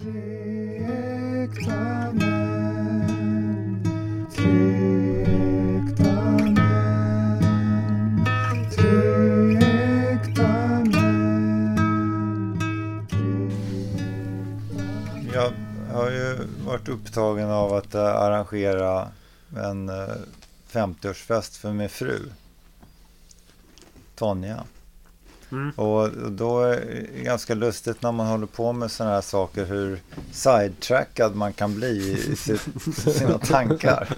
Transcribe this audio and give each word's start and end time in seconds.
Jag 0.00 0.06
har 15.92 16.10
ju 16.10 16.36
varit 16.66 16.88
upptagen 16.88 17.50
av 17.50 17.72
att 17.72 17.94
eh, 17.94 18.00
arrangera 18.00 19.08
en 19.56 19.88
eh, 19.88 20.08
50-årsfest 20.70 21.58
för 21.58 21.72
min 21.72 21.88
fru. 21.88 22.18
Tonja. 24.14 24.64
Mm. 25.52 25.70
Och 25.70 26.10
då 26.32 26.60
är 26.60 26.76
det 26.76 27.22
ganska 27.22 27.54
lustigt 27.54 28.02
när 28.02 28.12
man 28.12 28.26
håller 28.26 28.46
på 28.46 28.72
med 28.72 28.90
sådana 28.90 29.14
här 29.14 29.20
saker 29.20 29.64
hur 29.64 30.00
sidetrackad 30.32 31.36
man 31.36 31.52
kan 31.52 31.74
bli 31.74 31.88
i 32.30 32.36
sitt, 32.36 32.68
sina 33.16 33.38
tankar. 33.42 34.08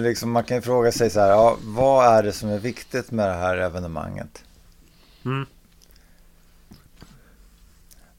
Liksom, 0.00 0.30
man 0.30 0.44
kan 0.44 0.56
ju 0.56 0.60
fråga 0.60 0.92
sig 0.92 1.10
så 1.10 1.20
här, 1.20 1.28
ja, 1.28 1.56
vad 1.62 2.06
är 2.06 2.22
det 2.22 2.32
som 2.32 2.48
är 2.48 2.58
viktigt 2.58 3.10
med 3.10 3.28
det 3.28 3.34
här 3.34 3.56
evenemanget? 3.56 4.44
Mm. 5.24 5.46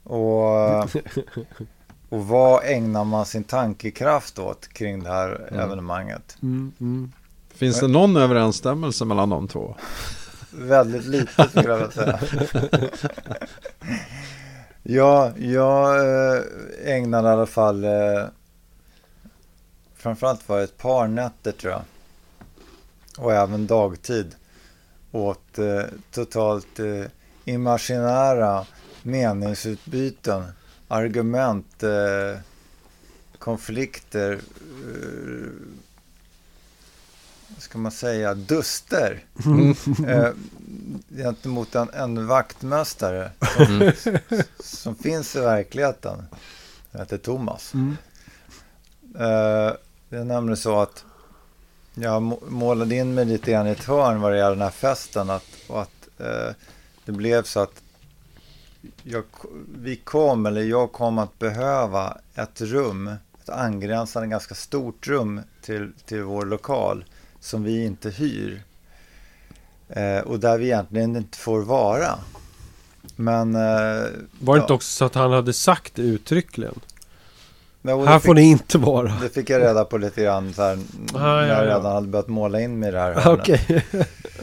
Och, 0.04 0.80
och 2.10 2.28
vad 2.28 2.64
ägnar 2.66 3.04
man 3.04 3.26
sin 3.26 3.44
tankekraft 3.44 4.40
åt 4.40 4.68
kring 4.68 5.04
det 5.04 5.10
här 5.10 5.48
Mm. 5.52 5.60
evenemanget? 5.60 6.38
Mm, 6.42 6.72
mm. 6.80 7.12
Finns 7.54 7.80
det 7.80 7.88
någon 7.88 8.18
överensstämmelse 8.18 9.06
mellan 9.06 9.30
de 9.30 9.48
två? 9.48 9.76
Väldigt 10.58 11.06
lite 11.06 11.50
skulle 11.50 11.70
jag 11.70 11.78
vilja 11.78 11.92
säga. 11.92 12.20
ja, 14.84 15.32
jag 15.38 15.96
eh, 16.36 16.44
ägnade 16.84 17.30
i 17.30 17.32
alla 17.32 17.46
fall 17.46 17.84
eh, 17.84 18.26
framförallt 19.96 20.50
var 20.50 20.58
det 20.58 20.64
ett 20.64 20.78
par 20.78 21.08
nätter 21.08 21.52
tror 21.52 21.74
jag. 21.74 21.82
Och 23.18 23.34
även 23.34 23.68
dagtid 23.68 24.36
åt 25.12 25.60
eh, 25.60 25.84
totalt 26.12 26.80
eh, 26.80 27.06
imaginära 27.46 28.66
meningsutbyten, 29.04 30.44
argument, 30.88 31.84
eh, 31.84 32.40
konflikter, 33.40 34.32
eh, 34.32 35.50
ska 37.70 37.78
man 37.78 37.92
säga, 37.92 38.34
duster 38.34 39.24
eh, 40.08 40.30
gentemot 41.18 41.76
en, 41.76 41.90
en 41.90 42.28
vaktmästare 42.28 43.32
som, 43.56 43.66
Mm. 43.82 43.94
som 44.60 44.96
finns 44.96 45.36
i 45.36 45.40
verkligheten. 45.40 46.24
Han 46.92 47.02
heter 47.02 47.18
Thomas. 47.18 47.74
Mm. 47.74 47.98
Eh, 49.16 49.74
det 50.10 50.18
är 50.18 50.24
nämligen 50.24 50.58
så 50.58 50.80
att 50.82 51.06
jag 51.96 52.22
må- 52.22 52.40
målade 52.48 52.96
in 52.96 53.14
mig 53.14 53.26
lite 53.26 53.52
grann 53.52 53.68
i 53.68 53.72
ett 53.72 53.84
hörn 53.84 54.22
vad 54.22 54.32
det 54.32 54.38
gäller 54.38 54.56
den 54.56 54.62
här 54.62 54.70
festen. 54.70 55.30
Att, 55.30 55.46
och 55.68 55.82
att 55.82 56.08
eh, 56.18 56.54
det 57.06 57.12
blev 57.12 57.44
så 57.44 57.60
att 57.60 57.82
jag, 59.04 59.24
vi 59.78 59.96
kom, 59.96 60.46
eller 60.46 60.62
jag 60.62 60.92
kom 60.92 61.18
att 61.18 61.40
behöva 61.40 62.18
ett 62.36 62.62
rum, 62.62 63.08
ett 63.44 63.50
angränsande 63.50 64.28
ganska 64.28 64.56
stort 64.56 65.08
rum 65.08 65.42
till, 65.62 65.92
till 66.06 66.24
vår 66.24 66.46
lokal 66.46 67.06
som 67.40 67.64
vi 67.64 67.86
inte 67.86 68.10
hyr. 68.10 68.62
Eh, 69.90 70.20
och 70.20 70.40
där 70.40 70.58
vi 70.58 70.66
egentligen 70.66 71.16
inte 71.16 71.38
får 71.38 71.62
vara. 71.62 72.16
Men... 73.16 73.56
Eh, 73.56 73.62
Var 74.40 74.56
det 74.56 74.60
ja, 74.60 74.62
inte 74.62 74.74
också 74.74 74.88
så 74.92 75.06
att 75.06 75.16
han 75.16 75.32
hade 75.32 75.54
sagt 75.54 75.96
det 75.96 76.02
uttryckligen? 76.02 76.80
det 77.82 77.96
Här 78.06 78.20
fick- 78.20 78.26
får 78.26 78.34
ni 78.34 78.42
inte 78.50 78.78
vara. 78.78 79.14
Det 79.22 79.30
fick 79.30 79.50
jag 79.50 79.62
reda 79.62 79.86
på 79.86 79.98
lite 79.98 80.24
grann 80.24 80.54
så 80.54 80.62
här, 80.62 80.78
Ah, 81.14 81.18
när 81.20 81.42
ja, 81.42 81.48
jag 81.48 81.58
ja. 81.58 81.64
redan 81.66 81.86
hade 81.86 82.08
börjat 82.08 82.28
måla 82.28 82.62
in 82.62 82.80
mig 82.80 82.90
i 82.90 82.92
det 82.92 83.00
här. 83.00 83.34
Okej. 83.34 83.86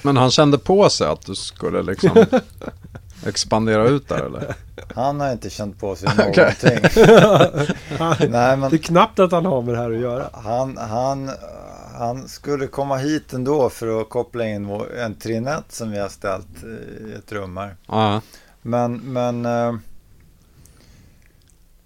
Men 0.03 0.17
han 0.17 0.31
kände 0.31 0.59
på 0.59 0.91
sig 0.91 1.07
att 1.07 1.27
du 1.27 1.35
skulle 1.35 1.83
liksom 1.83 2.25
expandera 3.27 3.89
ut 3.89 4.09
där 4.09 4.25
eller? 4.27 4.55
Han 4.95 5.21
har 5.21 5.33
inte 5.33 5.51
känt 5.51 5.81
på 5.81 5.97
sig 5.97 6.09
någonting. 6.17 6.79
Nej, 8.31 8.57
men 8.57 8.71
Det 8.71 8.77
är 8.77 8.79
knappt 8.79 9.19
att 9.19 9.33
han 9.33 9.47
har 9.47 9.63
med 9.63 9.75
det 9.75 9.79
här 9.81 9.91
att 9.91 10.01
göra. 10.01 10.29
han, 10.33 10.77
han, 10.77 11.31
han 11.95 12.29
skulle 12.29 12.67
komma 12.67 12.97
hit 12.97 13.33
ändå 13.33 13.71
för 13.71 14.01
att 14.01 14.09
koppla 14.09 14.47
in 14.47 14.71
en 14.99 15.15
trinett 15.15 15.73
som 15.73 15.91
vi 15.91 15.99
har 15.99 16.09
ställt 16.09 16.65
i 16.65 17.13
ett 17.19 17.33
rum 17.33 17.57
här. 17.57 17.77
Ja, 17.87 18.23
Men, 18.63 18.97
men 18.97 19.47
eh, 19.47 19.75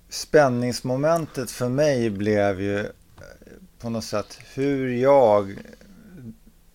spänningsmomentet 0.09 1.51
för 1.51 1.69
mig 1.69 2.11
blev 2.11 2.61
ju 2.61 2.79
eh, 2.79 2.87
på 3.81 3.91
något 3.91 4.05
sätt 4.05 4.39
hur 4.55 4.89
jag 4.89 5.59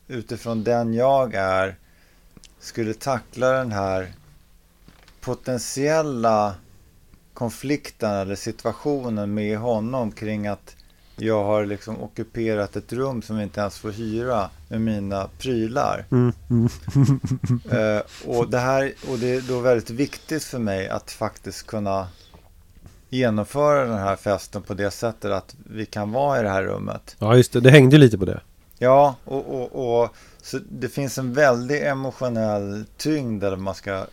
utifrån 0.08 0.64
den 0.64 0.94
jag 0.94 1.34
är 1.34 1.76
skulle 2.60 2.94
tackla 2.94 3.52
den 3.52 3.72
här 3.72 4.14
potentiella 5.22 6.56
konflikten 7.34 8.12
eller 8.12 8.36
situationen 8.36 9.34
med 9.34 9.58
honom 9.58 10.12
kring 10.12 10.48
att 10.48 10.76
jag 11.16 11.44
har 11.44 11.66
liksom 11.66 12.02
ockuperat 12.04 12.76
ett 12.76 12.94
rum 12.94 13.22
som 13.22 13.38
vi 13.38 13.44
inte 13.44 13.62
ens 13.62 13.78
får 13.78 13.92
hyra 13.92 14.50
med 14.68 14.82
mina 14.82 15.30
prylar. 15.38 16.06
Mm, 16.12 16.34
mm. 16.50 16.70
Eh, 17.72 18.02
och, 18.26 18.50
det 18.50 18.60
här, 18.60 18.94
och 19.10 19.20
det 19.20 19.36
är 19.36 19.42
då 19.42 19.60
väldigt 19.60 19.90
viktigt 19.90 20.44
för 20.44 20.60
mig 20.60 20.90
att 20.90 21.12
faktiskt 21.12 21.68
kunna 21.68 22.08
genomföra 23.10 23.86
den 23.86 23.98
här 23.98 24.16
festen 24.16 24.62
på 24.62 24.74
det 24.74 24.92
sättet 24.92 25.32
att 25.32 25.56
vi 25.66 25.86
kan 25.86 26.12
vara 26.12 26.40
i 26.40 26.44
det 26.44 26.50
här 26.50 26.64
rummet. 26.64 27.16
Ja, 27.20 27.36
just 27.36 27.54
det. 27.54 27.60
Det 27.60 27.70
hängde 27.70 27.96
ju 27.96 28.00
lite 28.00 28.18
på 28.18 28.26
det. 28.26 28.42
Ja, 28.78 29.16
och, 29.26 29.62
och, 29.62 30.02
och 30.02 30.16
så 30.42 30.60
det 30.70 30.90
finns 30.90 31.18
en 31.18 31.34
väldig 31.34 31.88
emotionell 31.88 32.86
tyngd 32.98 33.44
vad 33.44 33.60
man 33.60 33.76
ska 33.76 34.06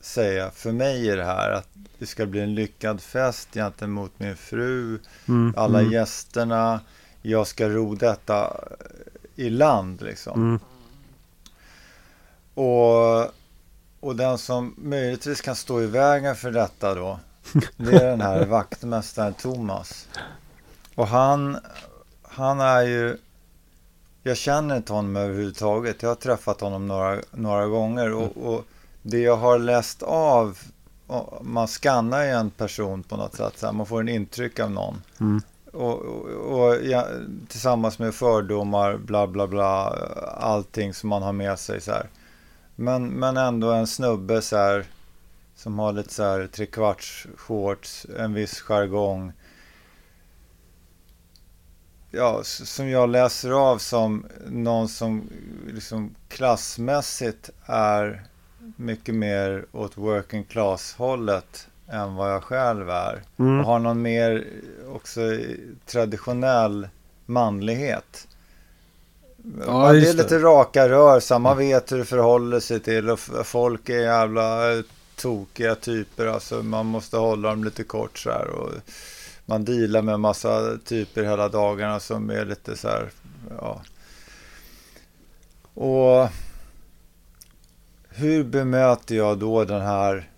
säga 0.00 0.50
för 0.50 0.72
mig 0.72 1.08
i 1.08 1.16
det 1.16 1.24
här. 1.24 1.50
Att 1.50 1.68
det 1.98 2.06
ska 2.06 2.26
bli 2.26 2.40
en 2.40 2.54
lyckad 2.54 3.00
fest 3.00 3.48
gentemot 3.54 4.12
min 4.16 4.36
fru, 4.36 4.98
Mm, 5.28 5.54
alla 5.56 5.80
mm, 5.80 5.92
gästerna. 5.92 6.80
Jag 7.22 7.46
ska 7.46 7.68
ro 7.68 7.94
detta 7.94 8.64
i 9.36 9.50
land 9.50 10.02
liksom. 10.02 10.40
mm. 10.42 10.60
Och, 12.54 13.20
och 14.00 14.16
den 14.16 14.38
som 14.38 14.74
möjligtvis 14.78 15.40
kan 15.40 15.56
stå 15.56 15.82
i 15.82 15.86
vägen 15.86 16.36
för 16.36 16.50
detta 16.50 16.94
då, 16.94 17.20
det 17.76 17.96
är 17.96 18.10
den 18.10 18.20
här 18.20 18.46
vaktmästaren 18.46 19.34
Thomas. 19.34 20.08
Och 20.94 21.06
han, 21.06 21.58
han 22.22 22.60
är 22.60 22.82
ju, 22.82 23.16
jag 24.22 24.36
känner 24.36 24.76
inte 24.76 24.92
honom 24.92 25.16
överhuvudtaget. 25.16 26.02
Jag 26.02 26.10
har 26.10 26.14
träffat 26.14 26.60
honom 26.60 26.88
några, 26.88 27.20
några 27.30 27.66
gånger 27.66 28.12
och, 28.12 28.36
och 28.36 28.64
det 29.02 29.18
jag 29.18 29.36
har 29.36 29.58
läst 29.58 30.02
av, 30.02 30.58
man 31.40 31.68
skannar 31.68 32.22
ju 32.22 32.30
en 32.30 32.50
person 32.50 33.02
på 33.02 33.16
något 33.16 33.34
sätt, 33.34 33.58
så 33.58 33.66
här, 33.66 33.72
man 33.72 33.86
får 33.86 34.00
en 34.00 34.08
intryck 34.08 34.60
av 34.60 34.70
någon. 34.70 35.02
Mm. 35.20 35.42
Och, 35.72 35.98
och, 35.98 36.28
och 36.28 36.76
ja, 36.84 37.06
tillsammans 37.48 37.98
med 37.98 38.14
fördomar, 38.14 38.96
bla 38.96 39.26
bla 39.26 39.46
bla, 39.46 39.96
allting 40.38 40.94
som 40.94 41.08
man 41.08 41.22
har 41.22 41.32
med 41.32 41.58
sig 41.58 41.80
så 41.80 41.92
här. 41.92 42.08
Men, 42.76 43.08
men 43.08 43.36
ändå 43.36 43.70
en 43.70 43.86
snubbe 43.86 44.42
så 44.42 44.56
här 44.56 44.86
som 45.56 45.78
har 45.78 45.92
lite 45.92 46.14
så 46.14 46.22
här 46.22 46.46
trekvarts 46.46 47.26
shorts, 47.36 48.06
en 48.18 48.34
viss 48.34 48.60
jargong. 48.60 49.32
Ja, 52.10 52.40
som 52.44 52.88
jag 52.88 53.08
läser 53.08 53.50
av 53.50 53.78
som 53.78 54.26
någon 54.46 54.88
som 54.88 55.30
liksom 55.66 56.14
klassmässigt 56.28 57.50
är 57.66 58.29
mycket 58.76 59.14
mer 59.14 59.64
åt 59.72 59.96
working 59.96 60.44
class 60.44 60.94
hållet 60.98 61.68
än 61.88 62.14
vad 62.14 62.32
jag 62.32 62.42
själv 62.44 62.90
är. 62.90 63.22
Och 63.36 63.40
Mm. 63.40 63.64
har 63.64 63.78
någon 63.78 64.02
mer 64.02 64.46
också 64.88 65.20
traditionell 65.86 66.88
manlighet. 67.26 68.26
Ja, 69.66 69.82
det 69.82 69.88
är 69.88 69.94
just 70.00 70.16
det. 70.16 70.22
lite 70.22 70.38
raka 70.38 70.88
rör, 70.88 71.20
så 71.20 71.38
man 71.38 71.56
vet 71.58 71.92
hur 71.92 71.98
det 71.98 72.04
förhåller 72.04 72.60
sig 72.60 72.80
till 72.80 73.10
och 73.10 73.20
folk 73.44 73.88
är 73.88 73.98
jävla 74.00 74.72
eh, 74.72 74.82
tokiga 75.16 75.74
typer. 75.74 76.26
Alltså 76.26 76.62
man 76.62 76.86
måste 76.86 77.16
hålla 77.16 77.48
dem 77.50 77.64
lite 77.64 77.84
kort 77.84 78.18
så 78.18 78.30
här. 78.30 78.46
Och 78.48 78.70
man 79.46 79.64
dealar 79.64 80.02
med 80.02 80.20
massa 80.20 80.78
typer 80.84 81.22
hela 81.22 81.48
dagarna 81.48 82.00
som 82.00 82.30
är 82.30 82.44
lite 82.44 82.76
så 82.76 82.88
här, 82.88 83.10
ja. 83.60 83.80
Och 85.74 86.28
hur 88.20 88.44
bemöter 88.44 89.14
jag 89.14 89.38
då 89.38 89.64
den 89.64 89.80
här 89.80 90.30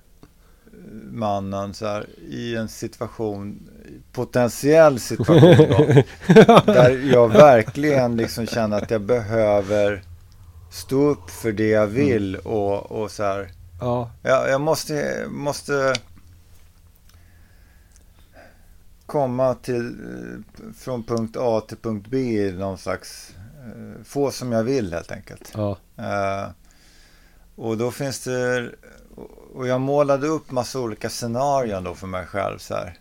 mannen 1.12 1.74
så 1.74 1.86
här, 1.86 2.06
i 2.28 2.56
en 2.56 2.68
situation, 2.68 3.68
potentiell 4.12 5.00
situation 5.00 5.56
då, 5.56 6.02
där 6.72 7.12
jag 7.12 7.28
verkligen 7.28 8.16
liksom 8.16 8.46
känner 8.46 8.82
att 8.82 8.90
jag 8.90 9.00
behöver 9.00 10.02
stå 10.70 10.96
upp 10.96 11.30
för 11.30 11.52
det 11.52 11.68
jag 11.68 11.86
vill 11.86 12.36
och, 12.36 12.92
och 12.92 13.10
så 13.10 13.22
här. 13.22 13.50
Ja. 13.80 14.10
Jag, 14.22 14.48
jag 14.48 14.60
måste, 14.60 15.26
måste 15.28 15.94
komma 19.06 19.54
till, 19.54 19.96
från 20.78 21.02
punkt 21.02 21.36
A 21.40 21.60
till 21.68 21.76
punkt 21.76 22.06
B 22.10 22.18
i 22.18 22.52
någon 22.52 22.78
slags, 22.78 23.34
eh, 23.36 24.04
få 24.04 24.30
som 24.30 24.52
jag 24.52 24.64
vill 24.64 24.92
helt 24.92 25.12
enkelt. 25.12 25.52
Ja. 25.54 25.76
Eh, 25.96 26.48
och 27.62 27.76
då 27.76 27.90
finns 27.90 28.20
det, 28.20 28.70
och 29.54 29.68
jag 29.68 29.80
målade 29.80 30.26
upp 30.26 30.50
massa 30.50 30.80
olika 30.80 31.10
scenarion 31.10 31.84
då 31.84 31.94
för 31.94 32.06
mig 32.06 32.26
själv 32.26 32.58
så 32.58 32.74
här. 32.74 32.98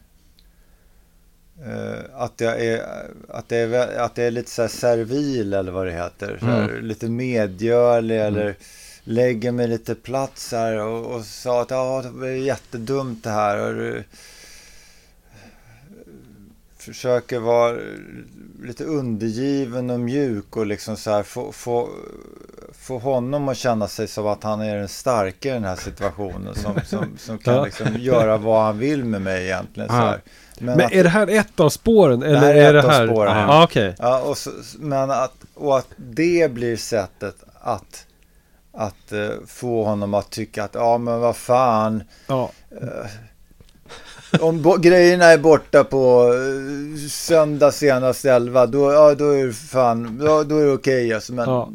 Eh, 1.65 1.99
att, 2.13 2.33
jag 2.41 2.65
är, 2.65 2.85
att, 3.29 3.49
det 3.49 3.57
är, 3.57 3.97
att 3.97 4.15
det 4.15 4.23
är 4.23 4.31
lite 4.31 4.49
så 4.49 4.67
servil 4.67 5.53
eller 5.53 5.71
vad 5.71 5.85
det 5.85 5.91
heter. 5.91 6.39
Här, 6.41 6.63
Mm. 6.69 6.85
Lite 6.85 7.09
medgörlig 7.09 8.21
eller 8.21 8.55
lägger 9.03 9.51
mig 9.51 9.67
lite 9.67 9.95
plats 9.95 10.51
här 10.51 10.79
och, 10.79 11.15
och 11.15 11.25
sa 11.25 11.61
att 11.61 11.71
ja, 11.71 12.03
det 12.21 12.27
är 12.27 12.35
jättedumt 12.35 13.23
det 13.23 13.29
här. 13.29 13.57
Och 13.59 14.03
försöker 16.81 17.39
vara 17.39 17.77
lite 18.63 18.83
undergiven 18.83 19.89
och 19.89 19.99
mjuk 19.99 20.57
och 20.57 20.65
liksom 20.65 20.97
så 20.97 21.11
här 21.11 21.23
få, 21.23 21.51
få, 21.51 21.89
få 22.73 22.97
honom 22.99 23.49
att 23.49 23.57
känna 23.57 23.87
sig 23.87 24.07
som 24.07 24.27
att 24.27 24.43
han 24.43 24.61
är 24.61 24.75
den 24.75 24.87
starka 24.87 25.49
i 25.49 25.51
den 25.51 25.63
här 25.63 25.75
situationen 25.75 26.55
som, 26.55 26.79
som, 26.85 27.17
som 27.17 27.37
kan 27.37 27.63
liksom 27.65 27.87
göra 27.97 28.37
vad 28.37 28.63
han 28.63 28.77
vill 28.77 29.05
med 29.05 29.21
mig 29.21 29.43
egentligen. 29.45 29.89
Så 29.89 29.95
här. 29.95 30.21
Men 30.59 30.81
att- 30.81 30.91
är 30.91 31.03
det 31.03 31.09
här 31.09 31.27
ett 31.27 31.59
av 31.59 31.69
spåren? 31.69 32.23
Eller 32.23 32.39
här 32.39 32.55
är 32.55 32.63
är 32.69 32.73
det 32.73 32.79
ett 32.79 32.85
av 32.85 32.91
här? 32.91 33.07
spåren. 33.07 33.37
Ja, 33.37 33.63
okej. 33.63 33.95
Ja, 33.99 34.21
och, 34.21 34.37
så, 34.37 34.51
men 34.79 35.11
att, 35.11 35.35
och 35.53 35.77
att 35.77 35.87
det 35.97 36.51
blir 36.51 36.77
sättet 36.77 37.35
att, 37.61 38.05
att 38.73 39.11
eh, 39.11 39.29
få 39.47 39.83
honom 39.83 40.13
att 40.13 40.29
tycka 40.29 40.63
att 40.63 40.75
ja 40.75 40.97
men 40.97 41.19
vad 41.19 41.35
fan. 41.35 42.03
Ja. 42.27 42.51
Om 44.39 44.61
bo- 44.61 44.77
grejerna 44.77 45.25
är 45.25 45.37
borta 45.37 45.83
på 45.83 46.33
eh, 46.33 47.09
söndag 47.09 47.71
senast 47.71 48.25
11 48.25 48.65
då, 48.65 48.91
ja, 48.93 49.15
då 49.15 49.29
är 49.31 49.45
det 49.45 49.53
fan, 49.53 50.17
då, 50.17 50.43
då 50.43 50.57
är 50.57 50.65
det 50.65 50.71
okej 50.73 51.13
alltså. 51.13 51.33
Men 51.33 51.49
Ja. 51.49 51.69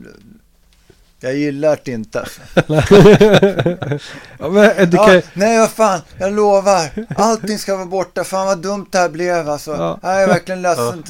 jag 1.20 1.35
gillar 1.37 1.79
det 1.85 1.91
inte. 1.93 2.20
Alltså. 2.20 2.41
ja 4.38 4.49
men 4.49 4.64
eh, 4.70 4.88
det 4.88 4.97
kan 4.97 5.14
Ja, 5.14 5.20
nej 5.35 5.58
vad 5.58 5.70
fan, 5.70 6.00
jag 6.19 6.32
lovar. 6.32 7.06
Allting 7.17 7.58
ska 7.58 7.76
vara 7.76 7.87
borta. 7.87 8.25
Fan 8.25 8.47
vad 8.47 8.59
dumt 8.59 8.87
det 8.91 8.99
här 8.99 9.09
blev 9.09 9.49
alltså. 9.49 9.70
Ja. 9.73 9.99
Jag 10.02 10.23
är 10.23 10.26
verkligen 10.26 10.62
ledsen, 10.62 11.05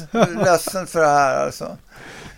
ledsen 0.45 0.87
för 0.87 0.99
det 0.99 1.07
här 1.07 1.45
alltså. 1.45 1.77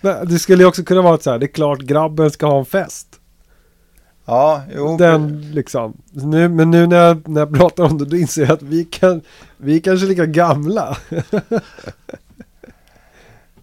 men 0.02 0.28
det 0.28 0.40
skulle 0.40 0.64
ju 0.64 0.68
också 0.68 0.84
kunna 0.84 1.02
vara 1.02 1.18
så 1.20 1.32
här. 1.32 1.38
Det 1.38 1.46
är 1.46 1.54
klart 1.54 1.80
grabben 1.80 2.32
ska 2.32 2.46
ha 2.46 2.60
en 2.60 2.66
fest. 2.66 3.08
Ja, 4.30 4.64
jo. 4.76 4.98
Den 4.98 5.52
liksom. 5.52 5.98
Nu, 6.12 6.50
men 6.50 6.72
nu 6.72 6.88
när 6.88 6.98
jag, 6.98 7.28
när 7.28 7.42
jag 7.42 7.54
pratar 7.54 7.84
om 7.84 7.98
det 7.98 8.06
då 8.06 8.18
inser 8.18 8.42
jag 8.42 8.52
att 8.52 8.62
vi 8.62 8.86
kan 8.86 9.22
vi 9.58 9.76
är 9.76 9.80
kanske 9.80 10.08
lika 10.08 10.26
gamla. 10.26 10.98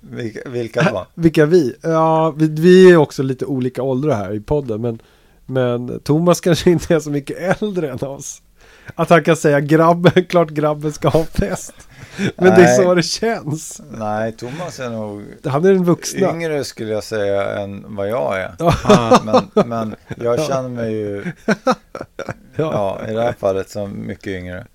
Vilka, 0.00 0.50
vilka 0.50 0.82
då? 0.82 1.06
Vilka 1.14 1.46
vi? 1.46 1.74
Ja, 1.82 2.30
vi, 2.30 2.48
vi 2.48 2.90
är 2.90 2.96
också 2.96 3.22
lite 3.22 3.46
olika 3.46 3.82
åldrar 3.82 4.14
här 4.16 4.34
i 4.34 4.40
podden. 4.40 4.80
Men, 4.80 4.98
men 5.46 6.00
Thomas 6.00 6.40
kanske 6.40 6.70
inte 6.70 6.94
är 6.94 7.00
så 7.00 7.10
mycket 7.10 7.62
äldre 7.62 7.90
än 7.90 8.04
oss. 8.04 8.42
Att 8.94 9.10
han 9.10 9.24
kan 9.24 9.36
säga 9.36 9.60
grabben, 9.60 10.24
klart 10.28 10.50
grabben 10.50 10.92
ska 10.92 11.08
ha 11.08 11.24
fest. 11.24 11.74
Men 12.36 12.44
det 12.54 12.62
är 12.62 12.66
Nej. 12.66 12.76
så 12.76 12.94
det 12.94 13.02
känns. 13.02 13.80
Nej, 13.90 14.32
Thomas 14.32 14.80
är 14.80 14.90
nog 14.90 15.24
Han 15.44 15.64
är 15.64 15.72
den 15.72 15.84
vuxna. 15.84 16.30
yngre 16.30 16.64
skulle 16.64 16.92
jag 16.92 17.04
säga 17.04 17.58
än 17.58 17.84
vad 17.96 18.08
jag 18.08 18.40
är. 18.40 18.54
Ah, 18.84 19.18
Men, 19.24 19.68
men 19.68 19.94
jag 20.16 20.42
känner 20.46 20.68
mig 20.68 20.92
ju, 20.92 21.24
Ja, 22.58 22.98
ja, 23.02 23.08
i 23.10 23.14
det 23.14 23.22
här 23.22 23.34
fallet 23.38 23.70
som 23.70 24.06
mycket 24.06 24.26
yngre. 24.26 24.66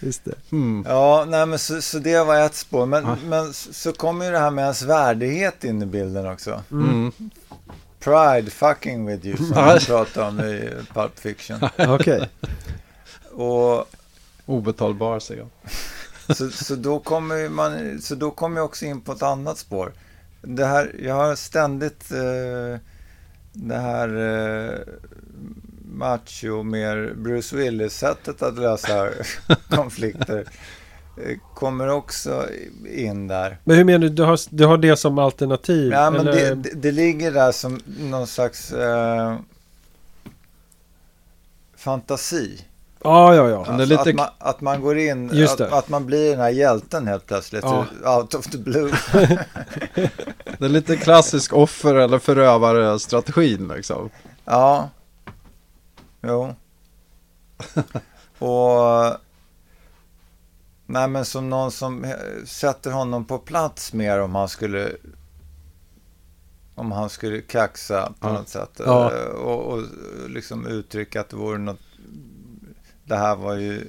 just 0.00 0.24
det. 0.24 0.34
mm. 0.52 0.84
Ja, 0.88 1.24
nej 1.28 1.46
men 1.46 1.58
så, 1.58 1.82
så 1.82 1.98
det 1.98 2.24
var 2.24 2.40
ett 2.40 2.54
spår. 2.54 2.86
Men, 2.86 3.04
Ja. 3.04 3.16
men 3.26 3.52
så 3.52 3.92
kommer 3.92 4.24
ju 4.24 4.30
det 4.30 4.38
här 4.38 4.50
med 4.50 4.62
ens 4.62 4.82
värdighet 4.82 5.64
in 5.64 5.82
i 5.82 5.86
bilden 5.86 6.26
också. 6.26 6.62
Mm. 6.70 7.12
Pride 8.00 8.50
fucking 8.50 9.06
with 9.06 9.26
you, 9.26 9.36
som 9.36 9.46
vi 9.46 9.86
pratade 9.86 10.26
om 10.28 10.40
i 10.40 10.70
Pulp 10.94 11.18
Fiction. 11.18 11.58
Okej. 11.88 12.28
Och 13.32 13.88
Obetalbar 14.46 15.18
säger 15.18 15.40
jag. 15.40 16.36
så, 16.36 16.50
så 16.50 16.74
då 16.74 16.98
kommer 16.98 17.48
man, 17.48 18.00
så 18.00 18.14
då 18.14 18.30
kommer 18.30 18.56
jag 18.56 18.64
också 18.64 18.84
in 18.84 19.00
på 19.00 19.12
ett 19.12 19.22
annat 19.22 19.58
spår. 19.58 19.92
Det 20.40 20.66
här, 20.66 20.94
jag 21.02 21.14
har 21.14 21.34
ständigt 21.34 22.10
eh, 22.10 22.80
det 23.52 23.76
här 23.76 24.08
eh, 24.08 24.78
macho, 25.84 26.62
mer 26.62 27.14
Bruce 27.16 27.56
Willis-sättet 27.56 28.42
att 28.42 28.58
lösa 28.58 29.08
konflikter 29.70 30.44
eh, 31.16 31.38
kommer 31.54 31.88
också 31.88 32.48
in 32.94 33.28
där. 33.28 33.58
Men 33.64 33.76
hur 33.76 33.84
menar 33.84 33.98
du? 33.98 34.08
Du 34.08 34.22
har, 34.22 34.40
du 34.50 34.66
har 34.66 34.78
det 34.78 34.96
som 34.96 35.18
alternativ? 35.18 35.92
Ja, 35.92 36.10
men 36.10 36.26
det, 36.26 36.54
det, 36.54 36.70
det 36.74 36.92
ligger 36.92 37.32
där 37.32 37.52
som 37.52 37.80
någon 37.98 38.26
slags 38.26 38.72
eh, 38.72 39.36
fantasi. 41.76 42.64
Ja, 43.04 43.34
ja, 43.34 43.48
ja. 43.48 43.58
Alltså 43.66 43.84
lite- 43.84 44.00
att, 44.10 44.14
man, 44.14 44.28
att 44.38 44.60
man 44.60 44.80
går 44.80 44.98
in, 44.98 45.44
att, 45.44 45.60
att 45.60 45.88
man 45.88 46.06
blir 46.06 46.30
den 46.30 46.40
här 46.40 46.50
hjälten 46.50 47.06
helt 47.08 47.26
plötsligt. 47.26 47.64
Ja. 47.64 47.86
Out 48.18 48.34
of 48.34 48.46
the 48.46 48.58
blue. 48.58 48.92
Det 50.58 50.64
är 50.64 50.68
lite 50.68 50.96
klassisk 50.96 51.52
offer 51.52 51.94
eller 51.94 52.18
förövare-strategin 52.18 53.68
liksom. 53.68 54.10
Ja. 54.44 54.90
Jo. 56.22 56.54
Och... 58.38 59.16
Nej 60.86 61.08
men 61.08 61.24
som 61.24 61.50
någon 61.50 61.70
som 61.70 62.14
sätter 62.46 62.90
honom 62.90 63.24
på 63.24 63.38
plats 63.38 63.92
mer 63.92 64.20
om 64.20 64.34
han 64.34 64.48
skulle... 64.48 64.92
Om 66.74 66.92
han 66.92 67.10
skulle 67.10 67.40
kaxa 67.40 68.12
på 68.20 68.28
Ja. 68.28 68.32
något 68.32 68.48
sätt. 68.48 68.80
Ja. 68.86 69.12
Eh, 69.12 69.26
Och, 69.26 69.72
och 69.72 69.82
liksom 70.28 70.66
uttrycka 70.66 71.20
att 71.20 71.28
det 71.28 71.36
vore 71.36 71.58
något... 71.58 71.78
Det 73.04 73.16
här 73.16 73.36
var 73.36 73.54
ju 73.54 73.80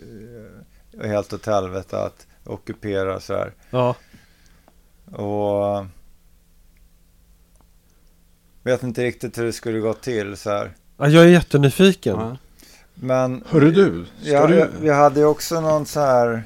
eh, 1.01 1.07
helt 1.07 1.33
åt 1.33 1.45
helvete 1.45 1.99
att 2.03 2.27
ockupera 2.43 3.19
så 3.19 3.33
här. 3.33 3.53
ja. 3.69 3.95
Och... 5.11 5.85
Vet 8.63 8.83
inte 8.83 9.03
riktigt 9.03 9.37
hur 9.37 9.45
det 9.45 9.53
skulle 9.53 9.79
gå 9.79 9.93
till 9.93 10.37
så 10.37 10.49
här. 10.49 10.71
ja 10.97 11.07
jag 11.07 11.23
är 11.23 11.27
jättenyfiken. 11.29 12.19
Ja. 12.19 12.37
Men... 12.95 13.43
Hörru 13.49 13.71
du, 13.71 14.05
ska 14.21 14.31
Ja, 14.31 14.47
du... 14.47 14.55
jag, 14.55 14.69
jag 14.83 14.95
hade 14.95 15.19
ju 15.19 15.25
också 15.25 15.61
någon 15.61 15.85
så 15.85 15.99
här... 15.99 16.43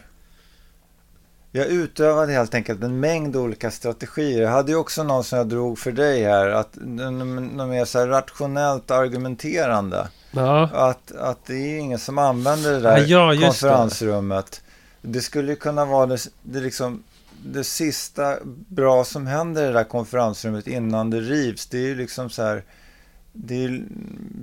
Jag 1.58 1.68
utövade 1.68 2.34
helt 2.34 2.56
enkelt 2.56 2.84
en 2.84 3.00
mängd 3.00 3.36
olika 3.36 3.72
strategier. 3.72 4.42
Jag 4.42 4.50
hade 4.50 4.72
ju 4.72 4.78
också 4.78 5.04
någon 5.04 5.24
som 5.24 5.38
jag 5.38 5.48
drog 5.48 5.80
för 5.80 5.92
dig 5.92 6.24
här. 6.24 6.48
Att 6.48 6.78
någon 6.82 7.70
mer 7.70 7.86
så 7.86 8.00
här 8.00 8.08
rationellt 8.08 8.92
argumenterande. 8.92 10.08
Ja. 10.32 10.70
Att, 10.74 11.12
att 11.12 11.46
det 11.46 11.54
är 11.54 11.80
ingen 11.80 12.00
som 12.00 12.18
använder 12.18 12.72
det 12.72 12.80
där 12.80 12.98
Ja, 12.98 13.06
ja, 13.06 13.34
just 13.34 13.62
det. 13.62 13.68
konferensrummet. 13.68 14.62
Det. 15.02 15.22
skulle 15.22 15.52
ju 15.52 15.56
kunna 15.56 15.86
vara 15.86 16.06
det, 16.06 16.18
det, 16.44 16.60
liksom, 16.60 17.04
det 17.46 17.64
sista 17.64 18.36
bra 18.68 19.04
som 19.04 19.28
händer 19.28 19.64
i 19.64 19.68
det 19.68 19.74
där 19.74 19.84
konferensrummet 19.84 20.68
innan 20.68 21.10
det 21.10 21.20
rivs. 21.20 21.66
Det 21.66 21.78
är 21.78 21.88
ju 21.88 21.96
liksom 21.96 22.30
så 22.30 22.44
här... 22.44 22.64
Det, 23.34 23.64
är, 23.66 23.84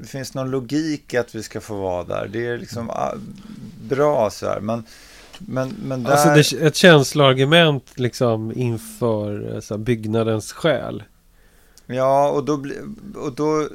det 0.00 0.06
finns 0.08 0.34
någon 0.34 0.50
logik 0.50 1.14
i 1.14 1.16
att 1.16 1.34
vi 1.34 1.42
ska 1.42 1.60
få 1.60 1.74
vara 1.74 2.04
där. 2.04 2.28
Det 2.32 2.46
är 2.46 2.58
liksom 2.58 2.90
ah, 2.90 3.14
bra 3.88 4.30
så 4.30 4.46
här. 4.46 4.60
Men, 4.60 4.84
men, 5.38 5.74
men 5.84 6.02
där... 6.02 6.10
Alltså 6.12 6.56
det 6.58 6.66
ett 6.66 6.76
känsloargument 6.76 7.90
liksom 7.94 8.52
inför 8.56 9.54
eh, 9.54 9.60
så 9.60 9.74
här, 9.74 9.78
byggnadens 9.78 10.52
själ. 10.52 11.02
Ja, 11.86 12.28
och 12.30 12.44
då, 12.44 12.52
och, 13.14 13.32
då, 13.32 13.68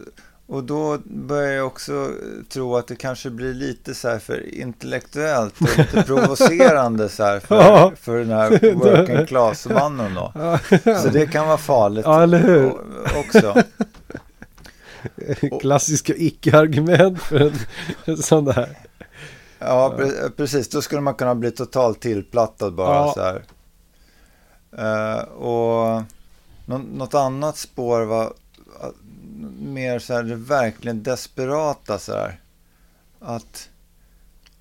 och 0.48 0.64
då 0.64 0.98
börjar 1.06 1.52
jag 1.52 1.68
också 1.68 2.12
tro 2.50 2.76
att 2.76 2.88
det 2.88 2.96
kanske 2.96 3.30
blir 3.30 3.54
lite 3.54 3.96
så 3.96 4.08
här 4.10 4.20
för 4.20 4.56
intellektuellt 4.56 5.62
och 5.62 5.78
lite 5.78 6.04
provocerande 6.08 7.10
så 7.10 7.24
här 7.24 7.40
för, 7.40 7.56
Ja. 7.56 7.92
för 8.02 8.18
den 8.18 8.30
här 8.30 8.74
working 8.74 9.26
class-mannen 9.26 10.14
då. 10.14 10.34
Så 11.02 11.08
det 11.10 11.26
kan 11.26 11.48
vara 11.48 11.58
farligt 11.58 12.06
Ja, 12.06 12.24
eller 12.24 12.40
hur? 12.40 12.74
också. 13.20 13.64
Klassiska 15.62 16.14
icke-argument 16.16 17.22
för 17.22 17.40
en, 17.40 17.54
en 18.06 18.18
sån 18.18 18.46
där. 18.46 18.70
Ja, 19.60 19.96
pre- 19.98 20.30
precis. 20.30 20.70
Då 20.70 20.82
skulle 20.82 21.02
man 21.02 21.14
kunna 21.16 21.36
bli 21.36 21.52
totalt 21.52 22.00
tillplattad 22.00 22.74
bara 22.74 22.96
Ja. 22.96 23.14
så 23.14 23.22
här. 23.22 23.44
Eh, 24.78 25.22
och 25.24 26.04
nå- 26.66 26.78
något 26.94 27.14
annat 27.14 27.58
spår 27.58 28.02
var 28.02 28.26
uh, 28.26 28.32
mer 29.62 30.00
så 30.00 30.14
här 30.14 30.24
det 30.24 30.36
verkligen 30.36 31.04
desperata 31.04 32.00
så 32.00 32.14
här. 32.14 32.40
Att 33.20 33.70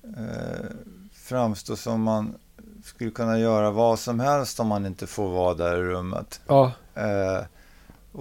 uh, 0.03 0.69
framstå 1.13 1.75
som 1.75 2.01
man 2.01 2.35
skulle 2.85 3.11
kunna 3.11 3.39
göra 3.39 3.71
vad 3.71 3.99
som 3.99 4.19
helst 4.19 4.59
om 4.59 4.67
man 4.67 4.85
inte 4.85 5.07
får 5.07 5.29
vara 5.29 5.53
där 5.53 5.77
i 5.77 5.81
rummet. 5.83 6.41
Ja, 6.47 6.71
Eh, 6.95 7.41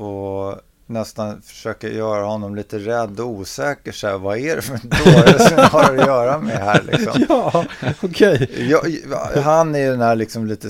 och 0.01 0.61
nästan 0.89 1.43
försöker 1.43 1.89
göra 1.89 2.25
honom 2.25 2.55
lite 2.57 2.79
rädd 2.79 3.21
och 3.21 3.27
osäker. 3.27 3.93
Så 3.93 4.07
här, 4.07 4.19
vad 4.19 4.39
är 4.39 4.57
det 4.57 4.63
för 4.63 4.75
en 4.83 4.89
dåre 4.89 5.39
som 5.39 5.57
jag 5.57 5.65
har 5.65 5.95
att 5.99 6.07
göra 6.07 6.39
med 6.39 6.57
här 6.59 6.83
liksom? 6.93 7.25
Ja, 7.29 7.65
okej. 8.03 8.69
Jag, 8.71 9.43
han 9.43 9.75
är 9.75 9.79
ju 9.79 9.91
den 9.91 10.01
här 10.01 10.17
liksom 10.17 10.47
lite 10.47 10.69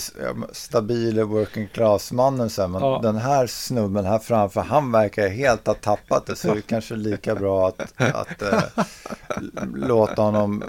stabila 0.53 1.25
working 1.25 1.69
class-mannen 1.73 2.51
men 2.59 2.73
Ja. 2.83 3.01
den 3.03 3.17
här 3.17 3.47
snubben 3.47 4.05
här 4.05 4.19
framför, 4.19 4.61
han 4.61 4.93
verkar 4.93 5.29
helt 5.29 5.67
ha 5.67 5.75
tappat 5.75 6.27
det. 6.27 6.37
Så 6.37 6.53
det 6.53 6.59
är 6.59 6.61
kanske 6.61 6.95
lika 6.97 7.35
bra 7.35 7.69
att, 7.69 7.81
att 7.97 8.43
eh, 8.43 8.85
låta 9.75 10.23
honom 10.23 10.65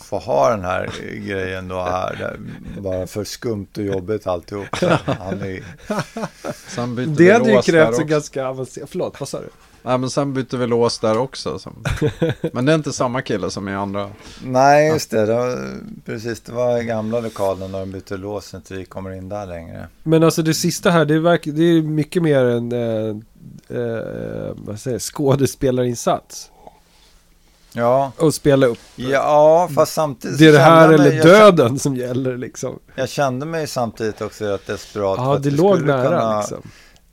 få 0.00 0.18
ha 0.18 0.50
den 0.50 0.64
här 0.64 0.90
grejen 1.26 1.68
då 1.68 1.82
här. 1.82 2.16
Där, 2.20 2.36
bara 2.80 3.06
för 3.06 3.24
skumt 3.24 3.68
och 3.76 3.82
jobbigt 3.82 4.26
alltihop. 4.26 4.66
Så 4.78 4.88
han 5.06 5.40
är, 5.42 7.16
Det 7.16 7.30
hade 7.30 7.52
ju 7.52 7.62
krävts 7.62 7.98
en 7.98 8.06
ganska 8.06 8.46
avancerad... 8.46 8.83
Förlåt, 8.86 9.20
vad 9.20 9.28
sa 9.28 9.40
du? 9.40 9.48
Nej, 9.82 9.98
men 9.98 10.10
sen 10.10 10.34
bytte 10.34 10.56
vi 10.56 10.66
lås 10.66 10.98
där 10.98 11.18
också. 11.18 11.58
Som... 11.58 11.84
Men 12.52 12.64
det 12.64 12.72
är 12.72 12.76
inte 12.76 12.92
samma 12.92 13.22
kille 13.22 13.50
som 13.50 13.68
i 13.68 13.74
andra. 13.74 14.10
nej, 14.44 14.88
just 14.88 15.10
det. 15.10 15.26
det 15.26 15.34
var, 15.34 15.58
precis, 16.04 16.40
det 16.40 16.52
var 16.52 16.78
i 16.82 16.84
gamla 16.84 17.20
lokalen 17.20 17.72
när 17.72 17.80
de 17.80 17.90
bytte 17.92 18.16
lås 18.16 18.46
så 18.46 18.56
inte 18.56 18.74
vi 18.74 18.84
kommer 18.84 19.10
in 19.12 19.28
där 19.28 19.46
längre. 19.46 19.88
Men 20.02 20.22
alltså 20.22 20.42
det 20.42 20.54
sista 20.54 20.90
här, 20.90 21.04
det 21.04 21.14
är, 21.14 21.18
verk, 21.18 21.40
det 21.44 21.62
är 21.62 21.82
mycket 21.82 22.22
mer 22.22 22.44
en 22.44 22.72
eh, 22.72 23.16
eh, 23.78 24.52
vad 24.54 24.80
säger, 24.80 24.94
jag, 24.94 25.02
skådespelarinsats. 25.02 26.50
Ja, 27.76 28.12
Och 28.18 28.34
spela 28.34 28.66
upp. 28.66 28.78
ja 28.96 29.68
fast 29.74 29.92
samtidigt 29.92 30.38
Det 30.38 30.46
är 30.46 30.52
det 30.52 30.58
här 30.58 30.86
mig- 30.88 30.94
eller 30.94 31.12
jag 31.12 31.22
kände- 31.24 31.38
döden 31.38 31.78
som 31.78 31.96
gäller 31.96 32.36
liksom. 32.36 32.78
Jag 32.94 33.08
kände 33.08 33.46
mig 33.46 33.66
samtidigt 33.66 34.20
också 34.22 34.44
rätt 34.44 34.66
desperat. 34.66 35.14
Ja, 35.18 35.36
att 35.36 35.42
det 35.42 35.50
låg 35.50 35.82
nära 35.82 36.04
kunna- 36.08 36.38
liksom. 36.40 36.62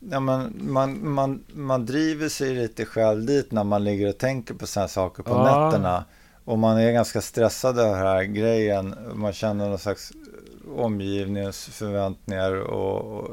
Ja, 0.10 0.20
men 0.20 0.54
man, 0.72 1.10
man, 1.10 1.44
man 1.54 1.86
driver 1.86 2.30
sig 2.30 2.54
lite 2.56 2.86
själv 2.86 3.26
dit 3.26 3.52
när 3.52 3.64
man 3.64 3.84
ligger 3.84 4.10
och 4.10 4.18
tänker 4.18 4.54
på 4.54 4.68
sådana 4.68 4.88
saker 4.88 5.24
på 5.24 5.32
Ja. 5.32 5.66
nätterna. 5.70 6.04
Och 6.46 6.60
man 6.60 6.78
är 6.78 6.92
ganska 6.92 7.22
stressad 7.22 7.80
över 7.80 7.90
den 7.98 8.08
här 8.08 8.24
grejen. 8.24 8.96
Man 9.14 9.34
känner 9.34 9.70
någon 9.70 9.80
slags 9.80 10.12
omgivningens 10.76 11.66
förväntningar 11.66 12.52
och, 12.62 13.20
och 13.22 13.30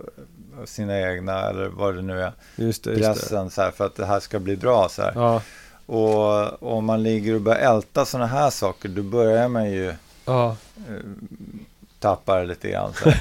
sina 0.65 1.01
egna 1.01 1.41
eller 1.51 1.69
vad 1.69 1.95
det 1.95 2.03
nu 2.03 2.21
är. 2.23 2.33
Just 2.57 2.85
det, 2.85 2.91
just 2.91 3.03
det. 3.03 3.13
Pressen 3.13 3.51
så 3.51 3.63
här, 3.63 3.71
för 3.71 3.87
att 3.87 3.97
det 3.97 4.07
här 4.07 4.21
ska 4.21 4.39
bli 4.39 4.57
bra. 4.57 4.89
Så 4.89 5.03
här. 5.03 5.13
Ja, 5.15 5.43
Och, 5.87 6.63
och 6.63 6.77
om 6.77 6.85
man 6.85 7.03
ligger 7.03 7.35
och 7.35 7.41
börjar 7.41 7.75
älta 7.77 8.05
sådana 8.05 8.27
här 8.27 8.51
saker 8.51 8.89
då 8.89 9.03
börjar 9.03 9.49
man 9.49 9.71
ju 9.71 9.95
ja. 10.25 10.57
Tappar 11.99 12.45
lite 12.45 12.71
grann. 12.71 12.93
Så, 12.93 13.13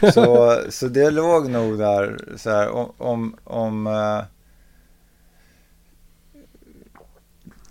så, 0.12 0.56
så 0.70 0.88
det 0.88 1.10
låg 1.10 1.50
nog 1.50 1.78
där 1.78 2.18
så 2.36 2.50
här 2.50 2.68
om, 2.68 2.92
om, 2.98 3.36
om 3.44 3.86
eh, 3.86 4.22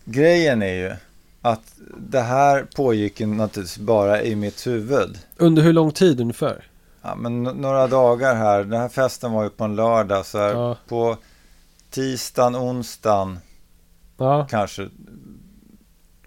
grejen 0.06 0.62
är 0.62 0.74
ju 0.74 0.94
att 1.42 1.76
det 1.98 2.22
här 2.22 2.68
pågick 2.76 3.20
naturligtvis 3.20 3.78
bara 3.78 4.22
i 4.22 4.36
mitt 4.36 4.68
huvud. 4.68 5.20
Under 5.38 5.64
hur 5.64 5.74
lång 5.74 5.92
tid 5.92 6.22
ungefär? 6.22 6.68
Ja, 7.02 7.16
men 7.16 7.44
några 7.44 7.88
dagar 7.88 8.36
här, 8.36 8.64
den 8.64 8.82
här 8.82 8.90
festen 8.90 9.32
var 9.32 9.44
ju 9.44 9.50
på 9.50 9.64
en 9.64 9.76
lördag 9.76 10.26
så 10.26 10.38
här, 10.38 10.50
Ja. 10.50 10.78
på 10.88 11.18
tisdagen, 11.90 12.56
onsdagen, 12.56 13.40
Ja. 14.18 14.48
kanske 14.50 14.90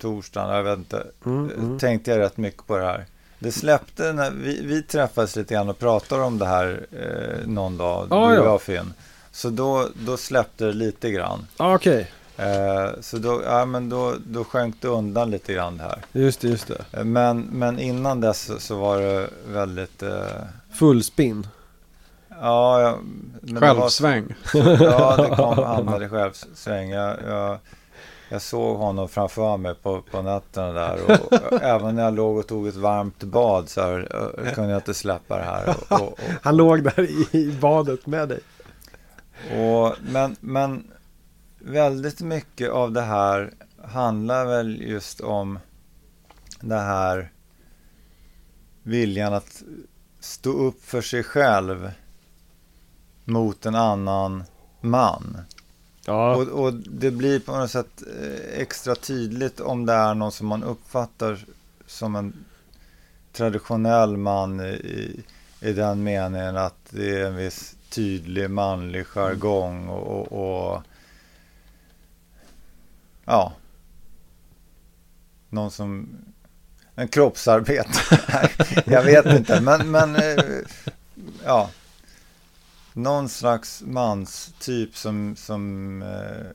torsdagen, 0.00 0.56
jag 0.56 0.62
vet 0.62 0.78
inte. 0.78 1.06
Mm, 1.26 1.50
mm. 1.50 1.78
tänkte 1.78 2.10
jag 2.10 2.20
rätt 2.20 2.36
mycket 2.36 2.66
på 2.66 2.76
det 2.76 2.84
här. 2.84 3.06
Det 3.38 3.52
släppte 3.52 4.12
när 4.12 4.30
vi, 4.30 4.60
vi 4.66 4.82
träffades 4.82 5.36
lite 5.36 5.54
grann 5.54 5.68
och 5.68 5.78
pratade 5.78 6.22
om 6.22 6.38
det 6.38 6.46
här 6.46 6.86
eh, 6.92 7.46
någon 7.48 7.78
dag, 7.78 8.06
Ja, 8.10 8.28
du 8.28 8.34
ja. 8.34 8.40
och 8.40 8.46
jag 8.46 8.62
Finn. 8.62 8.92
Så 9.32 9.50
då, 9.50 9.88
då 10.06 10.16
släppte 10.16 10.64
det 10.64 10.72
lite 10.72 11.10
grann. 11.10 11.46
Ja, 11.56 11.74
Okej, 11.74 12.10
Eh, 12.36 12.90
så 13.00 13.18
då, 13.18 13.42
ja, 13.44 13.64
men 13.64 13.88
då, 13.88 14.14
då 14.26 14.44
sjönk 14.44 14.76
det 14.80 14.88
undan 14.88 15.30
lite 15.30 15.52
grann 15.52 15.80
här. 15.80 16.02
just 16.12 16.40
det, 16.40 16.48
just 16.48 16.68
det. 16.68 16.84
Eh, 16.98 17.04
Men, 17.04 17.40
men 17.40 17.78
innan 17.78 18.20
dess 18.20 18.40
så, 18.44 18.58
så 18.60 18.76
var 18.78 19.00
det 19.00 19.28
väldigt... 19.48 20.02
Eh, 20.02 20.10
Full 20.72 21.04
spin. 21.04 21.46
ja, 22.28 22.80
ja, 22.80 22.98
men 23.40 23.54
det 23.54 23.60
var- 23.60 23.74
Självsväng. 23.80 24.34
Ja, 24.80 25.16
det 25.16 25.36
kom, 25.36 25.58
hamnade 25.64 26.04
i 26.04 26.08
självsväng. 26.08 26.90
Jag, 26.90 27.16
jag, 27.28 27.58
jag 28.28 28.42
såg 28.42 28.76
honom 28.76 29.08
framför 29.08 29.56
mig 29.56 29.74
på, 29.74 30.02
på 30.02 30.22
nätterna 30.22 30.72
där. 30.72 30.98
Och, 31.04 31.32
och 31.52 31.62
även 31.62 31.94
när 31.94 32.02
jag 32.02 32.14
låg 32.14 32.36
och 32.36 32.46
tog 32.46 32.68
ett 32.68 32.76
varmt 32.76 33.22
bad 33.22 33.68
så 33.68 33.80
här, 33.80 34.08
kunde 34.54 34.70
jag 34.70 34.78
inte 34.78 34.94
släppa 34.94 35.36
det 35.36 35.44
här. 35.44 35.76
Och, 35.88 36.18
Han 36.42 36.56
låg 36.56 36.82
där 36.82 37.00
i, 37.00 37.38
i 37.38 37.52
badet 37.60 38.06
med 38.06 38.28
dig. 38.28 38.40
och, 39.50 39.96
men, 40.00 40.36
men 40.40 40.90
väldigt 41.58 42.20
mycket 42.20 42.70
av 42.70 42.92
det 42.92 43.02
här 43.02 43.52
handlar 43.84 44.46
väl 44.46 44.82
just 44.82 45.20
om 45.20 45.58
det 46.60 46.78
här 46.78 47.32
viljan 48.82 49.34
att 49.34 49.62
stå 50.20 50.50
upp 50.50 50.84
för 50.84 51.00
sig 51.00 51.22
själv 51.22 51.90
mot 53.24 53.66
en 53.66 53.74
annan 53.74 54.44
man. 54.80 55.38
Ja, 56.08 56.36
Och, 56.36 56.48
och 56.48 56.74
det 56.74 57.10
blir 57.10 57.40
på 57.40 57.56
något 57.56 57.70
sätt 57.70 58.02
eh, 58.22 58.60
extra 58.60 58.94
tydligt 58.94 59.60
om 59.60 59.86
det 59.86 59.92
är 59.92 60.14
någon 60.14 60.32
som 60.32 60.46
man 60.46 60.64
uppfattar 60.64 61.44
som 61.86 62.16
en 62.16 62.44
traditionell 63.32 64.16
man 64.16 64.60
i, 64.60 65.20
i 65.60 65.72
den 65.72 66.02
meningen 66.02 66.56
att 66.56 66.78
det 66.90 67.20
är 67.20 67.26
en 67.26 67.36
viss 67.36 67.76
tydlig 67.90 68.50
manlig 68.50 69.06
jargong 69.06 69.88
och, 69.88 70.32
och, 70.32 70.32
och 70.32 70.82
ja, 73.24 73.52
någon 75.48 75.70
som 75.70 76.08
en 76.94 77.08
kroppsarbetare. 77.08 78.50
Jag 78.86 79.02
vet 79.02 79.26
inte, 79.26 79.60
men, 79.60 79.90
men 79.90 80.16
eh, 80.16 80.44
ja 81.44 81.70
någon 82.98 83.28
slags 83.28 83.82
manstyp 83.86 84.96
som, 84.96 85.36
som, 85.36 86.02
eh, 86.02 86.46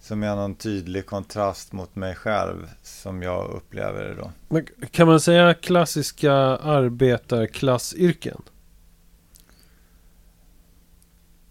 som 0.00 0.22
är 0.22 0.36
någon 0.36 0.54
tydlig 0.54 1.06
kontrast 1.06 1.72
mot 1.72 1.96
mig 1.96 2.14
själv 2.14 2.70
som 2.82 3.22
jag 3.22 3.50
upplever 3.50 4.04
det 4.04 4.14
då. 4.14 4.30
men 4.48 4.66
kan 4.90 5.06
man 5.06 5.20
säga 5.20 5.54
klassiska 5.54 6.32
arbetarklassyrken? 6.56 8.42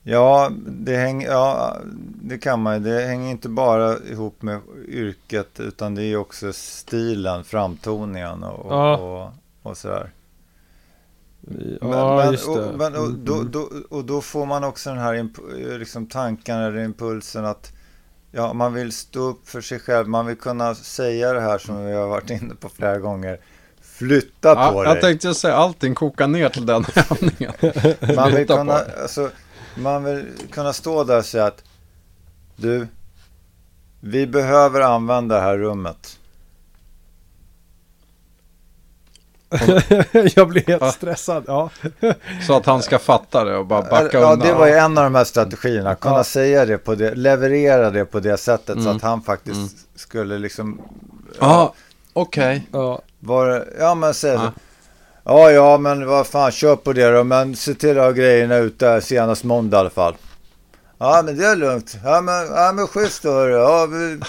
Ja, 0.08 0.52
det, 0.68 0.96
häng, 0.96 1.22
ja, 1.22 1.78
det 2.22 2.38
kan 2.38 2.62
man. 2.62 2.84
Det 2.84 3.02
hänger 3.02 3.32
inte 3.32 3.50
bara 3.50 3.98
ihop 4.00 4.42
med 4.42 4.62
yrket 4.88 5.60
utan 5.60 5.96
det 5.96 6.04
är 6.04 6.18
också 6.18 6.54
stilen, 6.54 7.44
framtoningen 7.44 8.44
och, 8.44 8.74
Ja. 8.74 8.98
och, 8.98 9.32
och 9.70 9.78
sådär. 9.78 10.12
Ja, 11.82 12.16
men, 12.18 12.32
just 12.32 12.46
det. 12.46 12.52
Och, 12.52 12.78
men, 12.78 12.96
och, 12.96 13.06
Mm, 13.06 13.26
då, 13.26 13.36
mm. 13.36 13.52
då, 13.52 13.70
och 13.90 14.06
då 14.06 14.22
får 14.22 14.46
man 14.46 14.64
också 14.64 14.90
den 14.90 15.00
här 15.00 15.30
liksom 15.80 16.08
tanken 16.08 16.58
eller 16.58 16.84
impulsen 16.84 17.46
att 17.46 17.72
ja, 18.32 18.54
man 18.54 18.74
vill 18.74 18.92
stå 18.92 19.20
upp 19.20 19.50
för 19.50 19.62
sig 19.62 19.80
själv. 19.80 20.08
Man 20.08 20.26
vill 20.26 20.38
kunna 20.38 20.76
säga 20.76 21.34
det 21.34 21.42
här 21.42 21.58
som 21.58 21.86
vi 21.86 21.94
har 21.94 22.08
varit 22.08 22.30
inne 22.30 22.56
på 22.56 22.70
flera 22.70 23.00
gånger. 23.00 23.40
Flytta 23.82 24.56
på 24.56 24.62
Ja, 24.62 24.84
dig. 24.84 24.94
jag 24.94 25.02
tänkte 25.02 25.34
säga 25.36 25.56
allting 25.56 25.96
kokar 25.96 26.28
ner 26.28 26.50
till 26.50 26.66
den 26.66 26.86
övningen. 27.12 27.54
man, 28.16 28.34
vill 28.36 28.48
kunna, 28.48 28.74
alltså, 29.02 29.30
man 29.76 30.04
vill 30.04 30.26
kunna 30.52 30.74
stå 30.74 31.04
där 31.04 31.18
och 31.18 31.26
säga 31.26 31.46
att 31.46 31.64
du, 32.56 32.88
vi 34.00 34.28
behöver 34.28 34.82
använda 34.82 35.36
det 35.36 35.42
här 35.42 35.58
rummet. 35.58 36.20
jag 40.36 40.48
blir 40.48 40.64
helt 40.68 40.82
Ja. 40.82 40.92
stressad. 40.92 41.44
Ja. 41.48 41.70
Så 42.48 42.58
att 42.58 42.66
han 42.66 42.82
ska 42.82 43.00
fatta 43.00 43.44
det 43.44 43.58
och 43.58 43.66
bara 43.66 43.82
backa 43.82 44.20
ja, 44.20 44.32
undan. 44.34 44.48
det 44.48 44.54
var 44.54 44.68
ju 44.68 44.74
en 44.74 44.98
av 44.98 45.04
de 45.04 45.16
här 45.16 45.24
strategierna. 45.24 45.96
Kunna 45.96 46.16
Ja. 46.18 46.24
säga 46.24 46.66
det 46.66 46.78
på 46.78 46.96
det, 46.96 47.16
leverera 47.16 47.90
det 47.92 48.06
på 48.06 48.20
det 48.20 48.38
sättet 48.38 48.76
så 48.76 48.82
Mm. 48.82 48.96
att 48.96 49.02
han 49.02 49.22
faktiskt 49.22 49.58
Mm. 49.58 49.70
skulle 49.96 50.38
liksom 50.40 50.82
Ja, 51.40 51.74
okej. 52.14 52.68
ja. 52.72 53.02
vara, 53.20 53.62
ja 53.80 53.96
men 53.96 54.14
säga 54.14 54.34
Ja. 54.34 54.40
så. 54.40 54.52
Ja, 55.28 55.52
ja, 55.52 55.78
men 55.78 56.08
vad 56.08 56.28
fan, 56.28 56.52
kör 56.52 56.76
på 56.76 56.94
det 56.94 57.12
då. 57.12 57.24
Men 57.24 57.56
se 57.56 57.74
till 57.74 57.98
att 58.00 58.04
ha 58.06 58.12
grejerna 58.12 58.56
ute 58.58 59.02
senast 59.02 59.44
måndag 59.44 59.78
i 59.78 59.80
alla 59.80 59.90
fall. 59.90 60.16
Ja, 60.98 61.22
men 61.26 61.38
det 61.38 61.46
är 61.46 61.56
lugnt. 61.56 61.98
Ja, 62.04 62.22
men, 62.22 62.48
ja, 62.56 62.72
men 62.76 62.88
schysst 62.88 63.24
då. 63.24 63.50
Ja, 63.50 63.86
vi, 63.86 64.20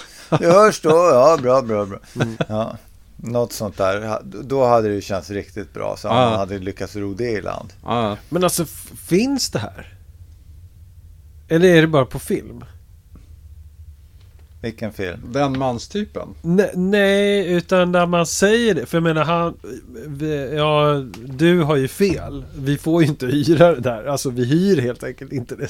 vi 0.40 0.46
hörs 0.46 0.80
då. 0.80 0.90
Ja, 0.90 1.38
bra, 1.42 1.62
bra, 1.62 1.84
bra. 1.84 1.98
Mm. 2.20 2.36
Ja, 2.48 2.76
något 3.16 3.52
sånt 3.52 3.76
där. 3.76 4.20
Då 4.42 4.64
hade 4.66 4.88
det 4.88 4.94
ju 4.94 5.00
känts 5.00 5.30
riktigt 5.30 5.72
bra. 5.74 5.96
Så 5.98 6.08
han 6.08 6.32
hade 6.38 6.58
lyckats 6.58 6.96
ro 6.96 7.14
det 7.14 7.30
i 7.30 7.40
land. 7.42 7.72
Ja. 7.84 8.16
Men 8.28 8.44
alltså, 8.44 8.64
finns 9.08 9.50
det 9.50 9.58
här? 9.58 9.92
Eller 11.48 11.68
är 11.68 11.80
det 11.80 11.86
bara 11.88 12.04
på 12.06 12.18
film? 12.18 12.64
Vilken 14.62 14.92
film? 14.92 15.20
Den 15.32 15.58
manstypen. 15.58 16.28
Ne- 16.42 16.70
nej, 16.76 17.52
utan 17.52 17.92
där 17.92 18.06
man 18.06 18.26
säger 18.26 18.74
det. 18.74 18.86
För 18.86 18.96
jag 18.96 19.02
menar, 19.02 19.24
han... 19.24 19.56
vi- 20.06 20.54
Ja, 20.56 21.04
du 21.26 21.62
har 21.62 21.76
ju 21.76 21.88
fel. 21.88 22.44
Vi 22.58 22.78
får 22.78 23.02
ju 23.02 23.08
inte 23.08 23.26
hyra 23.26 23.74
det 23.74 23.80
där. 23.80 24.04
Alltså, 24.04 24.30
vi 24.30 24.44
hyr 24.44 24.80
helt 24.82 25.04
enkelt 25.04 25.32
inte 25.32 25.56
det. 25.56 25.68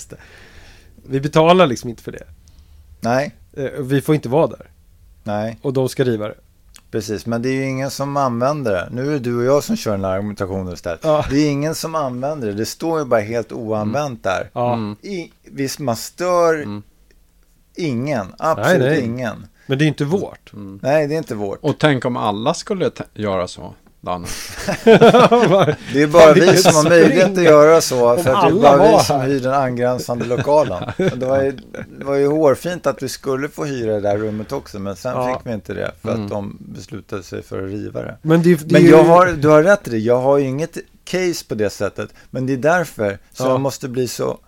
Vi 1.09 1.21
betalar 1.21 1.67
liksom 1.67 1.91
inte 1.91 2.03
för 2.03 2.13
det. 2.13 2.25
Nej, 3.01 3.35
Eh, 3.57 3.71
Vi 3.81 4.01
får 4.01 4.15
inte 4.15 4.29
vara 4.29 4.47
där. 4.47 4.71
nej, 5.25 5.59
Och 5.63 5.73
de 5.73 5.89
ska 5.89 6.05
riva 6.05 6.29
det. 6.29 6.35
Precis. 6.91 7.27
Men 7.27 7.43
det 7.43 7.49
är 7.49 7.53
ju 7.53 7.65
ingen 7.69 7.91
som 7.91 8.17
använder 8.17 8.73
det. 8.73 8.89
Nu 8.93 9.07
är 9.09 9.13
det 9.13 9.19
du 9.19 9.37
och 9.39 9.45
jag 9.45 9.65
som 9.65 9.77
kör 9.77 9.93
den 9.93 10.05
här 10.05 10.13
argumentationen 10.13 10.73
istället. 10.75 11.01
Ja. 11.03 11.25
Det 11.31 11.37
är 11.37 11.51
ingen 11.51 11.75
som 11.75 11.95
använder 11.95 12.47
det. 12.49 12.55
Det 12.55 12.67
står 12.67 12.99
ju 12.99 13.05
bara 13.05 13.21
helt 13.21 13.53
oanvänt 13.53 14.23
där. 14.23 14.51
Ja. 14.53 14.73
Mm. 14.75 14.97
I, 15.03 15.33
visst, 15.45 15.79
man 15.79 15.97
stör 15.97 16.55
Mm. 16.55 16.83
ingen. 17.75 18.27
Absolut 18.39 18.79
Nej, 18.81 18.89
nej. 18.91 19.05
ingen. 19.05 19.47
Men 19.67 19.79
det 19.79 19.85
är 19.85 19.87
inte 19.87 20.05
vårt. 20.05 20.53
Mm. 20.53 20.79
Nej, 20.83 21.07
det 21.07 21.15
är 21.15 21.19
inte 21.19 21.35
vårt. 21.35 21.59
Och 21.63 21.79
tänk 21.79 22.05
om 22.05 22.17
alla 22.17 22.55
skulle 22.55 22.91
göra 23.15 23.49
så, 23.49 23.75
Danne. 24.07 24.27
Det 25.93 26.03
är 26.03 26.07
bara 26.07 26.33
vi 26.33 26.57
som 26.57 26.75
har 26.75 26.85
möjlighet 26.89 27.39
att 27.39 27.45
göra 27.45 27.81
så. 27.81 28.17
För 28.17 28.35
att 28.35 28.43
det 28.43 28.57
är 28.59 28.63
bara 28.63 28.97
vi 28.97 29.05
som 29.05 29.21
hyr 29.21 29.41
den 29.41 29.55
angränsande 29.55 30.25
lokalen. 30.25 30.93
Det 30.97 31.27
var, 31.27 31.43
ju, 31.43 31.53
det 31.99 32.05
var 32.05 32.15
ju 32.15 32.27
hårfint 32.27 32.87
att 32.87 33.03
vi 33.03 33.09
skulle 33.09 33.49
få 33.49 33.65
hyra 33.65 33.93
det 33.93 34.01
där 34.01 34.19
rummet 34.19 34.53
också. 34.53 34.79
Men 34.79 34.97
sen 34.97 35.13
Ja. 35.13 35.35
fick 35.39 35.47
vi 35.51 35.55
inte 35.55 35.75
det. 35.75 35.91
För 36.03 36.09
Mm. 36.11 36.25
att 36.25 36.31
de 36.31 36.57
beslutade 36.61 37.23
sig 37.23 37.43
för 37.43 37.65
att 37.65 37.71
riva 37.71 38.03
det. 38.03 38.17
Men, 38.23 38.43
det, 38.43 38.55
det 38.55 38.73
Men 38.73 38.83
ju... 38.83 38.91
jag 38.91 39.05
har, 39.05 39.27
du 39.27 39.49
har 39.49 39.63
rätt 39.63 39.89
i 39.89 39.91
det. 39.91 39.99
Jag 39.99 40.21
har 40.21 40.39
ju 40.39 40.45
inget 40.45 40.79
case 41.05 41.45
på 41.49 41.55
det 41.55 41.71
sättet. 41.71 42.11
Men 42.31 42.47
det 42.47 42.53
är 42.53 42.57
därför 42.57 43.19
som 43.33 43.47
Ja. 43.47 43.53
jag 43.53 43.61
måste 43.61 43.89
bli 43.89 44.09
så 44.09 44.39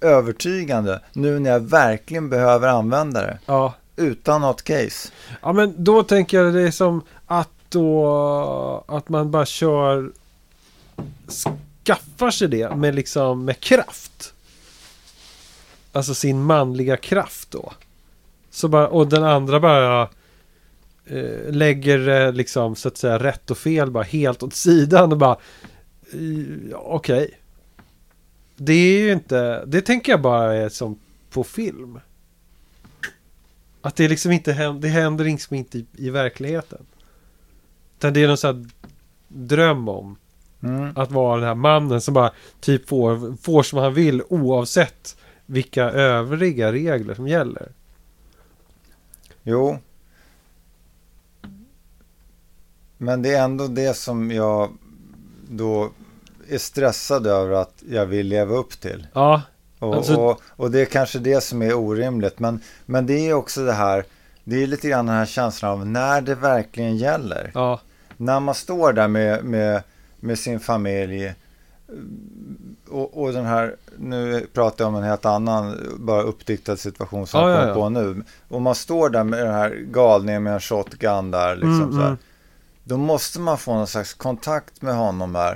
övertygande. 0.00 1.00
Nu 1.12 1.38
när 1.38 1.50
jag 1.50 1.60
verkligen 1.60 2.28
behöver 2.30 2.68
använda 2.68 3.20
det. 3.20 3.38
Ja. 3.46 3.74
Utan 3.96 4.40
något 4.40 4.62
case. 4.62 5.08
ja, 5.42 5.52
men 5.52 5.74
då 5.84 6.02
tänker 6.02 6.42
jag 6.42 6.54
det 6.54 6.62
är 6.62 6.70
som 6.70 7.02
att 7.26 7.48
då... 7.68 8.84
Att 8.88 9.08
man 9.08 9.30
bara 9.30 9.46
kör... 9.46 10.12
Skaffar 11.84 12.30
sig 12.30 12.48
det 12.48 12.76
med 12.76 12.94
liksom 12.94 13.44
med 13.44 13.60
kraft. 13.60 14.34
Alltså 15.92 16.14
sin 16.14 16.42
manliga 16.42 16.96
kraft 16.96 17.50
då. 17.50 17.72
Så 18.50 18.68
bara, 18.68 18.88
och 18.88 19.08
den 19.08 19.24
andra 19.24 19.60
bara 19.60 20.08
eh, 21.06 21.50
lägger 21.52 22.32
liksom 22.32 22.76
så 22.76 22.88
att 22.88 22.96
säga 22.96 23.18
rätt 23.18 23.50
och 23.50 23.58
fel 23.58 23.90
bara 23.90 24.04
helt 24.04 24.42
åt 24.42 24.54
sidan 24.54 25.12
och 25.12 25.18
bara 25.18 25.36
eh, 26.12 26.70
ja, 26.70 26.78
okej. 26.78 27.40
Det 28.56 28.72
är 28.72 28.98
ju 28.98 29.12
inte, 29.12 29.64
det 29.66 29.80
tänker 29.80 30.12
jag 30.12 30.20
bara 30.22 30.54
är 30.54 30.68
som 30.68 30.98
på 31.30 31.44
film. 31.44 32.00
Att 33.80 33.96
det 33.96 34.08
liksom 34.08 34.32
inte 34.32 34.52
händer, 34.52 34.82
det 34.82 34.88
händer 34.88 35.24
liksom 35.24 35.56
inte 35.56 35.78
i, 35.78 35.86
i 35.96 36.10
verkligheten. 36.10 36.86
Utan 37.98 38.12
det 38.12 38.22
är 38.22 38.28
någon 38.28 38.36
sån 38.36 38.56
här 38.56 38.66
dröm 39.28 39.88
om 39.88 40.16
Mm. 40.62 40.92
att 40.96 41.10
vara 41.10 41.36
den 41.40 41.48
här 41.48 41.54
mannen 41.54 42.00
som 42.00 42.14
bara 42.14 42.30
typ 42.60 42.88
får, 42.88 43.36
får 43.42 43.62
som 43.62 43.78
han 43.78 43.94
vill 43.94 44.22
oavsett 44.28 45.16
vilka 45.46 45.84
övriga 45.90 46.72
regler 46.72 47.14
som 47.14 47.28
gäller. 47.28 47.68
Jo. 49.42 49.78
Men 52.98 53.22
det 53.22 53.34
är 53.34 53.44
ändå 53.44 53.66
det 53.66 53.96
som 53.96 54.30
jag 54.30 54.70
då 55.50 55.90
är 56.48 56.58
stressad 56.58 57.26
över 57.26 57.52
att 57.52 57.82
jag 57.90 58.06
vill 58.06 58.26
leva 58.26 58.54
upp 58.54 58.80
till. 58.80 59.06
Ja, 59.12 59.42
Och, 59.78 59.94
Alltså- 59.96 60.16
och, 60.16 60.40
och 60.46 60.70
det 60.70 60.80
är 60.80 60.84
kanske 60.84 61.18
det 61.18 61.40
som 61.40 61.62
är 61.62 61.74
orimligt. 61.74 62.38
Men, 62.38 62.60
men 62.86 63.06
det 63.06 63.28
är 63.28 63.32
också 63.34 63.64
det 63.64 63.72
här, 63.72 64.04
det 64.48 64.62
är 64.62 64.66
lite 64.66 64.88
grann 64.88 65.06
den 65.06 65.14
här 65.16 65.26
känslan 65.26 65.72
av 65.72 65.86
när 65.86 66.20
det 66.20 66.34
verkligen 66.34 66.96
gäller. 66.96 67.50
ja, 67.54 67.80
När 68.16 68.40
man 68.40 68.54
står 68.54 68.92
där 68.92 69.08
med, 69.08 69.44
med, 69.44 69.82
med 70.20 70.38
sin 70.38 70.60
familj 70.60 71.34
och, 72.88 73.22
och 73.22 73.32
den 73.32 73.46
här, 73.46 73.76
nu 73.98 74.46
pratar 74.52 74.84
jag 74.84 74.88
om 74.88 74.94
en 74.96 75.02
helt 75.02 75.24
annan, 75.24 75.76
bara 75.98 76.22
uppdiktad 76.22 76.76
situation 76.76 77.26
som 77.26 77.40
Ja, 77.40 77.50
jag 77.50 77.68
ja, 77.68 77.74
kom 77.74 77.94
ja. 77.94 78.00
på 78.02 78.12
nu. 78.14 78.24
Och 78.48 78.62
man 78.62 78.74
står 78.74 79.10
där 79.10 79.24
med 79.24 79.38
den 79.38 79.54
här 79.54 79.70
galningen 79.70 80.42
med 80.42 80.52
en 80.54 80.60
shotgun 80.60 81.30
där, 81.30 81.54
liksom 81.56 81.82
Mm, 81.82 81.92
så 81.92 81.98
här. 81.98 82.06
mm. 82.06 82.18
Då 82.84 82.96
måste 82.96 83.40
man 83.40 83.58
få 83.58 83.74
någon 83.74 83.86
slags 83.86 84.14
kontakt 84.14 84.82
med 84.82 84.94
honom 84.94 85.54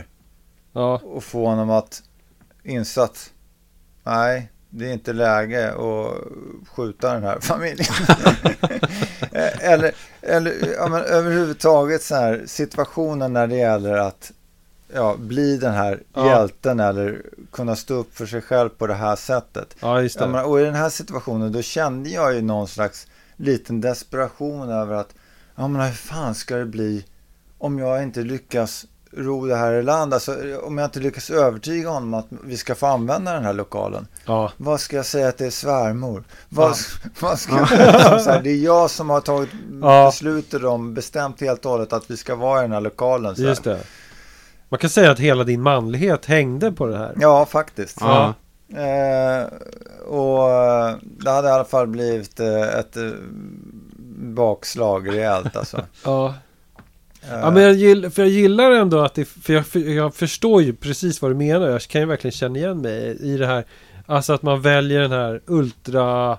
ja, 0.73 1.01
och 1.05 1.25
få 1.25 1.47
honom 1.47 1.71
att 1.71 2.03
inse 2.63 3.03
att 3.03 3.31
nej, 4.05 4.51
det 4.71 4.89
är 4.89 4.93
inte 4.93 5.13
läge 5.13 5.73
att 5.73 6.15
skjuta 6.69 7.15
den 7.15 7.23
här 7.23 7.41
familjen. 7.41 7.93
eller 9.61 9.93
eller 10.23 10.75
ja, 10.79 10.89
men 10.89 11.03
överhuvudtaget 11.03 12.03
så 12.03 12.15
här 12.15 12.43
situationen 12.47 13.33
när 13.33 13.47
det 13.47 13.57
gäller 13.57 13.97
att 13.97 14.33
ja, 14.95 15.17
bli 15.19 15.57
den 15.57 15.73
här 15.73 16.03
Ja. 16.15 16.27
hjälten 16.27 16.81
eller 16.81 17.23
kunna 17.53 17.77
stå 17.77 17.95
upp 17.95 18.15
för 18.17 18.27
sig 18.27 18.41
själv 18.43 18.69
på 18.69 18.87
det 18.87 18.95
här 18.95 19.17
sättet. 19.17 19.77
ja 19.81 20.03
just 20.03 20.19
det. 20.19 20.27
men, 20.27 20.45
och 20.45 20.61
i 20.61 20.65
den 20.65 20.75
här 20.75 20.91
situationen 20.91 21.53
då 21.53 21.63
kände 21.63 22.11
jag 22.11 22.35
ju 22.35 22.43
någon 22.43 22.69
slags 22.69 23.07
liten 23.37 23.81
desperation 23.81 24.71
över 24.71 24.95
att 24.95 25.15
ja 25.57 25.69
men 25.69 25.87
hur 25.87 25.93
fan 25.95 26.35
ska 26.35 26.57
det 26.57 26.67
bli 26.67 27.05
om 27.59 27.79
jag 27.79 28.03
inte 28.03 28.21
lyckas 28.21 28.87
ro 29.17 29.47
det 29.47 29.57
här 29.57 29.73
i 29.73 29.83
land, 29.83 30.15
alltså 30.15 30.37
om 30.63 30.79
jag 30.79 30.85
inte 30.87 31.01
lyckas 31.01 31.31
övertyga 31.31 31.89
honom 31.91 32.15
att 32.15 32.27
vi 32.45 32.57
ska 32.57 32.75
få 32.75 32.87
använda 32.87 33.33
den 33.33 33.45
här 33.45 33.53
lokalen. 33.53 34.07
Ja, 34.27 34.53
Vad 34.57 34.81
ska 34.81 34.97
jag 34.97 35.07
säga 35.07 35.29
att 35.29 35.39
det 35.39 35.47
är 35.47 35.51
svärmor? 35.51 36.25
Vad, 36.49 36.71
Ja. 36.71 36.75
vad 37.21 37.39
ska 37.39 37.57
jag 37.57 37.69
säga? 37.69 38.19
Så 38.19 38.31
här, 38.31 38.43
det 38.43 38.51
är 38.51 38.57
jag 38.65 38.91
som 38.91 39.11
har 39.11 39.21
tagit 39.21 39.49
Ja. 39.83 40.07
beslutet 40.07 40.65
om, 40.65 40.95
bestämt 40.95 41.41
helt 41.41 41.65
och 41.65 41.71
hållet 41.71 41.93
att 41.93 42.11
vi 42.11 42.17
ska 42.17 42.35
vara 42.35 42.59
i 42.59 42.63
den 42.63 42.73
här 42.73 42.81
lokalen. 42.81 43.37
Så 43.37 43.43
just 43.43 43.65
det. 43.65 43.81
Man 44.69 44.79
kan 44.79 44.91
säga 44.91 45.11
att 45.11 45.19
hela 45.19 45.45
din 45.45 45.63
manlighet 45.63 46.27
hängde 46.27 46.73
på 46.73 46.87
det 46.87 46.99
här. 46.99 47.15
Ja, 47.21 47.47
faktiskt. 47.47 47.97
Ja. 48.01 48.35
Eh, 48.75 49.47
och 50.07 50.51
eh, 50.51 50.95
det 51.03 51.31
hade 51.31 51.49
i 51.49 51.51
alla 51.53 51.65
fall 51.65 51.87
blivit 51.87 52.41
eh, 52.41 52.63
ett 52.63 52.97
eh, 52.97 53.11
bakslag 54.19 55.09
rejält 55.09 55.57
alltså. 55.57 55.81
Ja. 56.05 56.35
Ja, 57.29 57.51
men 57.51 57.63
jag 57.63 57.75
gillar, 57.75 58.11
för 58.11 58.23
jag 58.23 58.31
gillar 58.31 58.71
ändå 58.71 59.01
att 59.01 59.15
det, 59.15 59.25
för 59.25 59.53
jag, 59.53 59.67
för 59.67 59.79
jag 59.79 60.15
förstår 60.15 60.63
ju 60.63 60.73
precis 60.73 61.23
vad 61.23 61.31
du 61.31 61.35
menar. 61.35 61.69
Jag 61.69 61.81
kan 61.81 62.01
ju 62.01 62.07
verkligen 62.07 62.33
känna 62.33 62.59
igen 62.59 62.81
mig 62.81 63.17
i 63.21 63.37
det 63.37 63.47
här. 63.47 63.65
Alltså 64.07 64.33
att 64.33 64.43
man 64.43 64.63
väljer 64.63 65.01
den 65.01 65.13
här 65.13 65.41
ultra 65.47 66.33
uh, 66.33 66.39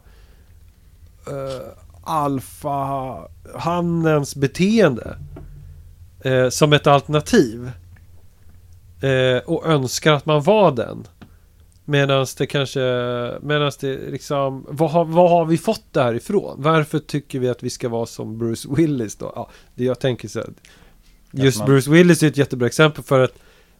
alfa 2.04 3.18
hannens 3.56 4.36
beteende 4.36 5.18
uh, 6.26 6.50
som 6.50 6.74
ett 6.74 6.88
alternativ. 6.88 7.72
Uh, 9.04 9.38
och 9.38 9.66
önskar 9.66 10.14
att 10.14 10.26
man 10.26 10.42
var 10.42 10.72
den. 10.72 11.08
Medan 11.92 12.26
det 12.38 12.46
kanske, 12.46 12.80
medan 13.42 13.72
det 13.80 13.98
liksom, 14.12 14.66
vad 14.70 14.92
har, 14.92 15.06
vad 15.06 15.30
har 15.30 15.46
vi 15.46 15.58
fått 15.58 15.84
det 15.92 16.02
här 16.04 16.14
ifrån? 16.14 16.56
Varför 16.62 17.00
tycker 17.00 17.40
vi 17.40 17.50
att 17.50 17.64
vi 17.64 17.70
ska 17.70 17.90
vara 17.90 18.06
som 18.06 18.38
Bruce 18.38 18.68
Willis 18.72 19.16
då? 19.16 19.32
Ja, 19.36 19.50
det 19.76 19.84
jag 19.84 20.00
tänker 20.00 20.28
så 20.28 20.40
här, 20.40 20.50
Just 21.32 21.58
man- 21.58 21.68
Bruce 21.68 21.92
Willis 21.92 22.24
är 22.24 22.28
ett 22.28 22.38
jättebra 22.38 22.68
exempel 22.68 23.04
för 23.04 23.20
att 23.20 23.34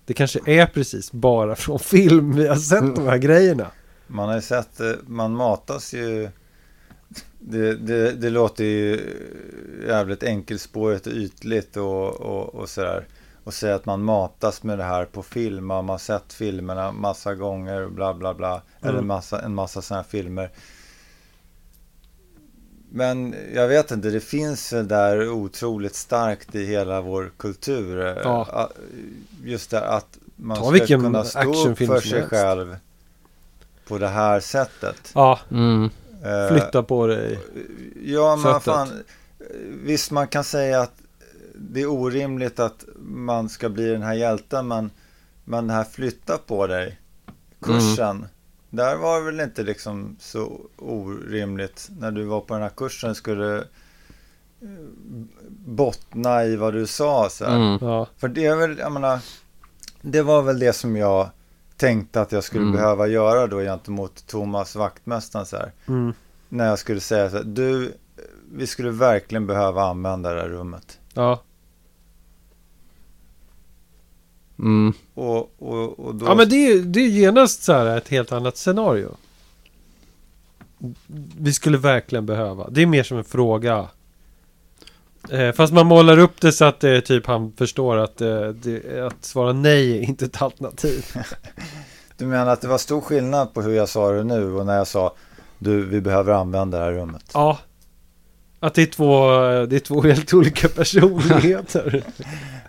det 0.06 0.14
kanske 0.14 0.40
är 0.46 0.66
precis 0.66 1.12
bara 1.12 1.56
från 1.56 1.80
film 1.80 2.36
vi 2.36 2.48
har 2.48 2.56
sett 2.56 2.96
de 2.96 3.08
här 3.08 3.18
grejerna. 3.18 3.68
Man 4.08 4.28
har 4.30 4.36
ju 4.36 4.42
sett, 4.42 4.80
eh, 4.80 4.92
man 5.08 5.32
matas 5.36 5.94
ju 5.94 6.30
det, 7.40 7.76
det, 7.76 8.12
det 8.12 8.30
låter 8.30 8.64
ju 8.64 9.00
jävligt 9.88 10.24
enkelspårigt 10.24 11.08
och 11.08 11.14
ytligt 11.14 11.78
och, 11.78 12.22
och, 12.22 12.56
och 12.56 12.70
sådär. 12.70 13.06
Och 13.44 13.54
säga 13.54 13.76
att 13.76 13.86
man 13.86 14.04
matas 14.04 14.64
med 14.64 14.78
det 14.78 14.84
här 14.84 15.06
på 15.06 15.24
film. 15.24 15.66
Man 15.66 15.90
har 15.90 15.98
sett 15.98 16.34
filmerna 16.34 16.92
massa 16.92 17.36
gånger 17.36 17.82
och 17.82 17.92
bla 17.92 18.14
bla 18.14 18.34
bla. 18.34 18.62
Eller 18.82 18.94
Mm. 18.94 19.08
massa, 19.08 19.42
en 19.42 19.56
massa 19.56 19.82
sådana 19.82 20.02
här 20.04 20.10
filmer. 20.10 20.50
Men 22.94 23.36
jag 23.54 23.68
vet 23.68 23.92
inte, 23.92 24.10
det 24.10 24.20
finns 24.20 24.74
väl 24.74 24.88
där 24.88 25.30
otroligt 25.30 25.96
starkt 25.96 26.56
i 26.56 26.66
hela 26.66 27.02
vår 27.02 27.32
kultur. 27.38 28.06
eh, 28.08 28.18
Ja. 28.24 28.70
Just 29.44 29.70
det 29.72 29.82
att 29.88 30.18
man 30.36 30.58
Ta 30.58 30.76
ska 30.76 30.86
kunna 30.88 31.24
stå 31.24 31.40
upp 31.40 31.48
actionfilm 31.50 31.94
för 31.94 32.02
sig 32.02 32.24
själv 32.28 32.78
på 33.88 33.98
det 33.98 34.08
här 34.08 34.40
sättet. 34.40 35.12
Ja, 35.16 35.40
Mm. 35.52 35.90
Eh, 36.24 36.48
flytta 36.58 36.84
på 36.84 37.08
dig. 37.08 37.40
Ja, 38.04 38.36
men 38.36 38.62
fan. 38.62 39.04
Visst, 39.84 40.12
man 40.12 40.28
kan 40.28 40.44
säga 40.44 40.82
att 40.82 40.94
det 41.70 41.82
är 41.82 41.90
orimligt 41.90 42.60
att 42.60 42.86
man 43.06 43.50
ska 43.50 43.70
bli 43.70 43.88
den 43.88 44.02
här 44.02 44.14
hjälten, 44.14 44.68
men, 44.68 44.92
men 45.44 45.68
det 45.68 45.74
här 45.74 45.84
flytta 45.84 46.38
på 46.38 46.68
dig, 46.68 47.00
kursen, 47.62 48.26
där 48.70 48.96
var 48.96 49.20
det 49.20 49.26
väl 49.26 49.40
inte 49.40 49.64
liksom 49.64 50.16
så 50.20 50.60
orimligt. 50.78 51.90
När 52.00 52.12
du 52.12 52.24
var 52.24 52.42
på 52.42 52.54
den 52.54 52.64
här 52.64 52.70
kursen 52.70 53.16
skulle 53.16 53.58
eh, 53.58 54.68
bottna 55.50 56.46
i 56.46 56.56
vad 56.56 56.74
du 56.74 56.88
sa. 56.88 57.30
Så. 57.30 57.46
Mm. 57.46 57.78
Ja, 57.82 58.08
För 58.18 58.28
det 58.28 58.46
är 58.46 58.56
väl, 58.56 58.78
jag 58.78 58.92
menar, 58.92 59.20
det 60.02 60.22
var 60.22 60.42
väl 60.42 60.60
det 60.60 60.74
som 60.74 60.96
jag 60.96 61.30
tänkte 61.78 62.22
att 62.22 62.32
jag 62.32 62.44
skulle 62.44 62.64
Mm. 62.64 62.76
behöva 62.76 63.08
göra 63.08 63.48
då 63.48 63.60
gentemot 63.60 64.28
Thomas 64.28 64.76
vaktmästaren 64.76 65.46
så 65.46 65.58
här 65.58 65.72
mm. 65.88 66.14
när 66.50 66.68
jag 66.68 66.80
skulle 66.80 67.00
säga 67.00 67.30
så 67.30 67.38
här, 67.38 67.44
du, 67.44 67.94
vi 68.52 68.68
skulle 68.68 68.90
verkligen 68.90 69.48
behöva 69.48 69.84
använda 69.84 70.34
det 70.34 70.42
här 70.42 70.50
rummet. 70.50 71.00
Ja. 71.14 71.44
Mm. 74.62 74.94
Och, 75.14 75.54
och, 75.58 76.00
och 76.00 76.16
då... 76.16 76.26
Ja 76.26 76.36
men 76.36 76.50
det 76.50 76.56
är 76.56 76.74
ju 76.76 76.82
det 76.82 77.00
är 77.00 77.08
genast 77.08 77.64
så 77.64 77.74
här 77.74 77.98
ett 77.98 78.10
helt 78.10 78.32
annat 78.32 78.58
scenario. 78.58 79.16
Vi 81.38 81.54
skulle 81.54 81.78
verkligen 81.78 82.26
behöva. 82.26 82.70
Det 82.70 82.82
är 82.82 82.86
mer 82.86 83.04
som 83.04 83.18
en 83.18 83.24
fråga. 83.24 83.88
Eh, 85.30 85.52
fast 85.52 85.74
man 85.74 85.88
målar 85.88 86.18
upp 86.18 86.42
det 86.42 86.52
så 86.52 86.66
att 86.66 86.84
är 86.84 87.02
typ 87.02 87.28
han 87.28 87.54
förstår 87.58 87.98
att, 87.98 88.22
eh, 88.22 88.48
det, 88.48 89.06
att 89.08 89.26
svara 89.26 89.54
nej 89.54 89.98
är 89.98 90.02
inte 90.02 90.26
ett 90.26 90.42
alternativ. 90.42 91.06
Du 92.18 92.28
menar 92.28 92.52
att 92.52 92.62
det 92.62 92.68
var 92.68 92.78
stor 92.78 93.02
skillnad 93.02 93.54
på 93.54 93.62
hur 93.62 93.74
jag 93.74 93.90
sa 93.90 94.12
det 94.12 94.24
nu 94.24 94.54
och 94.54 94.66
när 94.66 94.78
jag 94.78 94.88
sa 94.88 95.14
du, 95.60 95.86
vi 95.86 96.02
behöver 96.02 96.34
använda 96.34 96.78
det 96.78 96.84
här 96.84 96.92
rummet. 96.92 97.32
Ja. 97.34 97.58
Att 98.60 98.74
det 98.74 98.82
är 98.82 98.86
två, 98.86 99.30
det 99.66 99.76
är 99.76 99.80
två 99.80 100.02
helt 100.02 100.34
olika 100.34 100.68
personligheter. 100.76 102.04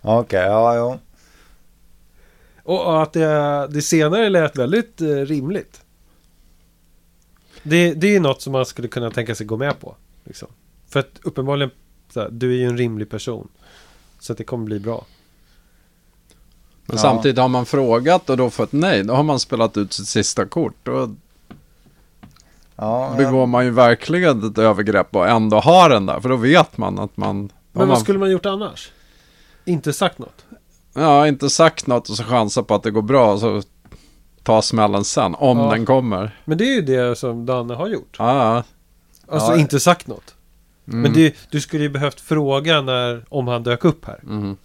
Okej, 0.02 0.40
ja, 0.40 0.76
jo. 0.76 0.86
Och 0.88 0.98
och 2.62 3.02
att 3.02 3.12
det, 3.12 3.68
det 3.70 3.82
senare 3.82 4.28
lät 4.28 4.56
väldigt 4.58 5.00
eh, 5.00 5.06
rimligt. 5.06 5.80
Det, 7.62 7.94
det 7.94 8.06
är 8.06 8.10
ju 8.12 8.20
något 8.20 8.42
som 8.42 8.52
man 8.52 8.66
skulle 8.66 8.88
kunna 8.88 9.10
tänka 9.10 9.34
sig 9.34 9.46
gå 9.46 9.56
med 9.56 9.80
på. 9.80 9.96
Liksom. 10.24 10.48
För 10.88 11.00
att 11.00 11.10
uppenbarligen, 11.22 11.70
så 12.12 12.20
här, 12.20 12.28
du 12.30 12.50
är 12.52 12.56
ju 12.56 12.66
en 12.66 12.78
rimlig 12.78 13.10
person. 13.10 13.48
Så 14.18 14.32
att 14.32 14.38
det 14.38 14.44
kommer 14.44 14.64
bli 14.64 14.80
bra. 14.80 15.06
Men 16.86 16.96
Ja. 16.96 17.02
samtidigt 17.02 17.38
har 17.38 17.48
man 17.48 17.66
frågat 17.66 18.30
och 18.30 18.36
då 18.36 18.50
fått 18.50 18.72
nej, 18.72 19.02
då 19.04 19.14
har 19.14 19.22
man 19.22 19.40
spelat 19.40 19.76
ut 19.76 19.92
sitt 19.92 20.08
sista 20.08 20.46
kort. 20.46 20.74
Då 20.82 21.14
Ja, 22.76 23.14
begår 23.18 23.46
man 23.46 23.64
ju 23.64 23.70
verkligen 23.70 24.48
ett 24.50 24.58
övergrepp 24.58 25.16
och 25.16 25.28
ändå 25.28 25.60
har 25.60 25.90
den 25.90 26.06
där. 26.06 26.20
För 26.20 26.28
då 26.28 26.36
vet 26.36 26.78
man 26.78 26.98
att 26.98 27.16
man... 27.16 27.38
Men 27.38 27.50
vad 27.72 27.88
man 27.88 28.00
skulle 28.00 28.18
man 28.18 28.30
gjort 28.30 28.46
annars? 28.46 28.92
Inte 29.64 29.92
sagt 29.92 30.18
något? 30.18 30.44
Ja, 30.94 31.26
inte 31.28 31.50
sagt 31.50 31.86
något 31.86 32.08
och 32.10 32.16
så 32.16 32.24
chansar 32.24 32.62
på 32.62 32.74
att 32.74 32.82
det 32.82 32.90
går 32.90 33.02
bra 33.02 33.32
och 33.32 33.40
så 33.40 33.62
ta 34.42 34.62
smällen 34.62 35.04
sen. 35.04 35.34
Om 35.34 35.58
Ja. 35.58 35.70
den 35.70 35.86
kommer. 35.86 36.40
Men 36.44 36.58
det 36.58 36.64
är 36.64 36.74
ju 36.74 36.82
det 36.82 37.16
som 37.18 37.46
Danne 37.46 37.74
har 37.74 37.88
gjort. 37.88 38.16
Ja, 38.18 38.62
Alltså 39.28 39.52
Ja. 39.52 39.58
inte 39.58 39.80
sagt 39.80 40.06
något. 40.06 40.34
mm. 40.88 41.00
Men 41.02 41.12
det, 41.12 41.34
du 41.50 41.60
skulle 41.60 41.82
ju 41.82 41.88
behövt 41.90 42.20
fråga 42.20 42.80
när, 42.80 43.24
om 43.28 43.48
han 43.48 43.62
dök 43.62 43.84
upp 43.84 44.04
här. 44.06 44.20
Mm. 44.22 44.56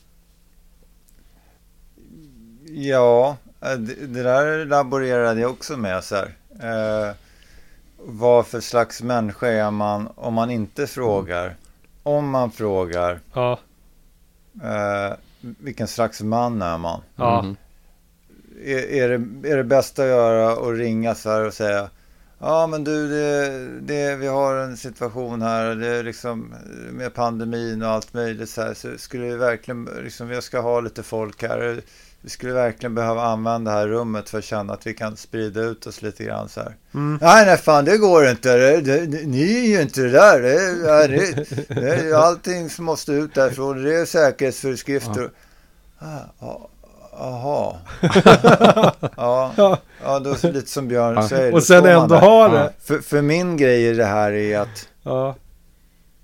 ja 2.65 3.37
eh, 3.61 3.71
det, 3.71 4.07
det 4.07 4.23
där 4.23 4.65
laborerade 4.65 5.41
jag 5.41 5.51
också 5.51 5.77
med 5.77 6.03
så 6.03 6.15
här. 6.15 6.35
Eh, 6.59 7.15
vad 7.97 8.47
för 8.47 8.59
slags 8.59 9.01
människa 9.01 9.47
är 9.47 9.71
man 9.71 10.09
om 10.15 10.33
man 10.33 10.51
inte 10.51 10.87
frågar? 10.87 11.55
Om 12.03 12.29
man 12.29 12.51
frågar, 12.51 13.19
Ja, 13.33 13.59
eh, 14.63 15.13
vilken 15.60 15.88
slags 15.88 16.21
man 16.21 16.62
är 16.62 16.77
man? 16.77 17.01
ja, 17.15 17.39
Mm. 17.39 17.55
Är, 18.63 18.77
är, 18.77 19.10
det, 19.17 19.49
är 19.49 19.57
det 19.57 19.63
bästa 19.63 20.01
att 20.01 20.07
göra 20.07 20.51
att 20.51 20.77
ringa 20.77 21.15
så 21.15 21.29
här 21.29 21.45
och 21.45 21.53
säga 21.53 21.89
Ja 22.39 22.67
men 22.67 22.83
du, 22.83 23.07
det, 23.07 23.67
det, 23.81 24.15
vi 24.15 24.27
har 24.27 24.55
en 24.55 24.77
situation 24.77 25.41
här 25.41 25.75
det 25.75 25.88
är 25.88 26.03
liksom 26.03 26.53
med 26.91 27.13
pandemin 27.13 27.81
och 27.81 27.89
allt 27.89 28.13
möjligt 28.13 28.49
så 28.49 28.62
här 28.62 28.73
så 28.73 28.97
skulle 28.97 29.23
vi 29.23 29.36
verkligen, 29.36 29.89
liksom, 30.03 30.31
jag 30.31 30.43
ska 30.43 30.60
ha 30.60 30.79
lite 30.79 31.03
folk 31.03 31.43
här. 31.43 31.81
Vi 32.27 32.31
skulle 32.31 32.53
verkligen 32.53 32.95
behöva 32.95 33.23
använda 33.23 33.71
det 33.71 33.77
här 33.77 33.87
rummet 33.87 34.29
för 34.29 34.37
att 34.37 34.43
känna 34.43 34.73
att 34.73 34.87
vi 34.87 34.93
kan 34.93 35.17
sprida 35.17 35.61
ut 35.61 35.87
oss 35.87 36.01
lite 36.01 36.23
grann 36.23 36.49
så 36.49 36.59
här. 36.59 36.75
Mm. 36.93 37.19
Nej, 37.21 37.45
nej 37.45 37.57
fan 37.57 37.85
det 37.85 37.97
går 37.97 38.27
inte. 38.29 38.57
Det, 38.57 38.81
det, 39.05 39.27
ni 39.27 39.57
är 39.57 39.67
ju 39.67 39.81
inte 39.81 40.01
det 40.01 40.09
där. 40.09 40.41
Det, 40.41 41.33
det, 41.67 42.09
det 42.09 42.17
allting 42.17 42.69
som 42.69 42.85
måste 42.85 43.11
ut 43.11 43.33
därifrån. 43.35 43.83
Det 43.83 43.95
är 43.95 44.05
säkerhetsföreskrifter. 44.05 45.29
Ah, 45.99 46.05
ja, 46.39 46.69
Jaha. 47.19 47.75
ja, 49.17 49.51
ja. 50.03 50.19
då 50.19 50.29
är 50.29 50.41
det 50.41 50.51
lite 50.51 50.71
som 50.71 50.87
Björn 50.87 51.15
Ja. 51.15 51.29
säger. 51.29 51.53
Och 51.53 51.63
sen 51.63 51.85
ändå 51.85 52.15
ha 52.15 52.47
det. 52.47 52.73
För, 52.83 52.99
för 52.99 53.21
min 53.21 53.57
grej 53.57 53.87
i 53.87 53.93
det 53.93 54.05
här 54.05 54.31
är 54.31 54.59
att 54.59 54.87
Ja, 55.03 55.35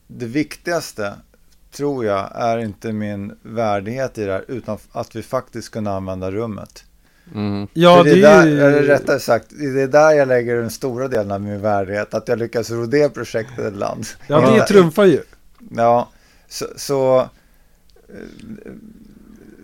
det 0.07 0.25
viktigaste 0.25 1.13
tror 1.73 2.05
jag 2.05 2.29
är 2.35 2.57
inte 2.57 2.91
min 2.91 3.35
värdighet 3.41 4.17
i 4.17 4.25
det 4.25 4.31
här 4.31 4.45
utan 4.47 4.77
att 4.91 5.15
vi 5.15 5.23
faktiskt 5.23 5.69
kunde 5.69 5.91
använda 5.91 6.31
rummet. 6.31 6.83
Mm. 7.35 7.67
ja 7.73 8.03
det, 8.03 8.09
det, 8.09 8.17
är 8.17 8.21
där, 8.21 8.41
är 8.41 8.47
ju... 8.47 8.61
eller 8.61 8.81
rättare 8.83 9.19
sagt, 9.19 9.47
det 9.49 9.81
är 9.81 9.87
där 9.87 10.11
jag 10.11 10.27
lägger 10.27 10.55
den 10.55 10.69
stora 10.71 11.07
delen 11.07 11.31
av 11.31 11.41
min 11.41 11.61
värdighet. 11.61 12.13
Att 12.13 12.27
jag 12.27 12.39
lyckas 12.39 12.69
ro 12.69 12.85
det 12.85 13.09
projektet 13.09 13.73
i 13.73 13.77
land. 13.77 14.05
Ja, 14.27 14.51
det 14.51 14.65
trumfar 14.65 15.05
ju. 15.05 15.21
Ja, 15.75 16.09
så, 16.47 16.65
så, 16.75 17.29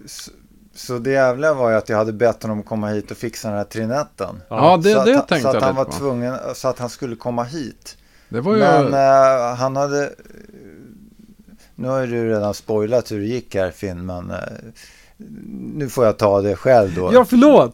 så, 0.05 0.31
så 0.75 0.97
det 0.97 1.11
jävliga 1.11 1.53
var 1.53 1.69
ju 1.69 1.75
att 1.75 1.89
jag 1.89 1.97
hade 1.97 2.13
bett 2.13 2.43
honom 2.43 2.63
komma 2.63 2.87
hit 2.87 3.11
och 3.11 3.17
fixa 3.17 3.47
den 3.47 3.57
här 3.57 3.63
trinetten. 3.63 4.41
Ja, 4.49 4.77
det, 4.83 4.93
så 4.93 4.99
att, 4.99 5.05
det 5.05 5.13
han- 5.13 5.25
tänkte 5.25 5.51
så 5.51 5.57
att 5.57 5.63
han 5.63 5.75
var 5.75 5.85
på. 5.85 5.91
tvungen, 5.91 6.35
så 6.53 6.67
att 6.67 6.79
han 6.79 6.89
skulle 6.89 7.15
komma 7.15 7.43
hit. 7.43 7.97
Det 8.29 8.41
var 8.41 8.53
ju... 8.53 8.59
Men 8.59 8.93
eh, 8.93 9.55
han 9.55 9.75
hade, 9.75 10.11
nu 11.79 11.87
har 11.87 11.99
ju 12.01 12.07
du 12.07 12.29
redan 12.29 12.53
spoilat 12.53 13.11
hur 13.11 13.19
det 13.19 13.25
gick 13.25 13.55
här 13.55 13.71
Finn, 13.71 14.05
men 14.05 14.31
eh, 14.31 14.37
nu 15.75 15.89
får 15.89 16.05
jag 16.05 16.17
ta 16.17 16.41
det 16.41 16.55
själv 16.55 16.95
då. 16.95 17.13
Ja, 17.13 17.25
förlåt. 17.25 17.71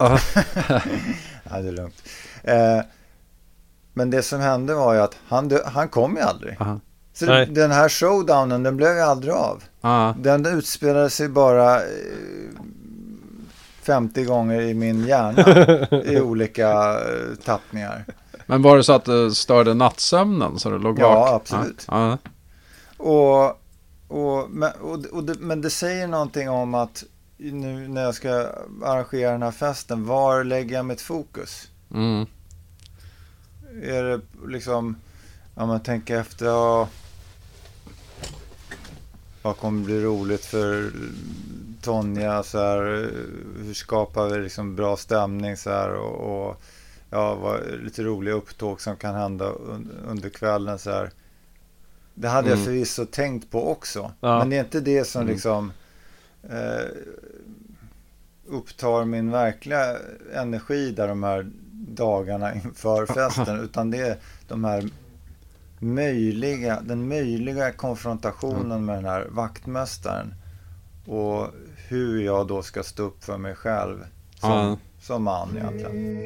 Ja, 1.50 1.60
det 1.60 1.68
är 1.68 1.72
lugnt. 1.72 2.02
Eh, 2.42 2.80
men 3.94 4.10
det 4.10 4.22
som 4.22 4.40
hände 4.40 4.74
var 4.74 4.94
ju 4.94 5.00
att 5.00 5.16
han, 5.28 5.48
dö- 5.48 5.64
han 5.66 5.88
kom 5.88 6.16
ju 6.16 6.22
aldrig. 6.22 6.56
Aha. 6.60 6.80
Så 7.12 7.26
Nej. 7.26 7.46
den 7.46 7.70
här 7.70 7.88
showdownen, 7.88 8.62
den 8.62 8.76
blev 8.76 8.94
ju 8.94 9.00
aldrig 9.00 9.34
av. 9.34 9.62
Ja. 9.80 10.14
Den 10.18 10.46
utspelade 10.46 11.10
sig 11.10 11.28
bara 11.28 11.76
eh, 11.76 11.82
50 13.82 14.24
gånger 14.24 14.60
i 14.60 14.74
min 14.74 15.06
hjärna 15.06 16.02
i 16.04 16.20
olika 16.20 16.70
eh, 16.94 17.34
tappningar. 17.44 18.04
Men 18.46 18.62
var 18.62 18.76
det 18.76 18.84
så 18.84 18.92
att 18.92 19.04
det 19.04 19.30
störde 19.34 19.74
nattsömnen 19.74 20.58
så 20.58 20.70
du 20.70 20.78
låg 20.78 20.98
Ja, 20.98 21.14
vaken? 21.14 21.34
absolut. 21.36 21.84
Ja. 21.88 22.18
Och, 22.96 23.58
och, 24.08 24.50
men, 24.50 24.72
och, 24.72 25.04
och 25.04 25.24
det, 25.24 25.34
men 25.34 25.60
det 25.60 25.70
säger 25.70 26.06
någonting 26.06 26.50
om 26.50 26.74
att 26.74 27.04
nu 27.36 27.88
när 27.88 28.02
jag 28.02 28.14
ska 28.14 28.48
arrangera 28.84 29.32
den 29.32 29.42
här 29.42 29.50
festen, 29.50 30.06
var 30.06 30.44
lägger 30.44 30.76
jag 30.76 30.84
mitt 30.84 31.00
fokus? 31.00 31.70
Mm. 31.94 32.26
Är 33.82 34.02
det 34.02 34.20
liksom, 34.46 34.96
om 35.54 35.68
man 35.68 35.82
tänker 35.82 36.20
efter, 36.20 36.46
ja, 36.46 36.88
vad 39.42 39.56
kommer 39.56 39.84
bli 39.84 40.00
roligt 40.00 40.44
för 40.44 40.90
Tonja 41.82 42.42
så 42.42 42.58
här, 42.58 43.10
hur 43.64 43.74
skapar 43.74 44.28
vi 44.28 44.38
liksom 44.38 44.76
bra 44.76 44.96
stämning 44.96 45.56
så 45.56 45.70
här 45.70 45.94
och, 45.94 46.46
och 46.48 46.62
ja, 47.10 47.34
vad, 47.34 47.60
lite 47.82 48.02
roliga 48.02 48.34
upptåg 48.34 48.80
som 48.80 48.96
kan 48.96 49.14
hända 49.14 49.44
un, 49.48 49.90
under 50.06 50.28
kvällen 50.28 50.78
så 50.78 50.90
här. 50.90 51.10
Det 52.18 52.28
hade 52.28 52.48
jag 52.48 52.54
Mm. 52.56 52.64
förvisso 52.66 53.04
tänkt 53.06 53.50
på 53.50 53.70
också, 53.70 54.12
Ja. 54.20 54.38
men 54.38 54.50
det 54.50 54.56
är 54.56 54.60
inte 54.64 54.80
det 54.80 55.04
som 55.04 55.22
Mm. 55.22 55.32
liksom 55.34 55.72
eh, 56.50 56.86
upptar 58.48 59.04
min 59.04 59.30
verkliga 59.30 59.96
energi 60.34 60.90
där 60.90 61.08
de 61.08 61.22
här 61.22 61.50
dagarna 61.88 62.54
inför 62.54 63.06
festen, 63.14 63.60
utan 63.60 63.90
det 63.90 63.98
är 63.98 64.16
de 64.48 64.64
här 64.64 64.88
möjliga, 65.78 66.80
den 66.80 67.08
möjliga 67.08 67.72
konfrontationen 67.72 68.84
med 68.84 68.96
den 68.96 69.04
här 69.04 69.26
vaktmästaren 69.30 70.34
och 71.06 71.46
hur 71.88 72.20
jag 72.22 72.46
då 72.46 72.62
ska 72.62 72.82
stå 72.82 73.02
upp 73.02 73.24
för 73.24 73.38
mig 73.38 73.54
själv 73.54 73.98
som, 74.40 74.50
Ja. 74.50 74.78
som 75.00 75.22
man 75.22 75.48
egentligen. 75.56 76.16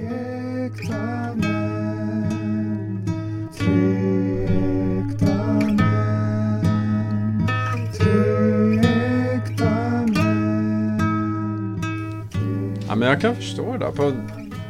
Men 13.01 13.09
jag 13.09 13.21
kan 13.21 13.37
förstå 13.37 13.77
det. 13.77 13.93
På 13.93 14.13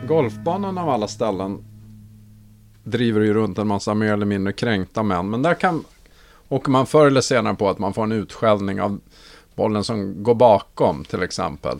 golfbanan 0.08 0.78
av 0.78 0.88
alla 0.88 1.08
ställen 1.08 1.64
driver 2.84 3.20
det 3.20 3.26
ju 3.26 3.34
runt 3.34 3.58
en 3.58 3.66
massa 3.66 3.94
mer 3.94 4.12
eller 4.12 4.26
mindre 4.26 4.52
kränkta 4.52 5.02
män. 5.02 5.30
Men 5.30 5.42
där 5.42 5.54
kan 5.54 5.84
åker 6.48 6.70
man 6.70 6.86
förr 6.86 7.06
eller 7.06 7.20
senare 7.20 7.54
på 7.54 7.68
att 7.68 7.78
man 7.78 7.94
får 7.94 8.02
en 8.02 8.12
utskällning 8.12 8.80
av 8.80 9.00
bollen 9.54 9.84
som 9.84 10.22
går 10.22 10.34
bakom 10.34 11.04
till 11.04 11.22
exempel. 11.22 11.78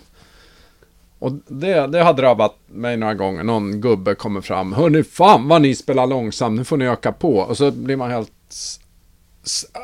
Och 1.19 1.33
det, 1.33 1.87
det 1.87 2.03
har 2.03 2.13
drabbat 2.13 2.57
mig 2.67 2.97
några 2.97 3.15
gånger. 3.15 3.45
Någon 3.45 3.81
gubbe 3.81 4.15
kommer 4.15 4.41
fram. 4.41 4.73
Hörni, 4.73 5.03
fan 5.03 5.49
vad 5.49 5.63
ni 5.63 5.75
spelar 5.75 6.07
långsamt. 6.07 6.57
Nu 6.57 6.65
får 6.65 6.77
ni 6.77 6.85
öka 6.85 7.13
på. 7.13 7.37
Och 7.37 7.57
så 7.57 7.71
blir 7.71 7.97
man 7.97 8.11
helt... 8.11 8.33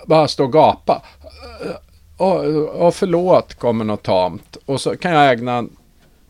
Bara 0.07 0.29
stå 0.29 0.45
och 0.45 0.53
gapa. 0.53 1.03
Och, 2.17 2.45
och 2.87 2.95
förlåt, 2.95 3.55
kommer 3.55 3.85
något 3.85 4.03
tamt. 4.03 4.57
Och 4.67 4.81
så 4.81 4.97
kan 4.97 5.13
jag 5.13 5.33
ägna 5.33 5.65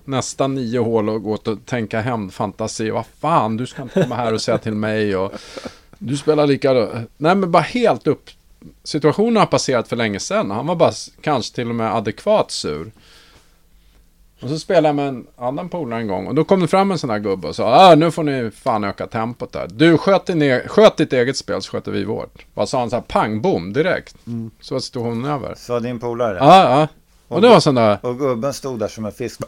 nästan 0.06 0.54
nio 0.54 0.78
hål 0.78 1.08
och 1.08 1.22
gå 1.22 1.32
och 1.32 1.58
tänka 1.64 2.00
hämndfantasi. 2.00 2.90
Vad 2.90 3.06
fan, 3.20 3.56
du 3.56 3.66
ska 3.66 3.82
inte 3.82 4.02
komma 4.02 4.14
här 4.14 4.32
och 4.32 4.40
säga 4.40 4.58
till 4.58 4.74
mig. 4.74 5.16
Och 5.16 5.32
du 5.98 6.16
spelar 6.16 6.46
lika... 6.46 6.72
Nej, 7.16 7.34
men 7.34 7.50
bara 7.50 7.62
helt 7.62 8.06
upp 8.06 8.30
situationen 8.84 9.36
har 9.36 9.46
passerat 9.46 9.88
för 9.88 9.96
länge 9.96 10.20
sedan. 10.20 10.50
Han 10.50 10.66
var 10.66 10.76
bara 10.76 10.92
kanske 11.20 11.54
till 11.54 11.68
och 11.68 11.74
med 11.74 11.94
adekvat 11.94 12.50
sur. 12.50 12.92
Och 14.40 14.48
så 14.48 14.58
spelade 14.58 14.88
jag 14.88 14.94
med 14.96 15.08
en 15.08 15.26
annan 15.36 15.68
polare 15.68 16.00
en 16.00 16.06
gång 16.06 16.26
och 16.26 16.34
då 16.34 16.44
kom 16.44 16.60
det 16.60 16.68
fram 16.68 16.90
en 16.90 16.98
sån 16.98 17.10
här 17.10 17.18
gubbe 17.18 17.48
och 17.48 17.56
sa 17.56 17.90
ah, 17.90 17.94
nu 17.94 18.10
får 18.10 18.22
ni 18.22 18.50
fan 18.50 18.84
öka 18.84 19.06
tempot 19.06 19.52
där. 19.52 19.68
Du 19.72 19.98
sköt, 19.98 20.26
din 20.26 20.42
e- 20.42 20.62
sköt 20.68 20.96
ditt 20.96 21.12
eget 21.12 21.36
spel 21.36 21.62
så 21.62 21.70
sköter 21.70 21.92
vi 21.92 22.04
vårt. 22.04 22.46
Bara 22.54 22.66
sa 22.66 22.78
han 22.78 22.90
så 22.90 22.96
här 22.96 23.02
pang 23.02 23.40
bom 23.40 23.72
direkt. 23.72 24.16
Så 24.60 24.74
var 24.74 24.80
situationen 24.80 25.24
över. 25.24 25.54
Sa 25.56 25.80
din 25.80 25.98
polare. 25.98 26.36
Ja, 26.40 26.70
ja. 26.80 26.88
Och 27.28 27.40
det 27.40 27.48
var 27.48 27.60
sån 27.60 27.74
där. 27.74 27.98
Och 28.02 28.18
gubben 28.18 28.54
stod 28.54 28.78
där 28.78 28.88
som 28.88 29.04
en 29.04 29.12
fisk. 29.12 29.40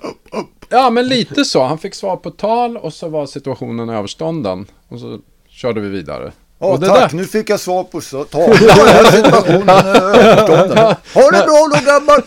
Ja, 0.69 0.91
men 0.91 1.09
lite 1.09 1.45
så. 1.45 1.65
Han 1.65 1.79
fick 1.79 1.95
svar 1.95 2.17
på 2.17 2.31
tal 2.31 2.77
och 2.77 2.95
så 2.95 3.09
var 3.09 3.27
situationen 3.27 3.89
överstånden. 3.89 4.67
Och 4.89 5.01
så 5.01 5.19
körde 5.49 5.81
vi 5.81 5.89
vidare. 5.89 6.33
Och 6.59 6.81
det 6.81 6.87
tack, 6.87 7.11
där- 7.11 7.17
nu 7.17 7.25
fick 7.25 7.51
jag 7.51 7.61
svar 7.61 7.85
på 7.85 8.01
så. 8.01 8.25
Ta 8.25 8.39
den 8.47 8.57
här 8.57 9.11
situationen 9.11 9.69
är 9.69 10.01
överstånden. 10.01 10.79
Ha 11.15 11.31
det 11.31 11.45
bra 11.47 11.69
då 11.73 11.85
grabbar! 11.85 12.25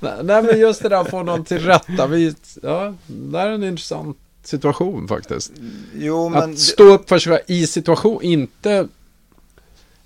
Nej, 0.22 0.42
men 0.42 0.60
just 0.60 0.82
det 0.82 0.88
där 0.88 1.00
att 1.00 1.10
få 1.10 1.22
någon 1.22 1.44
till 1.44 1.58
rätta. 1.58 2.06
Vi, 2.06 2.34
ja, 2.62 2.94
det 3.06 3.38
är 3.38 3.48
en 3.48 3.64
intressant 3.64 4.16
situation 4.44 5.08
faktiskt. 5.08 5.52
Jo, 5.94 6.28
men... 6.28 6.50
Att 6.52 6.58
stå 6.58 6.84
upp 6.84 7.08
för 7.08 7.18
sig 7.18 7.42
i 7.46 7.66
situation, 7.66 8.22
inte 8.22 8.88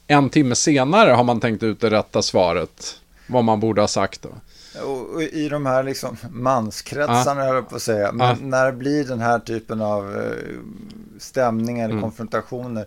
en 0.07 0.31
timme 0.31 0.55
senare 0.55 1.11
har 1.11 1.25
man 1.25 1.41
tänkt 1.41 1.63
ut 1.63 1.81
det 1.81 1.91
rätta 1.91 2.23
svaret. 2.23 2.97
Vad 3.27 3.45
man 3.45 3.61
borde 3.61 3.81
ha 3.81 3.89
sagt 3.89 4.23
då. 4.23 4.29
Och 4.85 5.11
och 5.15 5.23
i 5.23 5.49
de 5.49 5.67
här 5.67 5.83
liksom 5.83 6.17
manskretsarna, 6.31 7.45
höll 7.45 7.55
jag 7.55 7.69
på 7.69 7.77
att 7.77 7.83
säga. 7.83 8.13
Men 8.13 8.29
Ja. 8.29 8.37
när 8.41 8.73
blir 8.73 9.05
den 9.05 9.21
här 9.21 9.39
typen 9.39 9.81
av 9.83 10.17
eh, 10.21 10.59
stämning 11.19 11.81
eller 11.81 11.91
Mm. 11.93 12.03
konfrontationer. 12.03 12.87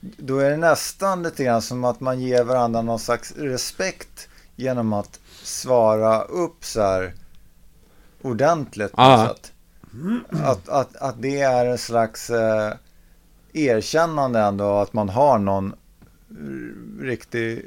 Då 0.00 0.38
är 0.38 0.50
det 0.50 0.56
nästan 0.56 1.22
lite 1.22 1.44
grann 1.44 1.62
som 1.62 1.84
att 1.84 2.00
man 2.00 2.20
ger 2.20 2.44
varandra 2.44 2.82
någon 2.82 2.98
slags 2.98 3.32
respekt 3.36 4.28
genom 4.56 4.92
att 4.92 5.20
svara 5.42 6.22
upp 6.22 6.64
så 6.64 6.80
här 6.82 7.14
ordentligt. 8.22 8.92
Ja. 8.96 9.34
Att, 10.44 10.68
att, 10.68 10.96
att 10.96 11.22
det 11.22 11.40
är 11.40 11.66
en 11.66 11.78
slags 11.78 12.30
eh, 12.30 12.72
erkännande 13.52 14.40
ändå 14.40 14.78
att 14.78 14.92
man 14.92 15.08
har 15.08 15.38
någon 15.38 15.74
riktig 17.00 17.66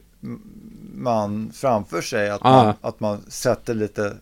man 1.00 1.52
framför 1.56 2.02
sig. 2.02 2.30
Att, 2.30 2.42
Ja. 2.44 2.64
man, 2.64 2.74
att 2.82 3.00
man 3.00 3.22
sätter 3.28 3.74
lite 3.74 4.14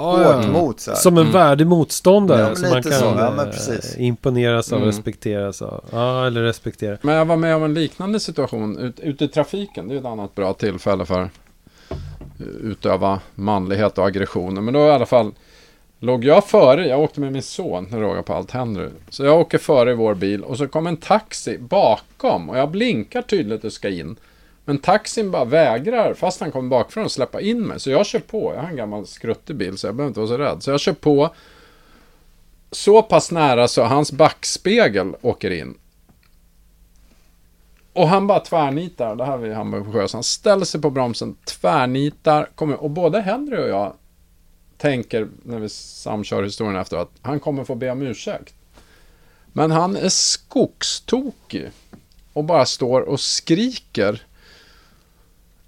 Ja, 0.00 0.04
hårt 0.16 0.44
ja. 0.44 0.52
mot 0.52 0.80
så 0.80 0.90
här. 0.90 0.98
Som 0.98 1.14
en 1.16 1.20
Mm. 1.20 1.32
värdig 1.32 1.66
motståndare 1.66 2.40
Ja, 2.40 2.54
som 2.56 2.68
man 2.68 2.76
lite 2.76 2.90
kan 2.90 2.98
så. 2.98 3.04
Ja, 3.04 3.30
men 3.36 3.46
eh, 3.46 3.52
precis. 3.52 3.96
imponeras 3.98 4.72
av, 4.72 4.76
Mm. 4.78 4.86
respekteras 4.86 5.62
av. 5.62 5.84
Ja, 5.92 6.26
eller 6.26 6.42
respektera. 6.42 6.98
Men 7.02 7.14
jag 7.14 7.24
var 7.24 7.36
med 7.36 7.56
om 7.56 7.62
en 7.62 7.74
liknande 7.74 8.20
situation 8.20 8.78
ut, 8.78 9.00
ute 9.00 9.24
i 9.24 9.28
trafiken. 9.28 9.88
Det 9.88 9.94
är 9.94 9.98
ett 9.98 10.04
annat 10.04 10.34
bra 10.34 10.52
tillfälle 10.52 11.04
för 11.06 11.20
att 11.22 11.30
utöva 12.62 13.20
manlighet 13.34 13.98
och 13.98 14.06
aggressioner. 14.06 14.60
Men 14.60 14.74
då 14.74 14.80
i 14.80 14.90
alla 14.90 15.06
fall 15.06 15.32
låg 16.00 16.24
jag 16.24 16.44
före. 16.44 16.88
Jag 16.88 17.00
åkte 17.00 17.20
med 17.20 17.32
min 17.32 17.42
son, 17.42 17.86
nu 17.90 18.00
rågar 18.00 18.22
på 18.22 18.34
allt 18.34 18.50
händer. 18.50 18.90
Så 19.08 19.24
jag 19.24 19.40
åker 19.40 19.58
före 19.58 19.90
i 19.90 19.94
vår 19.94 20.14
bil 20.14 20.42
och 20.44 20.56
så 20.58 20.68
kom 20.68 20.86
en 20.86 20.96
taxi 20.96 21.58
bakom 21.58 22.50
och 22.50 22.58
jag 22.58 22.70
blinkar 22.70 23.22
tydligt 23.22 23.64
och 23.64 23.72
ska 23.72 23.88
in. 23.88 24.16
Men 24.68 24.78
taxin 24.78 25.30
bara 25.30 25.44
vägrar, 25.44 26.14
fast 26.14 26.40
han 26.40 26.52
kommer 26.52 26.68
bakifrån, 26.68 27.04
att 27.04 27.12
släppa 27.12 27.40
in 27.40 27.66
mig. 27.66 27.80
Så 27.80 27.90
jag 27.90 28.06
kör 28.06 28.18
på. 28.18 28.54
Jag 28.54 28.60
har 28.60 28.68
en 28.68 28.76
gammal 28.76 29.06
skruttig 29.06 29.56
bil 29.56 29.78
så 29.78 29.86
jag 29.86 29.94
behöver 29.94 30.08
inte 30.08 30.20
vara 30.20 30.28
så 30.28 30.38
rädd. 30.38 30.62
Så 30.62 30.70
jag 30.70 30.80
kör 30.80 30.92
på. 30.92 31.34
Så 32.70 33.02
pass 33.02 33.30
nära 33.30 33.68
så 33.68 33.82
hans 33.82 34.12
backspegel 34.12 35.16
åker 35.22 35.50
in. 35.50 35.74
Och 37.92 38.08
han 38.08 38.26
bara 38.26 38.40
tvärnitar, 38.40 39.16
det 39.16 39.24
här 39.24 39.36
var 39.36 39.46
i 39.46 39.54
Hamburg 39.54 39.84
på 39.84 39.92
sjö, 39.92 40.08
så 40.08 40.16
han 40.16 40.24
ställer 40.24 40.64
sig 40.64 40.80
på 40.80 40.90
bromsen, 40.90 41.36
tvärnitar, 41.44 42.48
kommer, 42.54 42.82
och 42.82 42.90
både 42.90 43.20
Henry 43.20 43.56
och 43.56 43.68
jag 43.68 43.92
tänker, 44.76 45.28
när 45.42 45.58
vi 45.58 45.68
samkör 45.68 46.42
historien 46.42 46.76
efter 46.76 46.96
att 46.96 47.10
han 47.22 47.40
kommer 47.40 47.64
få 47.64 47.74
be 47.74 47.90
om 47.90 48.02
ursäkt. 48.02 48.54
Men 49.52 49.70
han 49.70 49.96
är 49.96 50.08
skogstokig 50.08 51.70
och 52.32 52.44
bara 52.44 52.66
står 52.66 53.00
och 53.00 53.20
skriker. 53.20 54.27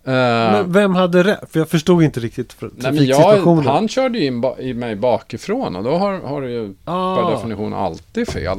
Eh, 0.04 0.12
Men 0.12 0.72
vem 0.72 0.94
hade 0.94 1.22
rätt? 1.24 1.40
För 1.52 1.58
jag 1.60 1.68
förstod 1.68 2.02
inte 2.02 2.20
riktigt 2.20 2.56
men 2.60 2.70
trafiksituationen. 2.80 3.66
han 3.66 3.88
körde 3.88 4.18
ju 4.18 4.26
in 4.26 4.40
ba- 4.40 4.58
i 4.58 4.74
mig 4.74 4.96
bakifrån 4.96 5.76
och 5.76 5.84
då 5.84 5.98
har, 5.98 6.20
har 6.20 6.40
du 6.40 6.50
ju 6.50 6.74
per 6.84 6.92
ah, 6.92 7.30
definition 7.30 7.74
alltid 7.74 8.28
fel. 8.28 8.58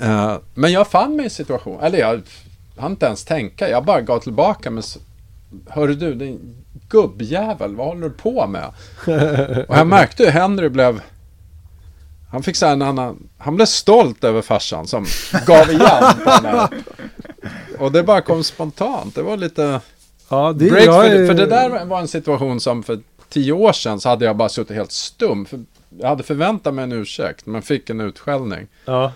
Eh, 0.00 0.36
men 0.54 0.72
jag 0.72 0.88
fann 0.88 1.16
mig 1.16 1.26
i 1.26 1.30
situation, 1.30 1.80
eller 1.82 1.98
jag 1.98 2.22
hann 2.78 2.90
inte 2.90 3.06
ens 3.06 3.24
tänka, 3.24 3.68
jag 3.68 3.84
bara 3.84 4.00
gav 4.00 4.18
tillbaka 4.18 4.70
med 4.70 4.84
Hörru 5.68 5.94
du, 5.94 6.14
din 6.14 6.64
gubbjävel, 6.88 7.76
vad 7.76 7.86
håller 7.86 8.02
du 8.08 8.10
på 8.10 8.46
med? 8.46 8.64
Och 9.68 9.76
jag 9.76 9.86
märkte 9.86 10.24
hur 10.24 10.30
Henry 10.30 10.68
blev 10.68 11.00
Han 12.30 12.42
fick 12.42 12.56
så 12.56 12.66
här 12.66 12.72
en 12.72 12.82
annan 12.82 13.28
Han 13.38 13.56
blev 13.56 13.66
stolt 13.66 14.24
över 14.24 14.42
farsan 14.42 14.86
som 14.86 15.06
gav 15.46 15.70
igen 15.70 16.04
på. 16.24 16.68
Och 17.84 17.92
det 17.92 18.02
bara 18.02 18.20
kom 18.20 18.44
spontant, 18.44 19.14
det 19.14 19.22
var 19.22 19.36
lite 19.36 19.80
ja, 20.28 20.52
det, 20.52 20.70
break 20.70 20.86
jag 20.86 21.04
för, 21.04 21.26
för 21.26 21.34
det 21.34 21.46
där 21.46 21.84
var 21.84 22.00
en 22.00 22.08
situation 22.08 22.60
som 22.60 22.82
för 22.82 23.00
tio 23.28 23.52
år 23.52 23.72
sedan 23.72 24.00
så 24.00 24.08
hade 24.08 24.24
jag 24.24 24.36
bara 24.36 24.48
suttit 24.48 24.76
helt 24.76 24.92
stum. 24.92 25.46
För 25.46 25.60
jag 25.98 26.08
hade 26.08 26.22
förväntat 26.22 26.74
mig 26.74 26.82
en 26.82 26.92
ursäkt, 26.92 27.46
men 27.46 27.62
fick 27.62 27.90
en 27.90 28.00
utskällning. 28.00 28.66
Ja, 28.84 29.12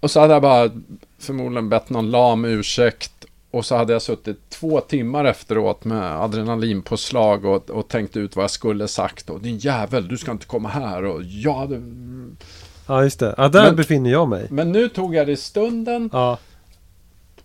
Och 0.00 0.10
så 0.10 0.20
hade 0.20 0.32
jag 0.32 0.42
bara 0.42 0.70
förmodligen 1.18 1.68
bett 1.68 1.90
någon 1.90 2.10
lam 2.10 2.44
ursäkt. 2.44 3.10
Och 3.50 3.64
så 3.66 3.76
hade 3.76 3.92
jag 3.92 4.02
suttit 4.02 4.50
två 4.50 4.80
timmar 4.80 5.24
efteråt 5.24 5.84
med 5.84 6.22
adrenalinpåslag 6.22 7.44
och, 7.44 7.70
och 7.70 7.88
tänkt 7.88 8.16
ut 8.16 8.36
vad 8.36 8.42
jag 8.42 8.50
skulle 8.50 8.88
sagt. 8.88 9.30
Och 9.30 9.40
din 9.40 9.58
jävel, 9.58 10.08
du 10.08 10.18
ska 10.18 10.30
inte 10.32 10.46
komma 10.46 10.68
här. 10.68 11.04
Och 11.04 11.22
jag 11.24 11.54
hade... 11.54 11.82
ja, 12.86 13.02
just 13.02 13.20
det. 13.20 13.34
Ja, 13.36 13.48
där 13.48 13.64
Men- 13.64 13.76
befinner 13.76 14.10
jag 14.10 14.28
mig. 14.28 14.46
Men 14.50 14.72
nu 14.72 14.88
tog 14.88 15.14
jag 15.14 15.26
det 15.26 15.32
i 15.32 15.36
stunden 15.36 16.10
Ja, 16.12 16.38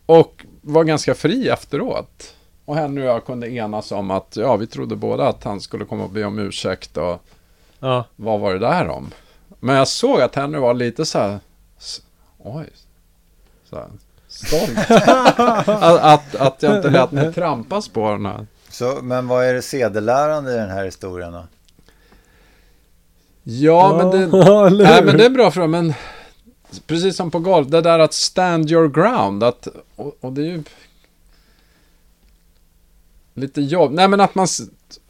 och 0.05 0.45
var 0.61 0.83
ganska 0.83 1.15
fri 1.15 1.49
efteråt. 1.49 2.35
Och 2.69 2.75
Henry 2.75 3.03
och 3.03 3.07
jag 3.07 3.25
kunde 3.25 3.49
enas 3.49 3.91
om 3.91 4.11
att 4.11 4.35
ja, 4.35 4.55
vi 4.55 4.67
trodde 4.67 4.95
båda 4.95 5.27
att 5.27 5.43
han 5.43 5.61
skulle 5.61 5.85
komma 5.85 6.03
och 6.03 6.09
be 6.09 6.25
om 6.25 6.39
ursäkt. 6.39 6.97
Och 6.97 7.21
ja. 7.79 8.05
vad 8.15 8.39
var 8.39 8.53
det 8.53 8.59
där 8.59 8.87
om? 8.87 9.11
Men 9.59 9.75
jag 9.75 9.87
såg 9.87 10.21
att 10.21 10.35
Henry 10.35 10.59
var 10.59 10.73
lite 10.73 11.05
så 11.05 11.19
här, 11.19 11.39
oj, 12.37 12.69
så 13.69 13.75
här, 13.75 13.87
stolt. 14.27 14.91
att, 15.07 15.69
att, 15.99 16.35
att 16.35 16.63
jag 16.63 16.75
inte 16.75 16.89
lät 16.89 17.11
mig 17.11 17.33
trampas 17.33 17.87
på 17.87 18.11
den 18.11 18.25
här. 18.25 18.47
Så, 18.69 18.99
men 19.01 19.27
vad 19.27 19.45
är 19.45 19.53
det 19.53 19.61
sedelärande 19.61 20.53
i 20.53 20.57
den 20.57 20.69
här 20.69 20.85
historien 20.85 21.33
då? 21.33 21.43
Ja, 23.43 23.97
men 23.97 24.11
det, 24.11 24.27
nej, 24.83 25.03
men 25.03 25.17
det 25.17 25.25
är 25.25 25.29
bra 25.29 25.51
för 25.51 25.61
dem, 25.61 25.71
men 25.71 25.93
precis 26.87 27.15
som 27.15 27.31
på 27.31 27.39
golf, 27.39 27.67
det 27.67 27.81
där 27.81 27.99
att 27.99 28.13
stand 28.13 28.71
your 28.71 28.87
ground, 28.87 29.43
att, 29.43 29.67
och, 29.95 30.17
och 30.21 30.33
det 30.33 30.41
är 30.41 30.45
ju 30.45 30.63
lite 33.39 33.61
jobb, 33.61 33.91
nej 33.91 34.07
men 34.07 34.21
att 34.21 34.35
man, 34.35 34.47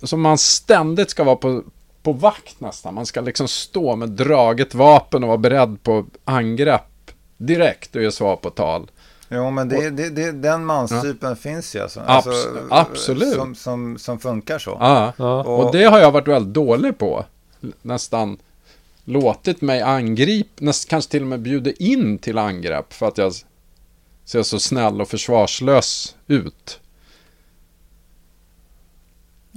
som 0.04 0.22
man 0.22 0.38
ständigt 0.38 1.10
ska 1.10 1.24
vara 1.24 1.36
på, 1.36 1.63
på 2.04 2.13
vakt 2.13 2.60
nästan, 2.60 2.94
man 2.94 3.06
ska 3.06 3.22
liksom 3.22 3.48
stå 3.48 3.96
med 3.96 4.10
draget 4.10 4.76
vapen 4.76 5.24
och 5.24 5.28
vara 5.28 5.38
beredd 5.38 5.84
på 5.84 6.06
angrepp 6.24 7.12
direkt 7.38 7.96
och 7.96 8.02
ge 8.04 8.12
svar 8.12 8.36
på 8.36 8.50
tal. 8.50 8.92
Jo, 9.30 9.52
men 9.52 9.70
det, 9.70 9.89
det, 9.89 10.10
det, 10.10 10.32
den 10.32 10.65
manstypen 10.65 11.36
finns 11.36 11.76
ju 11.76 11.80
alltså. 11.80 12.00
Abs- 12.00 12.68
absolut. 12.70 13.36
Som, 13.36 13.56
som, 13.56 13.98
som 13.98 14.20
funkar 14.20 14.60
så. 14.60 14.78
Ja. 14.80 15.13
Ja. 15.18 15.44
Och 15.44 15.72
det 15.72 15.84
har 15.84 16.00
jag 16.00 16.12
varit 16.12 16.28
väldigt 16.28 16.54
dålig 16.54 16.98
på. 16.98 17.26
Nästan 17.82 18.38
låtit 19.06 19.62
mig 19.62 19.82
angripa, 19.82 20.50
näst, 20.58 20.89
kanske 20.89 21.12
till 21.12 21.22
och 21.22 21.28
med 21.28 21.39
bjuder 21.39 21.82
in 21.82 22.18
till 22.18 22.38
angrepp 22.38 22.94
för 22.94 23.08
att 23.08 23.18
jag 23.18 23.34
ser 24.26 24.44
så 24.44 24.60
snäll 24.60 25.02
och 25.02 25.10
försvarslös 25.10 26.15
ut. 26.28 26.80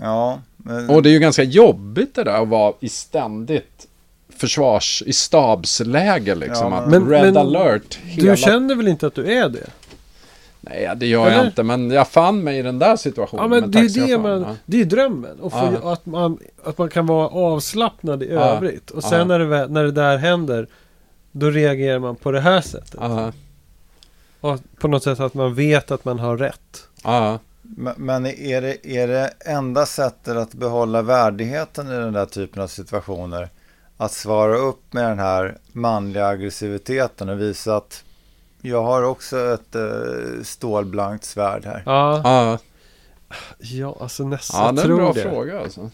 Ja, 0.03 0.41
men, 0.57 0.91
Och 0.91 1.03
det 1.03 1.09
är 1.09 1.13
ju 1.13 1.19
ganska 1.19 1.43
jobbigt 1.43 2.15
det 2.15 2.25
där 2.25 2.43
att 2.43 2.49
vara 2.49 2.73
i 2.81 2.89
ständigt 2.89 3.87
försvars, 4.37 5.03
i 5.07 5.13
stabsläge 5.13 6.35
liksom. 6.35 6.73
Ja, 6.73 6.79
att 6.79 6.91
men- 6.91 7.09
red 7.09 7.23
men 7.25 7.37
alert 7.37 7.99
hela... 8.05 8.31
Du 8.31 8.37
känner 8.37 8.75
väl 8.75 8.89
inte 8.89 9.07
att 9.07 9.15
du 9.15 9.33
är 9.33 9.49
det? 9.49 9.67
Nej, 10.61 10.91
det 10.97 11.07
gör 11.07 11.21
jag 11.27 11.33
Eller? 11.33 11.47
inte, 11.47 11.63
men 11.63 11.91
jag 11.91 12.09
fann 12.09 12.45
mig 12.45 12.59
i 12.59 12.63
den 12.63 12.79
där 12.79 12.97
situationen. 12.97 13.45
Ja 13.45 13.49
men 13.61 13.71
det 13.71 13.79
är 13.79 14.07
det 14.07 14.19
man, 14.19 14.41
ja. 14.41 14.57
det 14.67 14.81
är 14.81 14.85
drömmen. 14.85 15.41
Och 15.41 15.53
få, 15.53 15.79
Ja. 15.83 15.93
att, 15.93 16.07
man, 16.07 16.39
att 16.65 16.79
man 16.79 16.89
kan 16.89 17.07
vara 17.07 17.29
avslappnad 17.29 18.23
i 18.23 18.29
Ja. 18.33 18.41
övrigt. 18.41 18.91
Och 18.91 19.03
sen 19.05 19.19
Ja. 19.19 19.25
när, 19.25 19.39
det, 19.39 19.67
när 19.69 19.85
det 19.85 19.93
där 19.93 20.17
händer, 20.19 20.67
då 21.33 21.51
reagerar 21.51 21.99
man 21.99 22.17
på 22.17 22.31
det 22.31 22.41
här 22.41 22.61
sättet. 22.61 22.95
Ja, 23.01 23.33
Och 24.41 24.59
på 24.81 24.89
något 24.89 25.03
sätt 25.03 25.21
att 25.21 25.35
man 25.35 25.55
vet 25.55 25.91
att 25.91 26.05
man 26.05 26.19
har 26.19 26.37
rätt. 26.37 26.87
Men- 27.63 28.27
är 28.27 28.61
det, 28.61 28.87
är 28.87 29.09
det 29.09 29.33
enda 29.45 29.87
sättet 29.87 30.37
att 30.37 30.55
behålla 30.55 31.03
värdigheten 31.03 31.87
i 31.87 31.91
den 31.91 32.13
där 32.13 32.27
typen 32.27 32.63
av 32.63 32.67
situationer 32.67 33.49
att 33.97 34.13
svara 34.13 34.57
upp 34.57 34.93
med 34.93 35.05
den 35.05 35.19
här 35.19 35.59
manliga 35.73 36.27
aggressiviteten 36.27 37.29
och 37.29 37.41
visa 37.41 37.77
att 37.77 38.05
Jag 38.61 38.83
har 38.83 39.03
också 39.03 39.39
ett 39.55 39.75
eh, 39.75 40.43
stålblankt 40.43 41.25
svärd 41.25 41.65
här. 41.65 41.83
Ja, 41.87 42.21
Ja, 42.25 42.59
ja 43.59 43.97
alltså 44.01 44.25
nästan 44.25 44.67
ja 44.67 44.73
det 44.73 44.89
är 44.89 44.91
en 44.91 44.97
bra 44.97 45.13
det. 45.13 45.23
fråga 45.23 45.61
alltså. 45.61 45.91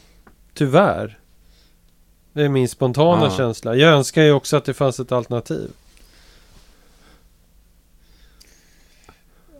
Tyvärr. 0.54 1.18
Det 2.32 2.42
är 2.44 2.48
min 2.48 2.68
spontana 2.68 3.24
Ja. 3.24 3.30
känsla. 3.30 3.74
Jag 3.74 3.92
önskar 3.92 4.22
ju 4.22 4.32
också 4.32 4.56
att 4.56 4.64
det 4.64 4.74
fanns 4.74 5.00
ett 5.00 5.12
alternativ. 5.12 5.70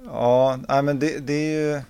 Ja, 0.04 0.58
nej 0.68 0.82
men 0.82 0.98
det, 0.98 1.18
det 1.18 1.32
är 1.32 1.50
ju... 1.74 1.80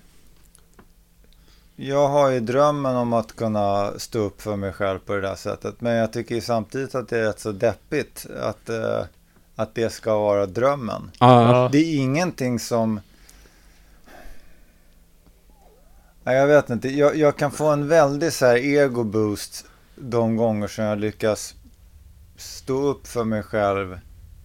Jag 1.81 2.07
har 2.07 2.29
ju 2.29 2.39
drömmen 2.39 2.95
om 2.95 3.13
att 3.13 3.35
kunna 3.35 3.93
stå 3.99 4.19
upp 4.19 4.41
för 4.41 4.55
mig 4.55 4.73
själv 4.73 4.99
på 4.99 5.13
det 5.13 5.21
där 5.21 5.35
sättet. 5.35 5.81
Men 5.81 5.93
jag 5.93 6.13
tycker 6.13 6.35
ju 6.35 6.41
samtidigt 6.41 6.95
att 6.95 7.09
det 7.09 7.17
är 7.19 7.23
rätt 7.23 7.39
så 7.39 7.51
deppigt 7.51 8.25
att, 8.41 8.69
eh, 8.69 9.01
att 9.55 9.75
det 9.75 9.89
ska 9.89 10.19
vara 10.19 10.45
drömmen. 10.45 11.11
Ja, 11.19 11.69
Det 11.71 11.77
är 11.77 11.97
ingenting 11.97 12.59
som... 12.59 12.99
Nej, 16.23 16.35
jag 16.37 16.47
vet 16.47 16.69
inte. 16.69 16.89
Jag, 16.89 17.15
jag 17.15 17.37
kan 17.37 17.51
få 17.51 17.67
en 17.67 17.87
väldig 17.87 18.33
så 18.33 18.45
här 18.45 18.57
ego-boost 18.57 19.65
de 19.95 20.35
gånger 20.35 20.67
som 20.67 20.83
jag 20.83 20.99
lyckas 20.99 21.55
stå 22.37 22.81
upp 22.81 23.07
för 23.07 23.23
mig 23.23 23.43
själv 23.43 23.99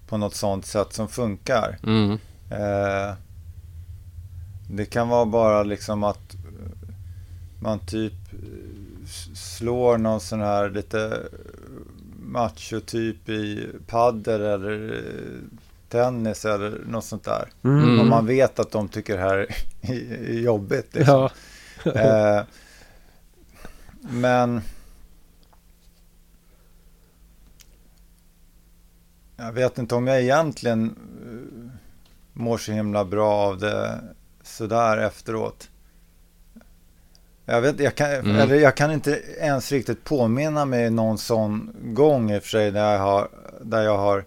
på 0.09 0.17
något 0.17 0.35
sånt 0.35 0.67
sätt 0.67 0.93
som 0.93 1.09
funkar. 1.09 1.79
mm. 1.83 2.19
Eh, 2.51 3.15
det 4.71 4.85
kan 4.85 5.09
vara 5.09 5.27
bara 5.27 5.63
liksom 5.63 6.05
att 6.05 6.35
man 7.65 7.79
typ 7.79 8.13
eh, 8.33 9.07
slår 9.35 9.99
någon 9.99 10.21
sån 10.21 10.41
här 10.41 10.71
lite 10.71 11.23
macho-typ 12.27 13.29
i 13.29 13.69
paddel 13.87 14.41
eller 14.41 14.93
eh, 14.93 15.59
tennis 15.89 16.45
eller 16.45 16.85
något 16.87 17.05
sånt 17.05 17.25
där. 17.25 17.49
Mm. 17.65 18.01
Och 18.01 18.07
man 18.07 18.27
vet 18.27 18.59
att 18.59 18.71
de 18.71 18.89
tycker 18.89 19.17
det 19.17 19.23
här 19.23 19.47
är 19.81 20.41
jobbigt. 20.41 20.95
Liksom. 20.95 21.15
Ja. 21.15 21.31
Eh, 21.85 22.43
men 24.01 24.61
jag 29.37 29.53
vet 29.53 29.79
inte 29.79 29.95
om 29.95 30.07
jag 30.07 30.23
egentligen 30.23 30.85
eh, 31.27 31.71
mår 32.33 32.59
så 32.59 32.73
himla 32.73 33.05
bra 33.05 33.33
av 33.33 33.59
det 33.59 34.01
sådär 34.43 34.99
efteråt. 34.99 35.71
Jag, 37.47 37.61
vet, 37.61 37.81
jag, 37.81 37.95
kan, 37.95 38.11
Mm. 38.11 38.37
eller 38.37 38.55
jag 38.55 38.77
kan 38.77 38.93
inte 38.93 39.23
ens 39.41 39.73
riktigt 39.73 40.05
påminna 40.05 40.65
mig 40.65 40.91
någon 40.91 41.19
sån 41.19 41.77
gång 41.83 42.31
i 42.31 42.39
och 42.39 42.43
för 42.43 42.49
sig 42.49 42.71
där 42.71 42.93
jag 42.93 42.99
har, 42.99 43.29
där 43.61 43.83
jag 43.83 43.99
har 43.99 44.25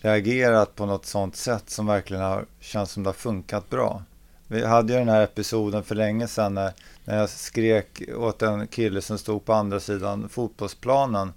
reagerat 0.00 0.74
på 0.74 0.86
något 0.86 1.06
sånt 1.06 1.36
sätt 1.36 1.70
som 1.70 1.86
verkligen 1.86 2.22
har 2.22 2.44
känts 2.60 2.92
som 2.92 3.02
det 3.02 3.08
har 3.08 3.14
funkat 3.14 3.70
bra. 3.70 4.02
Vi 4.46 4.66
hade 4.66 4.92
ju 4.92 4.98
den 4.98 5.08
här 5.08 5.22
episoden 5.22 5.82
för 5.82 5.94
länge 5.94 6.28
sedan 6.28 6.54
när, 6.54 6.72
när 7.04 7.18
jag 7.18 7.30
skrek 7.30 8.02
åt 8.16 8.42
en 8.42 8.66
kille 8.66 9.02
som 9.02 9.18
stod 9.18 9.44
på 9.44 9.52
andra 9.52 9.80
sidan 9.80 10.28
fotbollsplanen 10.28 11.32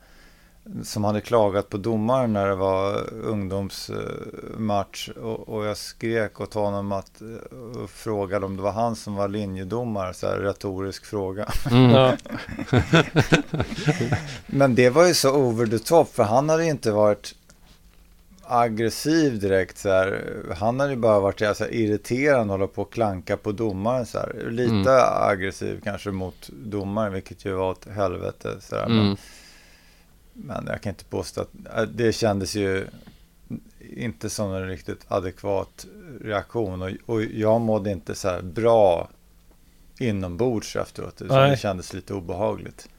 som 0.84 1.04
hade 1.04 1.21
klagat 1.21 1.69
på 1.69 1.78
domaren 1.78 2.34
när 2.34 2.47
det 2.47 2.56
var 2.56 3.13
ungdomsmatch 3.13 5.10
och, 5.10 5.49
och 5.49 5.65
jag 5.65 5.78
skrek 5.78 6.41
åt 6.41 6.54
honom 6.54 6.91
att 6.91 7.21
eh, 7.21 7.82
och 7.84 7.89
frågade 7.89 8.45
om 8.45 8.56
det 8.58 8.62
var 8.63 8.71
han 8.71 8.95
som 8.95 9.15
var 9.15 9.28
linjedomare, 9.28 10.13
så 10.13 10.28
här 10.28 10.38
retorisk 10.38 11.06
fråga. 11.06 11.47
Mm. 11.71 11.91
Ja. 11.91 12.17
Men 14.47 14.75
det 14.75 14.89
var 14.89 15.08
ju 15.08 15.13
så 15.13 15.32
over 15.36 15.65
the 15.67 15.80
top 15.80 16.13
för 16.15 16.23
han 16.23 16.49
hade 16.49 16.65
inte 16.65 16.91
varit 16.91 17.36
aggressiv 18.47 19.39
direkt 19.39 19.78
så 19.78 19.89
här. 19.89 20.23
Han 20.60 20.80
hade 20.80 20.91
ju 20.91 20.97
bara 20.99 21.19
varit 21.19 21.39
så 21.39 21.45
här, 21.45 21.73
irriterande 21.73 22.54
och 22.54 22.60
hålla 22.60 22.67
på 22.67 22.82
och 22.82 22.93
klanka 22.93 23.38
på 23.38 23.51
domaren 23.51 24.06
så 24.06 24.17
här. 24.17 24.47
Lite 24.49 24.73
Mm. 24.91 25.04
aggressiv 25.21 25.82
kanske 25.84 26.12
mot 26.12 26.49
domaren 26.49 27.13
vilket 27.13 27.45
ju 27.45 27.54
var 27.54 27.69
åt 27.69 27.88
helvete 27.88 28.49
så 28.62 28.75
här. 28.75 28.88
Men, 28.88 28.99
Mm. 28.99 29.17
Men 30.36 30.65
jag 30.67 30.82
kan 30.82 30.89
inte 30.89 31.06
påstå 31.06 31.41
att 31.41 31.78
äh, 31.78 31.84
det 31.84 32.13
kändes 32.13 32.56
ju 32.56 32.88
inte 33.80 34.30
som 34.30 34.54
en 34.54 34.67
riktigt 34.67 35.06
adekvat 35.08 35.86
reaktion 36.21 36.82
och, 36.82 36.89
och 37.06 37.24
jag 37.24 37.62
mådde 37.62 37.91
inte 37.91 38.15
så 38.15 38.30
här 38.30 38.41
bra 38.41 39.10
inombords 40.00 40.76
efteråt. 40.76 41.17
Det 41.17 41.60
kändes 41.60 41.93
lite 41.93 42.13
obehagligt. 42.13 42.89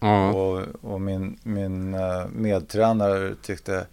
Ja. 0.00 0.32
Och, 0.32 0.66
och 0.80 1.00
min, 1.00 1.38
min 1.42 1.94
eh, 1.94 2.26
medtränare 2.32 3.34
tyckte 3.42 3.86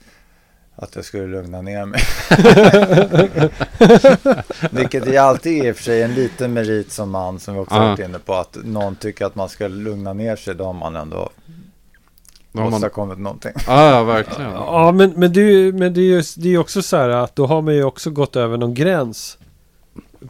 att 0.75 0.95
jag 0.95 1.06
skulle 1.06 1.27
lugna 1.27 1.62
ner 1.62 1.86
mig. 1.86 2.01
Vilket 4.71 5.08
är 5.08 5.19
alltid 5.19 5.65
i 5.65 5.71
och 5.71 5.75
för 5.75 5.84
sig 5.84 6.01
en 6.01 6.13
liten 6.13 6.53
merit 6.53 6.91
som 6.91 7.10
man 7.10 7.39
som 7.39 7.53
vi 7.53 7.60
också 7.60 7.75
Ja. 7.75 7.80
varit 7.88 7.99
inne 7.99 8.19
på. 8.19 8.34
Att 8.34 8.58
någon 8.63 8.95
tycker 8.95 9.25
att 9.25 9.36
man 9.36 9.49
ska 9.49 9.67
lugna 9.67 10.13
ner 10.13 10.36
sig. 10.36 10.56
Då 10.56 10.63
har 10.63 10.73
man 10.73 10.95
ändå 10.95 11.30
Då 12.58 12.63
har 12.63 12.70
man... 12.70 12.78
åstadkommit 12.78 13.20
någonting. 13.20 13.52
Ja, 13.67 13.89
ja, 13.89 14.04
verkligen. 14.04 14.52
Ja, 14.52 14.91
men, 14.91 15.13
men, 15.15 15.34
det, 15.34 15.41
är 15.41 15.52
ju- 15.52 15.74
men 15.74 15.93
det 15.93 16.02
är 16.02 16.04
ju 16.04 16.24
det 16.38 16.50
är 16.54 16.58
också 16.58 16.82
så 16.82 16.98
här 16.98 17.10
att 17.10 17.36
då 17.36 17.46
har 17.46 17.62
man 17.62 17.74
ju 17.76 17.84
också 17.84 18.10
gått 18.10 18.36
över 18.36 18.58
någon 18.58 18.74
gräns. 18.74 19.38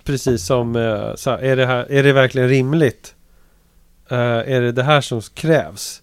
Precis 0.03 0.45
som, 0.45 0.75
eh, 0.75 1.15
så 1.15 1.29
här, 1.29 1.37
är, 1.37 1.55
det 1.55 1.65
här, 1.65 1.91
är 1.91 2.03
det 2.03 2.13
verkligen 2.13 2.49
rimligt? 2.49 3.15
Eh, 4.09 4.17
är 4.19 4.61
det 4.61 4.71
det 4.71 4.83
här 4.83 5.01
som 5.01 5.21
krävs? 5.21 6.01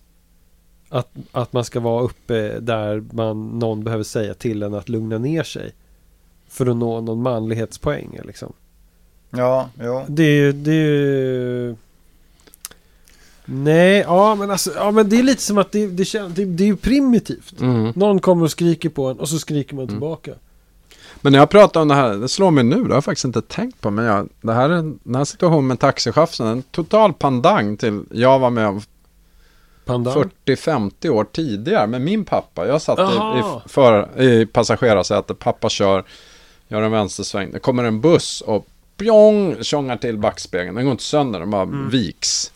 Att, 0.89 1.09
att 1.33 1.53
man 1.53 1.65
ska 1.65 1.81
vara 1.81 2.03
uppe 2.03 2.61
där 2.61 3.05
man, 3.13 3.59
någon 3.59 3.85
behöver 3.85 4.05
säga 4.05 4.35
till 4.35 4.63
en 4.63 4.75
att 4.75 4.89
lugna 4.89 5.19
ner 5.19 5.43
sig. 5.43 5.73
För 6.49 6.67
att 6.67 6.77
nå 6.77 7.01
någon 7.01 7.23
manlighetspoäng 7.23 8.21
liksom. 8.25 8.53
Ja, 9.31 9.69
jo. 9.81 10.05
Det 10.09 10.23
är 10.23 10.37
ju, 10.37 10.53
det 10.53 10.71
är 10.71 10.75
ju... 10.75 11.77
Nej, 13.45 13.99
ja 14.07 14.35
men 14.35 14.51
alltså, 14.51 14.71
ja 14.77 14.91
men 14.91 15.09
det 15.09 15.19
är 15.19 15.23
lite 15.23 15.43
som 15.43 15.59
att 15.59 15.73
det, 15.73 15.87
det, 15.87 16.13
det, 16.29 16.45
det 16.45 16.65
är 16.65 16.69
ju 16.69 16.77
primitivt. 16.77 17.61
Mm. 17.61 17.93
Någon 17.97 18.21
kommer 18.21 18.45
och 18.45 18.51
skriker 18.51 18.89
på 18.89 19.07
en 19.07 19.21
och 19.21 19.29
så 19.29 19.39
skriker 19.39 19.75
man 19.75 19.83
Mm. 19.83 19.95
tillbaka. 19.95 20.31
Men 21.21 21.33
när 21.33 21.39
jag 21.39 21.51
pratar 21.51 21.81
om 21.81 21.89
det 21.89 21.95
här, 21.95 22.15
det 22.15 22.29
slår 22.29 22.51
mig 22.51 22.65
nu, 22.65 22.77
det 22.83 22.89
har 22.89 22.95
jag 22.95 23.05
faktiskt 23.05 23.25
inte 23.25 23.43
tänkt 23.43 23.81
på. 23.81 23.91
Men 23.91 24.05
jag, 24.05 24.29
det 24.41 24.53
här 24.53 24.71
är, 24.71 24.75
en- 24.75 24.99
den 25.03 25.15
här 25.15 25.25
situationen 25.25 25.67
med 25.67 25.79
taxichauffören, 25.81 26.51
en 26.51 26.63
total 26.63 27.13
pandang 27.13 27.77
till 27.77 28.05
jag 28.11 28.39
var 28.39 28.51
med 28.51 28.67
om 28.69 28.81
Pandan. 29.85 30.31
40-50 30.47 31.09
år 31.09 31.25
tidigare 31.33 31.87
med 31.87 32.01
min 32.01 32.25
pappa. 32.25 32.67
Jag 32.67 32.83
satt 32.83 32.99
i, 32.99 33.03
Aha. 33.03 33.63
i, 33.67 33.69
för, 33.69 34.21
i 34.23 34.47
passagerarsätet, 34.47 35.39
pappa 35.39 35.69
kör, 35.69 36.05
gör 36.69 36.83
en 36.83 36.91
vänstersväng. 36.93 37.51
Det 37.53 37.59
kommer 37.59 37.85
en 37.85 38.01
buss 38.01 38.41
och 38.41 38.67
pjong, 38.97 39.57
tjongar 39.63 39.97
till 39.97 40.19
backspegeln. 40.19 40.75
Den 40.75 40.85
går 40.85 40.93
inte 40.93 41.05
sönder, 41.05 41.41
den 41.41 41.51
bara 41.51 41.63
Mm. 41.63 41.89
viks. 41.91 42.53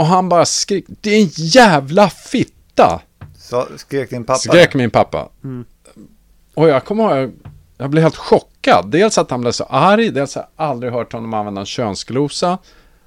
Och 0.00 0.06
han 0.06 0.28
bara 0.28 0.44
skrek, 0.44 0.84
det 0.88 1.10
är 1.10 1.22
en 1.22 1.30
jävla 1.32 2.10
fitta! 2.10 3.02
Så 3.38 3.66
skrek 3.76 4.10
din 4.10 4.24
pappa 4.24 4.38
Skrek 4.38 4.74
min 4.74 4.90
pappa. 4.90 5.28
Mm. 5.44 5.64
Och 6.54 6.68
jag 6.68 6.84
kommer 6.84 7.20
ihåg, 7.22 7.32
jag 7.76 7.90
blev 7.90 8.02
helt 8.02 8.16
chockad. 8.16 8.90
Dels 8.90 9.18
att 9.18 9.30
han 9.30 9.40
blev 9.40 9.52
så 9.52 9.64
arg, 9.64 10.10
dels 10.10 10.36
att 10.36 10.50
jag 10.56 10.66
aldrig 10.66 10.92
hört 10.92 11.12
honom 11.12 11.34
använda 11.34 11.60
en 11.60 11.66
könsglosa. 11.66 12.58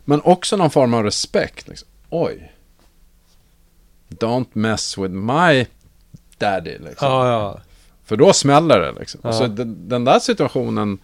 Men 0.06 0.22
också 0.22 0.58
någon 0.58 0.70
form 0.70 0.94
av 0.94 1.04
respekt. 1.04 1.68
Liksom. 1.68 1.88
Oj. 2.10 2.54
Don't 4.10 4.50
mess 4.54 4.98
with 4.98 5.14
my 5.14 5.66
daddy. 6.38 6.78
Liksom. 6.78 7.08
Ja, 7.08 7.30
ja. 7.30 7.60
För 8.06 8.18
då 8.18 8.34
smäller 8.34 8.80
det. 8.80 8.92
Liksom. 9.00 9.22
Ja. 9.24 9.34
Så 9.34 9.48
den, 9.48 9.90
den 9.90 10.06
där 10.06 10.20
situationen, 10.20 10.98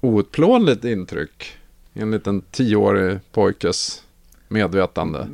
outplånligt 0.00 0.84
intryck 0.84 1.52
en 1.92 2.10
liten 2.10 2.40
tioårig 2.40 3.18
pojkes 3.32 4.02
medvetande. 4.52 5.26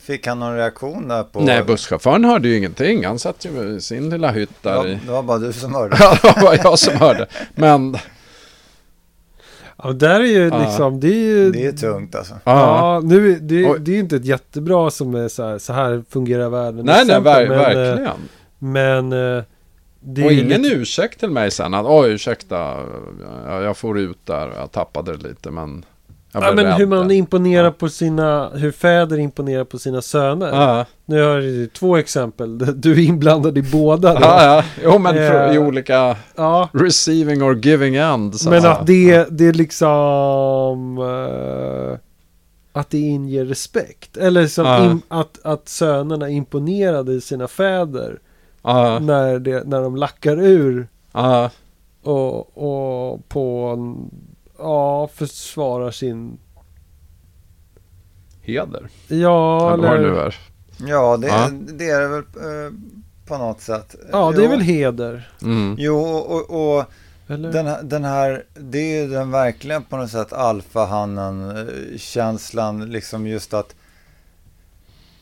Fick 0.00 0.26
han 0.26 0.38
någon 0.38 0.56
reaktion 0.56 1.08
där 1.08 1.22
på... 1.22 1.40
Nej, 1.40 1.62
busschauffören 1.64 2.24
hörde 2.24 2.48
ju 2.48 2.56
ingenting. 2.56 3.04
Han 3.04 3.18
satt 3.18 3.44
ju 3.44 3.76
i 3.76 3.80
sin 3.80 4.10
lilla 4.10 4.30
hytt 4.30 4.50
Ja, 4.62 4.70
där 4.82 4.88
i... 4.88 4.98
det 5.06 5.12
var 5.12 5.22
bara 5.22 5.38
du 5.38 5.52
som 5.52 5.74
hörde. 5.74 5.96
Ja, 6.00 6.18
det 6.22 6.28
var 6.28 6.42
bara 6.42 6.56
jag 6.56 6.78
som 6.78 6.96
hörde. 6.96 7.26
Men, 7.54 7.96
ja 9.82 9.92
där 9.92 10.20
är 10.20 10.24
ju 10.24 10.48
Ja. 10.48 10.58
liksom, 10.64 11.00
det 11.00 11.08
är 11.08 11.24
ju... 11.24 11.50
Det 11.50 11.66
är 11.66 11.72
tungt 11.72 12.14
alltså. 12.14 12.34
ja. 12.44 12.50
Ja, 12.94 13.00
nu, 13.04 13.38
det, 13.38 13.78
det 13.78 13.90
är 13.90 13.94
ju 13.94 14.00
inte 14.00 14.16
ett 14.16 14.24
jättebra 14.24 14.90
som 14.90 15.14
är 15.14 15.28
så 15.28 15.42
här, 15.48 15.58
så 15.58 15.72
här 15.72 16.02
fungerar 16.10 16.48
världen. 16.48 16.86
Nej, 16.86 17.04
nej, 17.06 17.16
ver- 17.20 17.48
men, 17.48 17.52
eh, 17.52 17.58
verkligen. 17.58 18.10
Men... 18.58 19.12
eh, 19.38 19.42
Det 20.00 20.24
Och 20.24 20.32
ingen 20.32 20.62
lite, 20.62 20.74
ursäkt 20.76 21.20
till 21.20 21.30
mig 21.30 21.50
sen 21.50 21.74
att 21.74 21.86
oj, 21.88 22.10
ursäkta, 22.12 22.76
jag, 23.46 23.62
jag 23.62 23.76
får 23.76 23.98
ut 23.98 24.26
där, 24.26 24.52
jag 24.58 24.72
tappade 24.72 25.16
det 25.16 25.28
lite, 25.28 25.50
men 25.50 25.84
Ja 26.32 26.52
men 26.52 26.72
hur 26.72 26.86
man 26.86 27.10
imponerar 27.10 27.70
på 27.70 27.88
sina, 27.88 28.48
hur 28.54 28.70
fäder 28.72 29.18
imponerar 29.18 29.64
på 29.64 29.78
sina 29.78 30.02
söner. 30.02 30.48
Ja, 30.48 30.84
Nu 31.04 31.22
har 31.22 31.38
jag 31.40 31.72
två 31.72 31.96
exempel, 31.96 32.58
du 32.80 32.92
är 32.92 32.98
inblandad 32.98 33.58
i 33.58 33.62
båda. 33.62 34.14
då. 34.14 34.20
ja, 34.20 34.44
ja. 34.56 34.64
Jo, 34.84 34.98
men 34.98 35.16
Eh, 35.18 35.54
i 35.54 35.58
olika 35.58 36.16
ja. 36.36 36.68
receiving 36.72 37.42
or 37.42 37.54
giving 37.66 37.96
end. 37.96 38.34
Så 38.40 38.50
Men 38.50 38.64
att 38.66 38.86
det, 38.86 39.26
det 39.30 39.46
är 39.46 39.52
liksom 39.52 40.98
eh, 40.98 41.98
Att 42.72 42.90
det 42.90 42.98
inger 42.98 43.44
respekt 43.44 44.16
Eller 44.16 44.46
som 44.46 44.66
Ja. 44.66 44.84
im, 44.84 45.02
att, 45.08 45.38
att 45.44 45.68
sönerna 45.68 46.28
imponerade 46.28 47.20
sina 47.20 47.48
fäder 47.48 48.18
Ja, 48.62 48.98
när, 48.98 49.38
det, 49.38 49.64
när 49.66 49.82
de 49.82 49.96
lackar 49.96 50.42
ur 50.42 50.88
Ja, 51.12 51.50
Och, 52.02 52.38
och 52.58 53.28
på... 53.28 53.74
en- 53.78 54.10
Ja, 54.58 55.08
försvarar 55.14 55.90
sin... 55.90 56.38
heder. 58.42 58.88
Ja, 59.08 59.72
Eller 59.74 59.88
vad 59.88 60.00
det 60.00 60.10
nu 60.10 60.18
är. 60.18 60.36
Ja, 60.86 61.16
det, 61.16 61.26
Ja. 61.26 61.48
det 61.52 61.90
är 61.90 62.00
det 62.00 62.08
väl 62.08 62.18
eh, 62.66 62.72
på 63.26 63.38
något 63.38 63.60
sätt. 63.60 63.94
Ja, 64.12 64.32
det 64.32 64.40
är 64.40 64.44
Jo. 64.44 64.50
väl 64.50 64.60
heder. 64.60 65.30
Mm. 65.42 65.74
Jo, 65.78 65.98
och, 66.04 66.76
och 66.78 66.84
den, 67.26 67.66
här- 67.66 67.82
den 67.82 68.04
här, 68.04 68.44
det 68.54 68.78
är 68.78 69.02
ju 69.02 69.08
den 69.08 69.30
verkligen 69.30 69.82
på 69.84 69.96
något 69.96 70.10
sätt 70.10 70.32
alfahannen-känslan, 70.32 72.86
liksom 72.90 73.26
just 73.26 73.54
att 73.54 73.74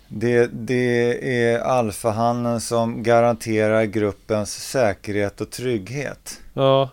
det, 0.09 0.47
det 0.53 1.51
är 1.53 1.59
alfahannen 1.61 2.61
som 2.61 3.03
garanterar 3.03 3.85
gruppens 3.85 4.53
säkerhet 4.71 5.41
och 5.41 5.51
trygghet. 5.51 6.41
Ja, 6.55 6.91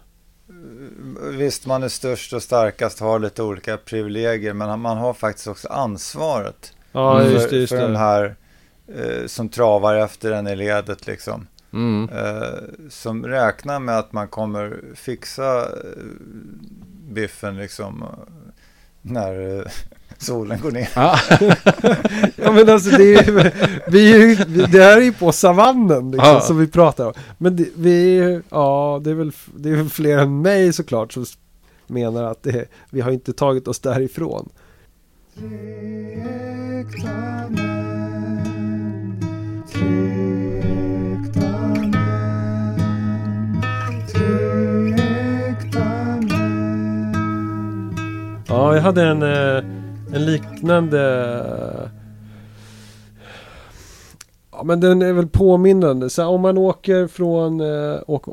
Visst, 1.32 1.66
man 1.66 1.84
är 1.84 1.88
störst 1.90 2.34
och 2.34 2.44
starkast, 2.44 3.00
har 3.00 3.20
lite 3.20 3.44
olika 3.44 3.78
privilegier, 3.78 4.54
men 4.54 4.80
man 4.80 4.98
har 4.98 5.14
faktiskt 5.14 5.48
också 5.48 5.68
ansvaret 5.68 6.74
ja 6.92 7.20
Mm. 7.20 7.32
just 7.34 7.44
det, 7.44 7.50
för, 7.50 7.56
just 7.58 7.74
för 7.74 7.82
den 7.82 7.92
det. 7.94 7.98
här 7.98 8.36
eh, 8.88 9.26
som 9.28 9.50
travar 9.50 9.96
efter 9.96 10.32
en 10.32 10.48
i 10.48 10.56
ledet 10.56 11.08
liksom. 11.08 11.48
Mm. 11.74 12.10
Eh, 12.10 12.60
som 12.90 13.26
räknar 13.26 13.80
med 13.80 13.98
att 14.00 14.12
man 14.14 14.28
kommer 14.28 14.80
fixa 14.96 15.60
eh, 15.62 15.68
biffen 17.10 17.58
liksom 17.58 18.06
när 19.02 19.60
eh, 19.60 19.66
solen 20.24 20.60
går 20.62 20.72
ner. 20.72 20.90
Ja. 20.96 21.20
Ja 22.36 22.52
men 22.52 22.70
alltså 22.70 22.90
det 22.98 23.04
är 23.16 23.24
ju, 23.32 23.52
vi 23.88 24.14
är 24.14 24.18
ju, 24.18 24.36
vi- 24.48 24.66
det 24.72 24.84
här 24.84 24.98
är 24.98 25.02
ju 25.02 25.14
på 25.14 25.32
savannen 25.32 26.12
liksom, 26.12 26.30
Ja. 26.34 26.42
som 26.42 26.58
vi 26.58 26.68
pratar 26.68 27.06
om. 27.06 27.14
Men 27.38 27.56
det, 27.56 27.66
vi, 27.76 28.18
är 28.20 28.24
ju- 28.30 28.42
ja 28.50 29.02
det 29.04 29.10
är 29.10 29.14
väl, 29.14 29.32
det 29.58 29.70
är 29.70 29.76
väl 29.76 29.90
fler 29.90 30.18
än 30.18 30.42
mig 30.42 30.74
såklart 30.74 31.14
som 31.14 31.26
menar 31.88 32.24
att 32.24 32.44
det, 32.44 32.66
vi 32.90 33.02
har 33.02 33.12
inte 33.12 33.34
tagit 33.34 33.68
oss 33.68 33.80
därifrån. 33.80 34.50
Tre 35.40 35.48
äkta 36.80 37.14
män. 37.50 38.44
Tre 39.74 40.60
äkta 41.14 41.50
män. 41.68 41.94
Tre 44.14 44.94
äkta 45.50 45.86
män. 46.22 47.94
Ja, 48.48 48.76
jag 48.76 48.82
hade 48.82 49.04
en, 49.04 49.22
eh, 49.24 49.64
en 50.14 50.26
liknande... 50.26 51.92
Ja, 54.52 54.64
men 54.64 54.80
den 54.80 55.02
är 55.02 55.14
väl 55.14 55.28
påminnande. 55.28 56.10
Så 56.10 56.26
om 56.26 56.42
man 56.42 56.58
åker 56.58 57.08
från 57.08 57.62
eh, 57.62 57.96
och, 57.96 58.28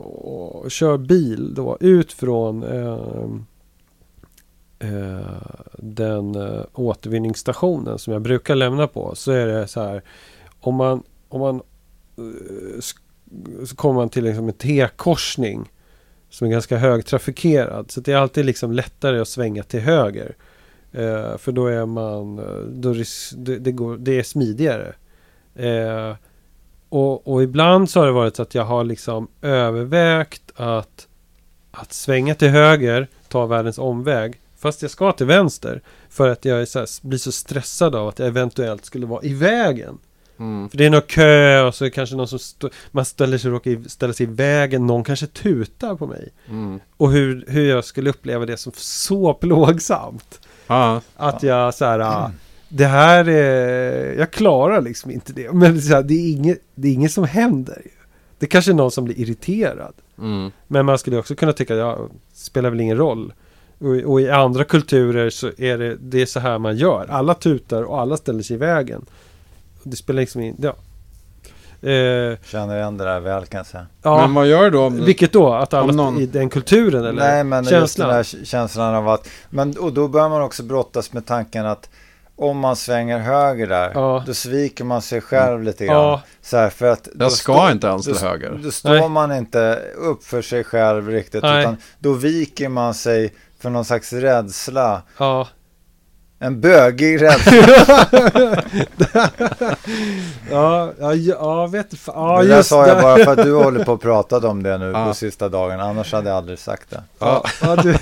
och 0.64 0.70
kör 0.70 0.98
bil 0.98 1.54
då 1.54 1.76
ut 1.80 2.12
från 2.12 2.62
eh, 2.62 2.98
eh, 4.78 5.20
den 5.78 6.34
eh, 6.34 6.62
återvinningsstationen 6.74 7.98
som 7.98 8.12
jag 8.12 8.22
brukar 8.22 8.54
lämna 8.54 8.86
på 8.86 9.14
så 9.14 9.32
är 9.32 9.46
det 9.46 9.66
så 9.66 9.80
här 9.80 10.02
om 10.60 10.74
man, 10.74 11.02
om 11.28 11.40
man 11.40 11.54
eh, 12.18 12.80
så 13.64 13.76
kommer 13.76 13.94
man 13.94 14.08
till 14.08 14.24
liksom 14.24 14.48
en 14.48 14.54
T-korsning 14.54 15.72
som 16.30 16.46
är 16.46 16.50
ganska 16.50 16.76
högtrafikerad. 16.76 17.90
Så 17.90 18.00
det 18.00 18.12
är 18.12 18.16
alltid 18.16 18.44
liksom 18.44 18.72
lättare 18.72 19.20
att 19.20 19.28
svänga 19.28 19.62
till 19.62 19.80
höger. 19.80 20.36
Eh, 20.92 21.36
för 21.38 21.52
då 21.52 21.66
är 21.66 21.86
man, 21.86 22.38
eh, 22.38 22.44
då 22.68 22.92
ris- 22.92 23.34
det, 23.36 23.58
det, 23.58 23.72
går, 23.72 23.96
det 23.96 24.18
är 24.18 24.22
smidigare. 24.22 24.94
Eh, 25.54 26.14
och, 26.88 27.28
och 27.28 27.42
ibland 27.42 27.90
så 27.90 28.00
har 28.00 28.06
det 28.06 28.12
varit 28.12 28.36
så 28.36 28.42
att 28.42 28.54
jag 28.54 28.64
har 28.64 28.84
liksom 28.84 29.28
övervägt 29.42 30.52
att, 30.56 31.08
att 31.70 31.92
svänga 31.92 32.34
till 32.34 32.48
höger, 32.48 33.08
ta 33.28 33.46
världens 33.46 33.78
omväg. 33.78 34.40
Fast 34.58 34.82
jag 34.82 34.90
ska 34.90 35.12
till 35.12 35.26
vänster. 35.26 35.82
För 36.08 36.28
att 36.28 36.44
jag 36.44 36.60
är 36.60 36.64
så 36.64 36.78
här, 36.78 37.06
blir 37.08 37.18
så 37.18 37.32
stressad 37.32 37.94
av 37.94 38.08
att 38.08 38.18
jag 38.18 38.28
eventuellt 38.28 38.84
skulle 38.84 39.06
vara 39.06 39.22
i 39.22 39.34
vägen. 39.34 39.98
Mm. 40.38 40.68
För 40.68 40.78
det 40.78 40.86
är 40.86 40.90
någon 40.90 41.02
kö 41.02 41.62
och 41.62 41.74
så 41.74 41.84
är 41.84 41.86
det 41.86 41.90
kanske 41.90 42.16
någon 42.16 42.28
som 42.28 42.38
stå, 42.38 42.70
man 42.90 43.04
ställer 43.04 43.38
sig, 43.38 43.50
råkar 43.50 43.88
ställa 43.88 44.12
sig 44.12 44.26
i 44.26 44.30
vägen. 44.30 44.86
Någon 44.86 45.04
kanske 45.04 45.26
tutar 45.26 45.94
på 45.94 46.06
mig. 46.06 46.28
Mm. 46.48 46.80
Och 46.96 47.10
hur, 47.10 47.44
hur 47.48 47.68
jag 47.68 47.84
skulle 47.84 48.10
uppleva 48.10 48.46
det 48.46 48.56
som 48.56 48.72
så 48.76 49.34
plågsamt. 49.34 50.40
Ja. 50.70 51.00
Att 51.16 51.42
jag 51.42 51.74
så 51.74 51.84
här, 51.84 51.98
ah, 51.98 52.30
det 52.68 52.86
här 52.86 53.28
är, 53.28 54.18
jag 54.18 54.30
klarar 54.30 54.80
liksom 54.80 55.10
inte 55.10 55.32
det. 55.32 55.52
Men 55.52 55.82
så 55.82 55.94
här, 55.94 56.02
det, 56.02 56.14
är 56.14 56.32
inget, 56.32 56.58
det 56.74 56.88
är 56.88 56.92
inget 56.92 57.12
som 57.12 57.24
händer. 57.24 57.82
Det 58.38 58.46
kanske 58.46 58.70
är 58.70 58.74
någon 58.74 58.90
som 58.90 59.04
blir 59.04 59.20
irriterad. 59.20 59.94
Mm. 60.18 60.50
Men 60.66 60.86
man 60.86 60.98
skulle 60.98 61.18
också 61.18 61.34
kunna 61.34 61.52
tycka, 61.52 61.74
ja, 61.74 61.98
spelar 62.32 62.70
väl 62.70 62.80
ingen 62.80 62.96
roll. 62.96 63.32
Och, 63.78 64.12
och 64.12 64.20
i 64.20 64.30
andra 64.30 64.64
kulturer 64.64 65.30
så 65.30 65.50
är 65.58 65.78
det, 65.78 65.96
det 66.00 66.22
är 66.22 66.26
så 66.26 66.40
här 66.40 66.58
man 66.58 66.76
gör. 66.76 67.06
Alla 67.10 67.34
tutar 67.34 67.82
och 67.82 68.00
alla 68.00 68.16
ställer 68.16 68.42
sig 68.42 68.54
i 68.54 68.58
vägen. 68.58 69.06
Det 69.82 69.96
spelar 69.96 70.20
liksom 70.20 70.40
in, 70.40 70.56
ja. 70.58 70.74
Eh, 71.82 72.38
Känner 72.44 72.76
igen 72.76 72.96
det 72.96 73.04
där 73.04 73.20
väl 73.20 73.46
kan 73.46 73.58
jag 73.58 73.66
säga. 73.66 73.86
ja. 74.02 74.16
Men 74.20 74.34
vad 74.34 74.46
gör 74.46 74.70
du 74.70 74.78
om... 74.78 75.04
Vilket 75.04 75.32
då? 75.32 75.52
Att 75.54 75.74
alla 75.74 75.92
någon- 75.92 76.18
i 76.18 76.26
den 76.26 76.48
kulturen 76.48 77.04
eller? 77.04 77.12
Nej, 77.22 77.44
men 77.44 77.58
just 77.64 77.70
känslan? 77.70 78.08
den 78.08 78.16
där 78.16 78.44
känslan 78.44 78.94
av 78.94 79.08
att... 79.08 79.28
Men, 79.50 79.76
och 79.78 79.92
då 79.92 80.08
börjar 80.08 80.28
man 80.28 80.42
också 80.42 80.62
brottas 80.62 81.12
med 81.12 81.26
tanken 81.26 81.66
att 81.66 81.88
om 82.36 82.58
man 82.58 82.76
svänger 82.76 83.18
höger 83.18 83.66
där, 83.66 83.90
Ja. 83.94 84.24
då 84.26 84.34
sviker 84.34 84.84
man 84.84 85.02
sig 85.02 85.20
själv 85.20 85.62
lite 85.62 85.86
grann. 85.86 85.96
Ja. 85.96 86.22
Så 86.42 86.56
här, 86.56 86.70
för 86.70 86.86
att 86.86 87.04
då 87.14 87.24
Jag 87.24 87.32
ska 87.32 87.52
står- 87.52 87.70
inte 87.72 87.86
ens 87.86 88.06
då, 88.06 88.14
till 88.14 88.26
höger. 88.26 88.60
Då 88.64 88.70
står 88.70 88.90
Nej. 88.90 89.08
man 89.08 89.32
inte 89.32 89.78
upp 89.98 90.24
för 90.24 90.42
sig 90.42 90.64
själv 90.64 91.08
riktigt, 91.08 91.42
Nej. 91.42 91.60
utan 91.60 91.76
då 91.98 92.12
viker 92.12 92.68
man 92.68 92.94
sig 92.94 93.34
för 93.60 93.70
någon 93.70 93.84
slags 93.84 94.12
rädsla. 94.12 95.02
Ja. 95.18 95.48
En 96.42 96.60
bögig 96.60 97.22
rädsla. 97.22 98.06
Ja, 100.50 100.92
ja, 101.00 101.14
ja, 101.14 101.66
vet 101.66 101.86
ja, 102.06 102.42
det 102.42 102.48
där 102.48 102.56
just 102.56 102.68
sa 102.68 102.86
jag 102.86 102.96
det. 102.96 103.02
bara 103.02 103.24
för 103.24 103.32
att 103.32 103.42
du 103.46 103.54
håller 103.64 103.84
på 103.84 103.92
och 103.92 104.00
pratat 104.02 104.44
om 104.44 104.62
det 104.62 104.78
nu 104.78 104.90
Ja. 104.90 105.06
på 105.06 105.14
sista 105.14 105.48
dagen. 105.48 105.80
Annars 105.80 106.12
hade 106.12 106.28
jag 106.28 106.36
aldrig 106.36 106.58
sagt 106.58 106.90
det. 106.90 107.02
Ja, 107.18 107.44
ja, 107.62 107.76
du. 107.76 107.92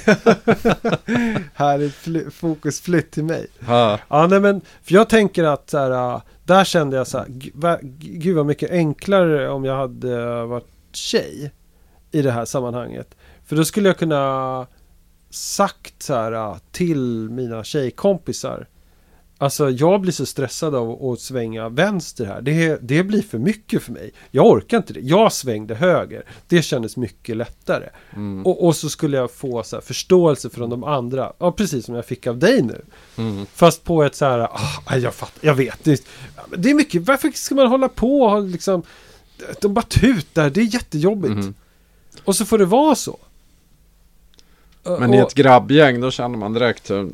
här 1.54 1.78
är 1.78 1.88
fly, 1.88 2.30
fokusflytt 2.30 3.10
till 3.10 3.24
mig. 3.24 3.46
Ja. 3.68 3.98
Ja, 4.08 4.26
nej 4.26 4.40
men, 4.40 4.60
för 4.82 4.94
jag 4.94 5.08
tänker 5.08 5.44
att 5.44 5.70
så 5.70 5.78
här, 5.78 5.90
äh, 6.14 6.20
där 6.44 6.64
kände 6.64 6.96
jag 6.96 7.06
så 7.06 7.18
här, 7.18 7.26
gud 7.98 8.36
vad 8.36 8.46
mycket 8.46 8.70
enklare 8.70 9.48
om 9.50 9.64
jag 9.64 9.76
hade 9.76 10.44
varit 10.44 10.66
tjej 10.92 11.50
i 12.10 12.22
det 12.22 12.30
här 12.30 12.44
sammanhanget. 12.44 13.14
För 13.46 13.56
då 13.56 13.64
skulle 13.64 13.88
jag 13.88 13.98
kunna 13.98 14.66
sagt 15.30 16.02
så 16.02 16.14
här 16.14 16.32
äh, 16.32 16.56
till 16.72 17.30
mina 17.30 17.64
tjejkompisar. 17.64 18.66
Alltså 19.40 19.70
jag 19.70 20.00
blir 20.00 20.12
så 20.12 20.26
stressad 20.26 20.74
av 20.74 21.04
att 21.12 21.20
svänga 21.20 21.68
vänster 21.68 22.24
här. 22.24 22.40
Det, 22.40 22.78
det 22.82 23.02
blir 23.02 23.22
för 23.22 23.38
mycket 23.38 23.82
för 23.82 23.92
mig. 23.92 24.12
Jag 24.30 24.46
orkar 24.46 24.76
inte 24.76 24.92
det. 24.92 25.00
Jag 25.00 25.32
svängde 25.32 25.74
höger. 25.74 26.24
Det 26.48 26.62
kändes 26.62 26.96
mycket 26.96 27.36
lättare. 27.36 27.88
Mm. 28.14 28.46
Och, 28.46 28.66
och 28.66 28.76
så 28.76 28.88
skulle 28.88 29.16
jag 29.16 29.30
få 29.30 29.62
så 29.62 29.76
här, 29.76 29.80
förståelse 29.80 30.50
från 30.50 30.70
de 30.70 30.84
andra. 30.84 31.32
Ja, 31.38 31.52
precis 31.52 31.84
som 31.84 31.94
jag 31.94 32.04
fick 32.04 32.26
av 32.26 32.38
dig 32.38 32.62
nu. 32.62 32.84
Mm. 33.16 33.46
Fast 33.54 33.84
på 33.84 34.02
ett 34.02 34.14
så 34.14 34.24
här, 34.24 34.38
ah, 34.40 34.96
jag 34.96 35.14
fattar, 35.14 35.46
jag 35.46 35.54
vet. 35.54 35.84
Det, 35.84 36.04
det 36.56 36.70
är 36.70 36.74
mycket, 36.74 37.06
varför 37.06 37.30
ska 37.30 37.54
man 37.54 37.66
hålla 37.66 37.88
på 37.88 38.20
och 38.20 38.42
liksom, 38.42 38.82
de 39.60 39.74
bara 39.74 39.84
tutar, 39.84 40.50
det 40.50 40.60
är 40.60 40.74
jättejobbigt. 40.74 41.34
Mhm. 41.34 41.54
Och 42.24 42.36
så 42.36 42.44
får 42.44 42.58
det 42.58 42.64
vara 42.64 42.94
så. 42.94 43.18
Men 45.00 45.10
och, 45.10 45.16
i 45.16 45.18
ett 45.18 45.34
grabbgäng 45.34 46.00
då 46.00 46.10
känner 46.10 46.38
man 46.38 46.52
direkt 46.52 46.90
hur 46.90 47.10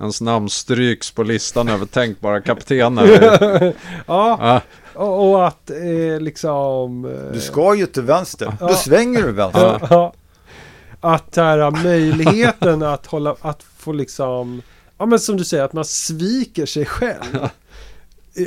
ens 0.00 0.20
namn 0.20 0.48
stryks 0.50 1.10
på 1.10 1.22
listan 1.22 1.68
över 1.68 1.86
tänkbara 1.86 2.40
kaptener. 2.40 3.06
ja, 4.06 4.38
ja. 4.40 4.60
och, 4.94 5.30
och 5.30 5.46
att 5.46 5.70
eh, 5.70 6.20
liksom... 6.20 7.04
eh, 7.04 7.32
Du 7.32 7.40
ska 7.40 7.74
ju 7.74 7.86
till 7.86 8.02
vänster. 8.02 8.56
Ja. 8.60 8.68
Då 8.68 8.74
svänger 8.74 9.22
du 9.22 9.32
vänster. 9.32 9.86
Ja. 9.90 10.12
Att 11.00 11.36
här, 11.36 11.70
möjligheten 11.70 12.82
att 12.82 13.06
hålla, 13.06 13.36
att 13.40 13.62
få 13.62 13.92
liksom, 13.92 14.62
ja 14.98 15.06
men 15.06 15.18
som 15.18 15.36
du 15.36 15.44
säger, 15.44 15.64
att 15.64 15.72
man 15.72 15.84
sviker 15.84 16.66
sig 16.66 16.84
själv. 16.84 17.48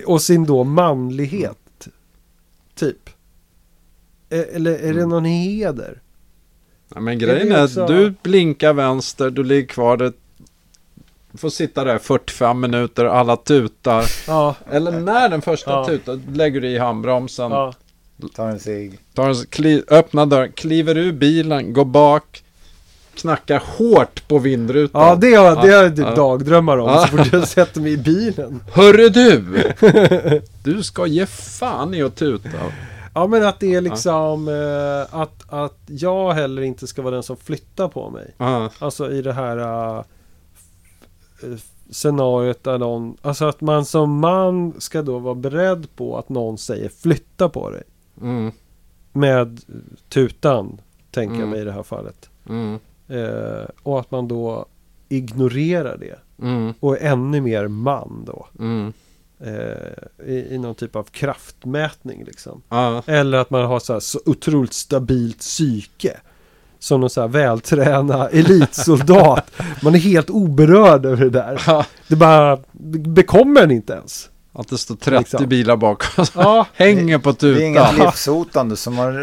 Och 0.06 0.22
sin 0.22 0.46
då 0.46 0.64
manlighet. 0.64 1.88
Typ. 2.76 3.10
Eller 4.30 4.72
är 4.72 4.78
det 4.94 5.00
Mm. 5.00 5.10
någon 5.10 5.26
heder? 5.26 6.02
Ja, 6.94 7.00
men 7.00 7.20
grejen 7.20 7.52
är 7.52 7.58
är 7.58 7.64
också- 7.64 7.88
du 7.88 8.14
blinkar 8.24 8.74
vänster, 8.74 9.30
du 9.30 9.44
ligger 9.44 9.68
kvar 9.68 9.98
där. 9.98 10.14
Du 11.32 11.38
får 11.38 11.50
sitta 11.50 11.84
där 11.84 11.98
45 11.98 12.60
minuter, 12.60 13.06
alla 13.06 13.36
tutar. 13.38 14.06
Ja, 14.28 14.56
Eller 14.72 14.92
när 14.92 15.30
den 15.30 15.42
första 15.42 15.72
Ja. 15.72 15.86
tutar, 15.86 16.20
lägger 16.34 16.62
du 16.62 16.68
i 16.70 16.78
handbromsen. 16.78 17.52
ja, 17.52 17.74
en 18.38 18.60
cigg. 18.60 19.00
Tar 19.14 19.30
en, 19.30 19.36
kli, 19.36 19.84
öppnar 19.88 20.26
dörren, 20.26 20.52
kliver 20.52 20.98
ur 20.98 21.12
bilen, 21.12 21.74
går 21.74 21.86
bak. 21.86 22.42
Knackar 23.16 23.64
hårt 23.66 24.28
på 24.28 24.40
vindrutan. 24.40 25.02
ja 25.02 25.16
det 25.16 25.34
har, 25.34 25.50
det 25.56 25.74
har 25.74 25.84
jag 25.84 25.96
typ 25.96 26.16
dagdrömmar 26.16 26.78
om. 26.78 26.90
Ja. 26.90 27.08
Så 27.08 27.18
fort 27.18 27.34
jag 27.34 27.48
sätter 27.48 27.82
mig 27.82 27.92
i 27.94 27.98
bilen. 27.98 28.64
Hörru 28.74 29.10
du! 29.10 29.44
Du 30.64 30.84
ska 30.84 31.06
ge 31.08 31.26
fan 31.26 31.94
i 31.94 32.02
att 32.04 32.16
tuta. 32.16 32.50
Ja 33.16 33.28
men 33.28 33.44
att 33.46 33.60
det 33.60 33.76
är 33.76 33.82
liksom 33.82 34.48
eh, 34.48 35.20
att, 35.20 35.44
att 35.54 35.78
jag 35.88 36.34
heller 36.34 36.62
inte 36.62 36.88
ska 36.88 37.02
vara 37.02 37.14
den 37.14 37.24
som 37.24 37.38
flyttar 37.38 37.88
på 37.88 38.10
mig. 38.10 38.34
Ja, 38.38 38.70
Alltså 38.80 39.12
i 39.12 39.22
det 39.22 39.34
här 39.34 39.58
uh, 39.58 40.04
scenariot 41.90 42.64
där 42.64 42.78
någon, 42.78 43.18
alltså 43.22 43.46
att 43.46 43.62
man 43.62 43.86
som 43.86 44.20
man 44.20 44.74
ska 44.82 45.02
då 45.02 45.20
vara 45.20 45.36
beredd 45.36 45.88
på 45.96 46.18
att 46.18 46.30
någon 46.30 46.58
säger 46.58 46.90
flytta 46.90 47.50
på 47.50 47.70
dig. 47.70 47.84
mm, 48.22 48.52
Med 49.12 49.62
tutan, 50.10 50.82
tänker 51.12 51.34
jag 51.36 51.38
Mm. 51.42 51.50
mig 51.50 51.62
i 51.62 51.64
det 51.64 51.72
här 51.72 51.84
fallet. 51.84 52.30
mm, 52.50 52.80
Eh, 53.08 53.66
och 53.84 54.00
att 54.00 54.12
man 54.12 54.28
då 54.28 54.66
ignorerar 55.10 55.98
det. 55.98 56.20
mm, 56.46 56.74
Och 56.80 56.98
är 57.02 57.12
ännu 57.12 57.42
mer 57.42 57.68
man 57.68 58.24
då. 58.28 58.48
mm. 58.60 58.94
Eh, 59.40 60.28
i, 60.28 60.48
I 60.56 60.58
någon 60.58 60.76
typ 60.76 60.96
av 60.96 61.04
kraftmätning 61.04 62.24
liksom. 62.24 62.62
Ja, 62.70 63.04
Eller 63.06 63.38
att 63.38 63.50
man 63.50 63.66
har 63.66 63.80
så, 63.80 63.94
här, 63.94 64.00
så 64.00 64.20
otroligt 64.26 64.74
stabilt 64.74 65.40
psyke. 65.40 66.18
Som 66.80 67.02
någon 67.02 67.10
så 67.10 67.22
här 67.22 67.28
vältränad 67.28 68.30
elitsoldat. 68.34 69.52
Man 69.84 69.96
är 69.96 70.00
helt 70.00 70.30
oberörd 70.30 71.06
över 71.06 71.24
det 71.24 71.30
där. 71.30 71.86
Det 72.08 72.16
bara 72.16 72.58
be- 72.72 73.00
bekommer 73.10 73.62
en 73.64 73.72
inte 73.72 73.94
ens. 73.94 74.30
Att 74.56 74.68
det 74.68 74.78
står 74.78 74.96
30 74.96 75.20
Liksom. 75.20 75.50
bilar 75.50 75.76
bakom. 75.78 76.26
Ja, 76.36 76.66
Hänger 76.74 77.18
på 77.20 77.32
Det 77.32 77.48
är 77.48 77.62
inget 77.68 77.90
tutan. 77.90 78.06
livshotande 78.06 78.76
så 78.76 78.92
man 78.92 79.14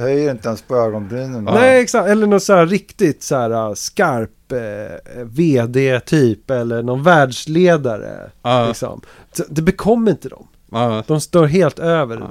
höjer 0.00 0.30
inte 0.30 0.48
ens 0.48 0.62
på 0.62 0.76
ögonbrynen. 0.76 1.44
nej 1.44 1.80
exakt. 1.82 2.08
Eller 2.08 2.26
någon 2.26 2.40
så 2.40 2.52
här 2.54 2.66
riktigt 2.66 3.22
så 3.22 3.36
här 3.36 3.68
uh, 3.68 3.74
skarp 3.74 4.52
eh, 4.52 5.24
VD-typ. 5.24 6.50
Eller 6.50 6.82
någon 6.82 7.02
världsledare. 7.02 8.30
Ja, 8.42 8.66
Liksom. 8.68 9.00
Det 9.48 9.62
bekommer 9.62 10.10
inte 10.10 10.28
dem. 10.28 10.46
ja, 10.70 11.04
De 11.06 11.20
står 11.20 11.46
helt 11.46 11.78
över 11.78 12.16
det 12.16 12.26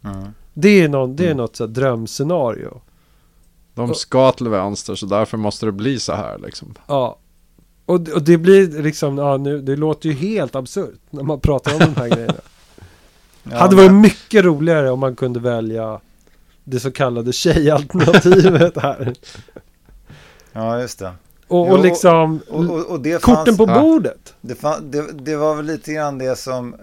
Ja. 0.00 0.08
där. 0.10 0.32
Det 0.54 0.68
är, 0.68 0.88
någon, 0.88 1.16
det 1.16 1.22
är 1.22 1.26
Mm. 1.26 1.36
något 1.36 1.56
så 1.56 1.64
här 1.66 1.68
drömscenario. 1.72 2.80
de 3.74 3.94
ska 3.94 4.32
till 4.32 4.48
vänster 4.48 4.94
så 4.94 5.06
därför 5.06 5.36
måste 5.36 5.66
det 5.66 5.72
bli 5.72 5.98
så 6.00 6.12
här 6.12 6.38
liksom. 6.38 6.74
Ja. 6.86 7.18
Och, 7.88 8.08
och 8.08 8.22
det 8.22 8.36
blir 8.38 8.82
liksom, 8.82 9.18
ja 9.18 9.36
nu, 9.36 9.60
det 9.60 9.76
låter 9.76 10.08
ju 10.08 10.14
helt 10.14 10.54
absurt 10.54 11.00
när 11.10 11.22
man 11.22 11.40
pratar 11.40 11.72
om 11.72 11.78
de 11.78 12.00
här 12.00 12.08
grejerna. 12.14 12.34
Ja, 13.42 13.56
Hade 13.58 13.76
varit 13.76 13.90
men- 13.90 14.00
mycket 14.00 14.44
roligare 14.44 14.90
om 14.90 15.00
man 15.00 15.16
kunde 15.16 15.40
välja 15.40 16.00
det 16.64 16.80
så 16.80 16.90
kallade 16.90 17.32
tjejalternativet 17.32 18.76
här. 18.78 19.12
Ja, 20.52 20.80
just 20.80 20.98
det. 20.98 21.06
Och, 21.48 21.66
Jo, 21.68 21.72
och 21.72 21.82
liksom 21.82 22.40
Och, 22.48 22.86
och, 22.90 23.00
det, 23.00 23.22
korten 23.22 23.44
fanns, 23.44 23.56
på 23.58 23.64
Ja. 23.68 23.80
bordet. 23.82 24.34
det, 24.40 24.54
fann, 24.54 24.90
det, 24.90 25.12
det 25.12 25.36
var 25.36 25.54
väl 25.54 25.66
lite 25.66 25.92
grann 25.92 26.18
det 26.18 26.38
som 26.38 26.74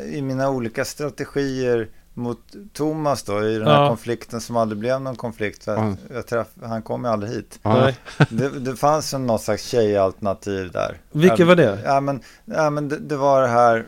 eh, 0.00 0.14
i 0.14 0.22
mina 0.22 0.50
olika 0.50 0.84
strategier 0.84 1.88
mot 2.14 2.38
Thomas 2.72 3.22
då 3.22 3.44
i 3.46 3.58
den 3.58 3.66
här 3.68 3.82
Ja. 3.82 3.88
konflikten 3.88 4.40
som 4.40 4.56
aldrig 4.56 4.78
blev 4.78 5.00
någon 5.00 5.16
konflikt. 5.16 5.66
Jag 6.12 6.26
träff, 6.26 6.46
han 6.62 6.82
kom 6.82 7.04
ju 7.04 7.10
aldrig 7.10 7.32
hit. 7.32 7.58
Nej. 7.62 7.96
Det, 8.30 8.48
det 8.48 8.76
fanns 8.76 9.14
ju 9.14 9.18
något 9.18 9.42
slags 9.42 9.62
tjejalternativ 9.64 10.70
där. 10.72 10.98
Vilket 11.12 11.38
Ja, 11.38 11.46
var 11.46 11.56
det? 11.56 11.78
Ja, 11.84 12.00
men, 12.00 12.20
ja, 12.44 12.70
men 12.70 12.88
det, 12.88 12.98
det 12.98 13.16
var 13.16 13.42
det 13.42 13.48
här 13.48 13.86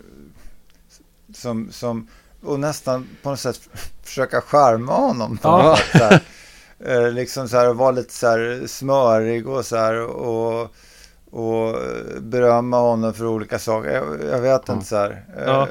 som, 1.35 1.69
som, 1.73 2.09
och 2.45 2.61
nästan 2.61 3.07
på 3.23 3.31
något 3.31 3.41
sätt 3.41 3.61
försöka 4.03 4.41
charma 4.41 4.93
honom. 4.93 5.37
På 5.37 5.49
Ja. 5.49 5.63
något 5.63 5.79
sätt, 5.79 5.91
så 6.01 6.05
här. 6.05 6.21
Eh, 7.07 7.11
liksom 7.13 7.49
så 7.49 7.57
här, 7.57 7.73
vara 7.75 7.91
lite 7.91 8.15
så 8.15 8.27
här 8.27 8.67
smörig 8.67 9.49
och 9.49 9.65
så 9.67 9.77
här 9.77 10.01
och, 10.07 10.71
och 11.31 11.69
eh, 11.69 12.21
berömma 12.21 12.79
honom 12.79 13.15
för 13.15 13.27
olika 13.27 13.59
saker. 13.59 13.91
Jag, 13.91 14.25
jag 14.35 14.41
vet 14.41 14.69
inte 14.69 14.87
så 14.87 14.97
här. 14.97 15.25
Eh, 15.37 15.45
Ja. 15.47 15.69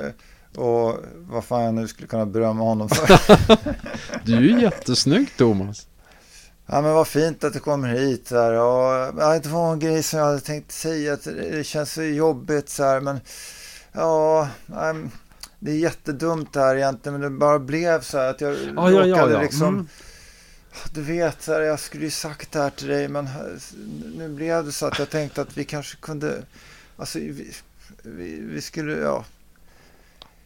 Och 0.57 0.99
vad 1.15 1.43
fan 1.43 1.63
jag 1.63 1.73
nu 1.73 1.87
skulle 1.87 2.07
kunna 2.07 2.25
berömma 2.25 2.63
honom 2.63 2.89
för. 2.89 3.19
Du 4.25 4.37
är 4.37 4.41
ju 4.41 4.61
jättesnygg 4.61 5.37
Thomas. 5.37 5.87
Ja 6.65 6.81
men 6.81 6.93
vad 6.93 7.07
fint 7.07 7.43
att 7.43 7.53
du 7.53 7.59
kommer 7.59 7.87
hit 7.89 8.27
så 8.27 8.35
här. 8.35 8.51
Ja, 8.51 9.39
det 9.43 9.49
var 9.49 9.73
en 9.73 9.79
grej 9.79 10.03
som 10.03 10.19
jag 10.19 10.25
hade 10.25 10.39
tänkt 10.39 10.71
säga. 10.71 11.13
Att 11.13 11.23
det 11.23 11.65
känns 11.65 11.93
så 11.93 12.03
jobbigt 12.03 12.69
så 12.69 12.83
här. 12.83 13.01
Men 13.01 13.19
ja, 13.91 14.49
det 15.59 15.71
är 15.71 15.75
jättedumt 15.75 16.53
det 16.53 16.59
här 16.59 16.75
egentligen. 16.75 17.19
Men 17.19 17.33
det 17.33 17.37
bara 17.37 17.59
blev 17.59 18.01
så 18.01 18.17
här 18.17 18.29
att 18.29 18.41
jag 18.41 18.53
Ja, 18.53 18.91
ja, 18.91 18.91
ja, 18.91 19.07
råkade 19.07 19.33
ja. 19.33 19.41
liksom. 19.41 19.67
Mm. 19.67 19.87
Du 20.93 21.01
vet, 21.01 21.41
så 21.41 21.53
här, 21.53 21.61
jag 21.61 21.79
skulle 21.79 22.03
ju 22.03 22.11
sagt 22.11 22.51
det 22.51 22.59
här 22.59 22.69
till 22.69 22.87
dig. 22.87 23.07
Men 23.07 23.29
nu 24.17 24.29
blev 24.29 24.65
det 24.65 24.71
så 24.71 24.85
att 24.85 24.99
jag 24.99 25.09
tänkte 25.09 25.41
att 25.41 25.57
vi 25.57 25.63
kanske 25.63 25.97
kunde. 25.97 26.43
Alltså 26.97 27.19
vi, 27.19 27.53
vi, 28.03 28.39
vi 28.41 28.61
skulle, 28.61 28.93
ja. 28.93 29.25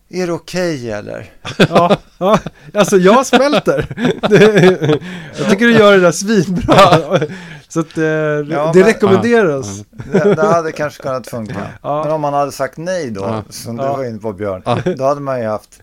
Är 0.10 0.28
det 0.28 0.34
okej 0.34 0.92
eller? 0.92 1.32
Ja, 1.70 1.98
ja, 2.18 2.40
alltså 2.74 2.98
jag 2.98 3.26
smälter. 3.26 3.86
Det, 4.30 5.00
jag 5.38 5.50
tycker 5.50 5.66
du 5.66 5.74
gör 5.74 5.92
det 5.92 6.00
där 6.00 6.12
svinbra. 6.12 7.20
Så 7.68 7.80
att 7.80 7.98
eh, 7.98 8.04
det 8.04 8.46
men- 8.48 8.74
rekommenderas. 8.84 9.84
Det, 10.12 10.34
det 10.34 10.48
hade 10.48 10.72
kanske 10.72 11.04
kunnat 11.04 11.28
funka. 11.28 11.54
Men 11.54 11.64
Ja, 11.82 12.14
om 12.14 12.22
man 12.22 12.34
hade 12.34 12.52
sagt 12.52 12.78
nej 12.78 13.12
då, 13.12 13.22
Ja. 13.22 13.44
som 13.50 13.78
du 13.78 13.84
Ja. 13.84 13.96
var 13.98 14.04
inne 14.06 14.20
på 14.20 14.34
Björn, 14.34 14.62
Ja. 14.66 14.78
då 14.98 15.04
hade 15.04 15.22
man 15.22 15.40
ju 15.42 15.48
haft, 15.48 15.82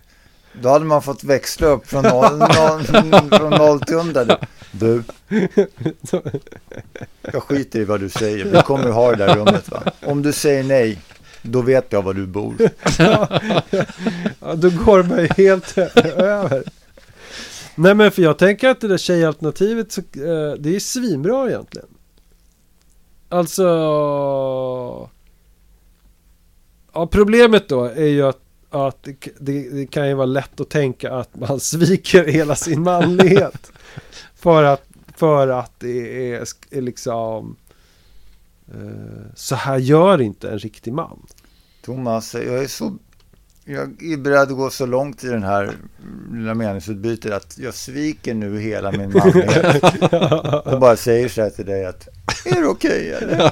då 0.61 0.69
hade 0.69 0.85
man 0.85 1.01
fått 1.01 1.23
växla 1.23 1.67
upp 1.67 1.87
från 1.89 2.03
noll, 2.03 2.37
noll, 2.37 2.83
från 3.31 3.49
noll 3.49 3.79
till 3.79 3.95
hundra. 3.95 4.37
Du, 4.71 5.03
jag 7.33 7.43
skiter 7.43 7.79
i 7.79 7.85
vad 7.85 7.99
du 7.99 8.09
säger, 8.09 8.45
vi 8.45 8.61
kommer 8.61 8.85
ju 8.85 8.91
ha 8.91 9.11
det 9.11 9.25
där 9.25 9.35
rummet 9.35 9.71
va. 9.71 9.83
Om 10.05 10.21
du 10.21 10.33
säger 10.33 10.63
nej, 10.63 10.99
då 11.47 11.61
vet 11.61 11.85
jag 11.89 12.01
var 12.01 12.13
du 12.13 12.27
bor. 12.27 12.55
ja, 12.99 13.41
då 14.55 14.69
går 14.69 15.03
man 15.03 15.19
ju 15.19 15.27
helt 15.37 15.77
över. 15.77 16.63
Nej 17.75 17.95
men 17.95 18.11
för 18.11 18.21
jag 18.21 18.37
tänker 18.37 18.69
att 18.69 18.81
det 18.81 18.87
där 18.87 18.97
tjejalternativet, 18.97 19.91
så, 19.91 20.01
eh, 20.01 20.53
det 20.59 20.75
är 20.75 20.79
svinbra 20.79 21.49
egentligen. 21.49 21.87
Alltså... 23.29 23.63
Ja, 26.93 27.07
problemet 27.07 27.69
då 27.69 27.83
är 27.83 28.07
ju 28.07 28.21
att, 28.21 28.41
att 28.69 29.03
det, 29.03 29.27
det, 29.39 29.69
det 29.69 29.87
kan 29.87 30.07
ju 30.07 30.13
vara 30.13 30.25
lätt 30.25 30.61
att 30.61 30.69
tänka 30.69 31.13
att 31.13 31.35
man 31.35 31.59
sviker 31.59 32.25
hela 32.25 32.55
sin 32.55 32.83
manlighet. 32.83 33.71
för, 34.35 34.63
att, 34.63 34.83
för 35.15 35.47
att 35.47 35.79
det 35.79 36.31
är, 36.33 36.43
är 36.71 36.81
liksom... 36.81 37.55
eh, 38.67 39.31
så 39.35 39.55
här 39.55 39.77
gör 39.77 40.21
inte 40.21 40.49
en 40.49 40.59
riktig 40.59 40.93
man. 40.93 41.25
Thomas, 41.87 42.33
jag 42.33 42.63
är 42.63 42.67
så, 42.67 42.97
jag 43.65 44.03
är 44.03 44.17
beredd 44.17 44.41
att 44.41 44.57
gå 44.57 44.69
så 44.69 44.85
långt 44.85 45.23
i 45.23 45.27
den 45.27 45.43
här 45.43 45.71
lilla 46.33 46.53
meningsutbytet 46.53 47.33
att 47.33 47.57
jag 47.57 47.73
sviker 47.73 48.33
nu 48.33 48.59
hela 48.59 48.91
min 48.91 49.13
manlighet. 49.13 49.83
Och 50.65 50.79
bara 50.79 50.95
säger 50.95 51.29
så 51.29 51.41
här 51.41 51.49
till 51.49 51.65
dig 51.65 51.85
att, 51.85 52.07
är 52.45 52.61
det 52.61 52.67
okej 52.67 53.13
eller? 53.13 53.51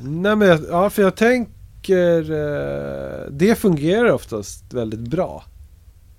Nej 0.00 0.36
men 0.36 0.66
ja, 0.70 0.90
för 0.90 1.02
jag 1.02 1.16
tänker 1.16 2.30
eh, 2.30 3.30
det 3.30 3.54
fungerar 3.54 4.10
oftast 4.10 4.74
väldigt 4.74 5.10
bra. 5.10 5.44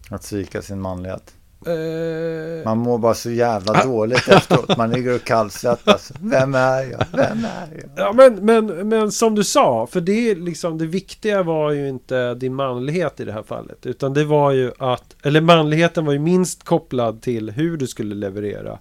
Att 0.09 0.23
svika 0.23 0.61
sin 0.61 0.81
manlighet. 0.81 1.33
Eh, 1.65 2.65
Man 2.65 2.77
mår 2.77 2.97
bara 2.97 3.13
så 3.13 3.31
jävla 3.31 3.83
dåligt 3.83 4.27
efteråt. 4.27 4.77
Man 4.77 4.91
ligger 4.91 5.15
och 5.15 5.23
kallsvettas. 5.23 6.11
Vem 6.21 6.55
är 6.55 6.81
jag? 6.83 7.05
Vem 7.11 7.45
är 7.45 7.67
jag? 7.71 7.89
ja, 7.95 8.13
men, 8.13 8.45
men, 8.45 8.89
men 8.89 9.11
som 9.11 9.35
du 9.35 9.43
sa, 9.43 9.87
för 9.87 10.01
det 10.01 10.31
är 10.31 10.35
liksom 10.35 10.77
det 10.77 10.85
viktiga 10.85 11.43
var 11.43 11.71
ju 11.71 11.89
inte 11.89 12.33
din 12.33 12.55
manlighet 12.55 13.19
i 13.19 13.25
det 13.25 13.31
här 13.33 13.43
fallet. 13.43 13.85
Utan 13.85 14.13
det 14.13 14.23
var 14.23 14.51
ju 14.51 14.71
att, 14.79 15.15
eller 15.23 15.41
manligheten 15.41 16.05
var 16.05 16.13
ju 16.13 16.19
minst 16.19 16.63
kopplad 16.63 17.21
till 17.21 17.49
hur 17.51 17.77
du 17.77 17.87
skulle 17.87 18.15
leverera. 18.15 18.79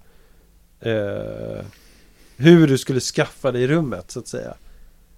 Eh, 0.79 1.63
hur 2.37 2.67
du 2.67 2.77
skulle 2.77 2.99
skaffa 2.99 3.51
dig 3.51 3.67
rummet 3.67 4.11
så 4.11 4.19
att 4.19 4.27
säga. 4.27 4.53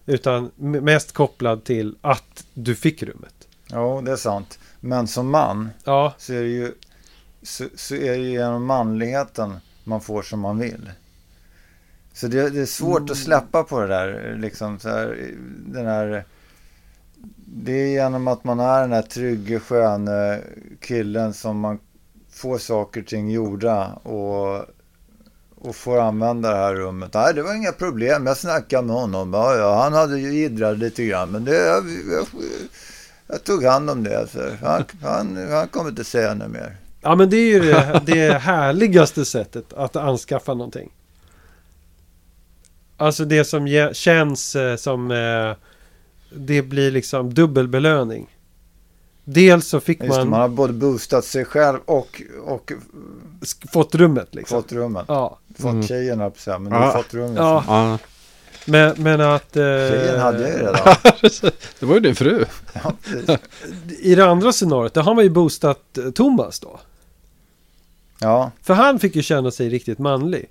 Utan 0.05 0.51
mest 0.55 1.12
kopplad 1.12 1.64
till 1.64 1.95
att 2.01 2.45
du 2.53 2.76
fick 2.76 3.03
rummet. 3.03 3.34
Jo, 3.74 4.01
det 4.01 4.12
är 4.12 4.16
sant. 4.16 4.59
Men 4.80 5.07
som 5.07 5.30
man 5.32 5.70
Ja, 5.84 6.14
så 6.18 6.34
är 6.34 6.41
det 6.41 6.47
ju, 6.47 6.72
så, 7.44 7.66
så 7.76 7.96
är 7.96 8.12
det 8.12 8.24
ju 8.24 8.32
genom 8.32 8.66
manligheten 8.66 9.60
man 9.84 10.02
får 10.02 10.22
som 10.22 10.39
man 10.39 10.60
vill. 10.60 10.92
Så 12.14 12.28
det, 12.28 12.50
det 12.50 12.62
är 12.62 12.66
svårt 12.66 13.10
att 13.10 13.18
släppa 13.18 13.64
på 13.64 13.80
det 13.80 13.88
där. 13.88 14.38
Liksom 14.38 14.80
så 14.80 14.89
här, 14.89 15.32
den 15.66 15.86
här 15.86 16.26
det 17.56 17.72
är 17.72 17.88
genom 17.88 18.28
att 18.28 18.44
man 18.44 18.60
är 18.60 18.82
den 18.82 18.92
här 18.92 19.02
trygga, 19.02 19.60
sköna 19.60 20.38
killen 20.80 21.34
som 21.34 21.60
man 21.60 21.80
får 22.32 22.58
saker 22.58 23.02
och 23.02 23.08
ting 23.08 23.32
gjorda 23.32 23.88
och, 23.94 24.66
och 25.56 25.76
får 25.76 26.00
använda 26.00 26.50
det 26.50 26.58
här 26.58 26.76
rummet. 26.76 27.14
Nej, 27.14 27.34
det 27.34 27.44
var 27.44 27.56
inga 27.56 27.72
problem. 27.72 28.28
Jag 28.28 28.38
snackade 28.38 28.88
med 28.88 28.96
honom. 28.96 29.34
Ja, 29.34 29.56
ja, 29.56 29.84
han 29.84 29.94
hade 29.94 30.20
ju 30.20 30.44
idrat 30.44 30.78
lite 30.78 31.06
grann, 31.06 31.32
men 31.32 31.46
det, 31.46 31.56
jag, 31.56 31.84
jag, 32.12 32.28
jag 33.28 33.44
tog 33.44 33.64
hand 33.64 33.89
om 33.89 34.04
det. 34.04 34.28
Så 34.28 34.39
han, 34.66 34.84
han, 35.02 35.48
han 35.52 35.68
kommer 35.68 35.89
inte 35.89 36.04
säga 36.04 36.34
något 36.34 36.52
mer. 36.52 36.78
Ja 37.02 37.16
men 37.16 37.30
det 37.30 37.38
är 37.38 37.47
ju 37.54 37.60
det, 37.60 38.02
det 38.06 38.34
härligaste 38.38 39.26
sättet 39.26 39.74
att 39.74 39.95
anskaffa 39.95 40.54
någonting. 40.54 40.91
Alltså 42.97 43.26
det 43.26 43.45
som 43.45 43.68
ge, 43.68 43.93
känns 43.93 44.56
eh, 44.56 44.76
som 44.76 45.12
eh, 45.12 45.56
det 46.36 46.62
blir 46.62 46.91
liksom 46.91 47.34
dubbelbelöning. 47.34 48.28
Dels 49.24 49.68
så 49.68 49.80
fick 49.80 50.04
Just 50.04 50.12
det, 50.16 50.18
man, 50.20 50.30
man 50.30 50.41
har 50.41 50.47
både 50.47 50.74
boostat 50.74 51.26
sig 51.26 51.45
själv 51.45 51.80
och, 51.86 52.22
och 52.45 52.72
fått 53.74 53.95
rummet 53.95 54.36
liksom. 54.36 54.62
fått 54.62 54.72
rummet. 54.72 55.06
Ja, 55.08 55.39
Fått 55.58 55.72
Mm. 55.72 55.88
tjejen 55.88 56.32
säga, 56.36 56.60
men 56.60 56.74
Ja. 56.74 56.80
du 56.80 56.86
har 56.86 56.91
fått 57.04 57.14
rummet. 57.14 57.38
Ja. 57.38 57.64
Ja, 57.68 57.97
men, 58.66 58.93
men 58.97 59.22
att... 59.22 59.56
Eh, 59.58 59.64
Tjejen 59.64 60.20
hade 60.20 60.41
jag 60.41 60.49
ju 60.49 60.58
redan. 60.58 60.95
det 61.80 61.86
var 61.86 61.93
ju 61.93 61.99
din 61.99 62.16
fru. 62.16 62.45
Ja. 62.74 62.93
I 63.99 64.16
det 64.16 64.26
andra 64.26 64.52
scenariot, 64.52 64.93
där 64.93 65.02
har 65.02 65.16
man 65.16 65.24
ju 65.24 65.30
boostat 65.30 65.97
eh, 65.97 66.12
Thomas 66.12 66.60
då. 66.60 66.80
Ja, 68.22 68.51
För 68.61 68.74
han 68.74 68.99
fick 68.99 69.15
ju 69.15 69.22
känna 69.22 69.51
sig 69.51 69.69
riktigt 69.69 69.99
manlig. 69.99 70.49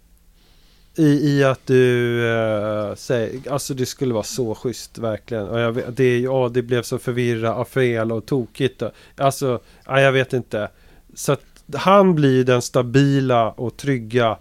I, 0.94 1.04
i 1.04 1.44
att 1.44 1.66
du 1.66 2.26
eh, 2.28 2.94
säger, 2.94 3.52
alltså 3.52 3.74
det 3.74 3.86
skulle 3.86 4.14
vara 4.14 4.24
så 4.24 4.54
schysst 4.54 4.98
verkligen. 4.98 5.48
Och 5.48 5.60
jag 5.60 5.82
det, 5.92 6.18
ja, 6.18 6.50
det 6.54 6.62
blev 6.62 6.82
så 6.82 6.98
förvirrat 6.98 7.58
och 7.58 7.68
fel 7.68 8.12
och 8.12 8.26
tokigt. 8.26 8.82
Och, 8.82 8.90
alltså, 9.16 9.60
ja, 9.86 10.00
jag 10.00 10.12
vet 10.12 10.32
inte. 10.32 10.68
Så 11.14 11.32
att 11.32 11.44
han 11.74 12.14
blir 12.14 12.44
den 12.44 12.62
stabila 12.62 13.50
och 13.50 13.76
trygga. 13.76 14.38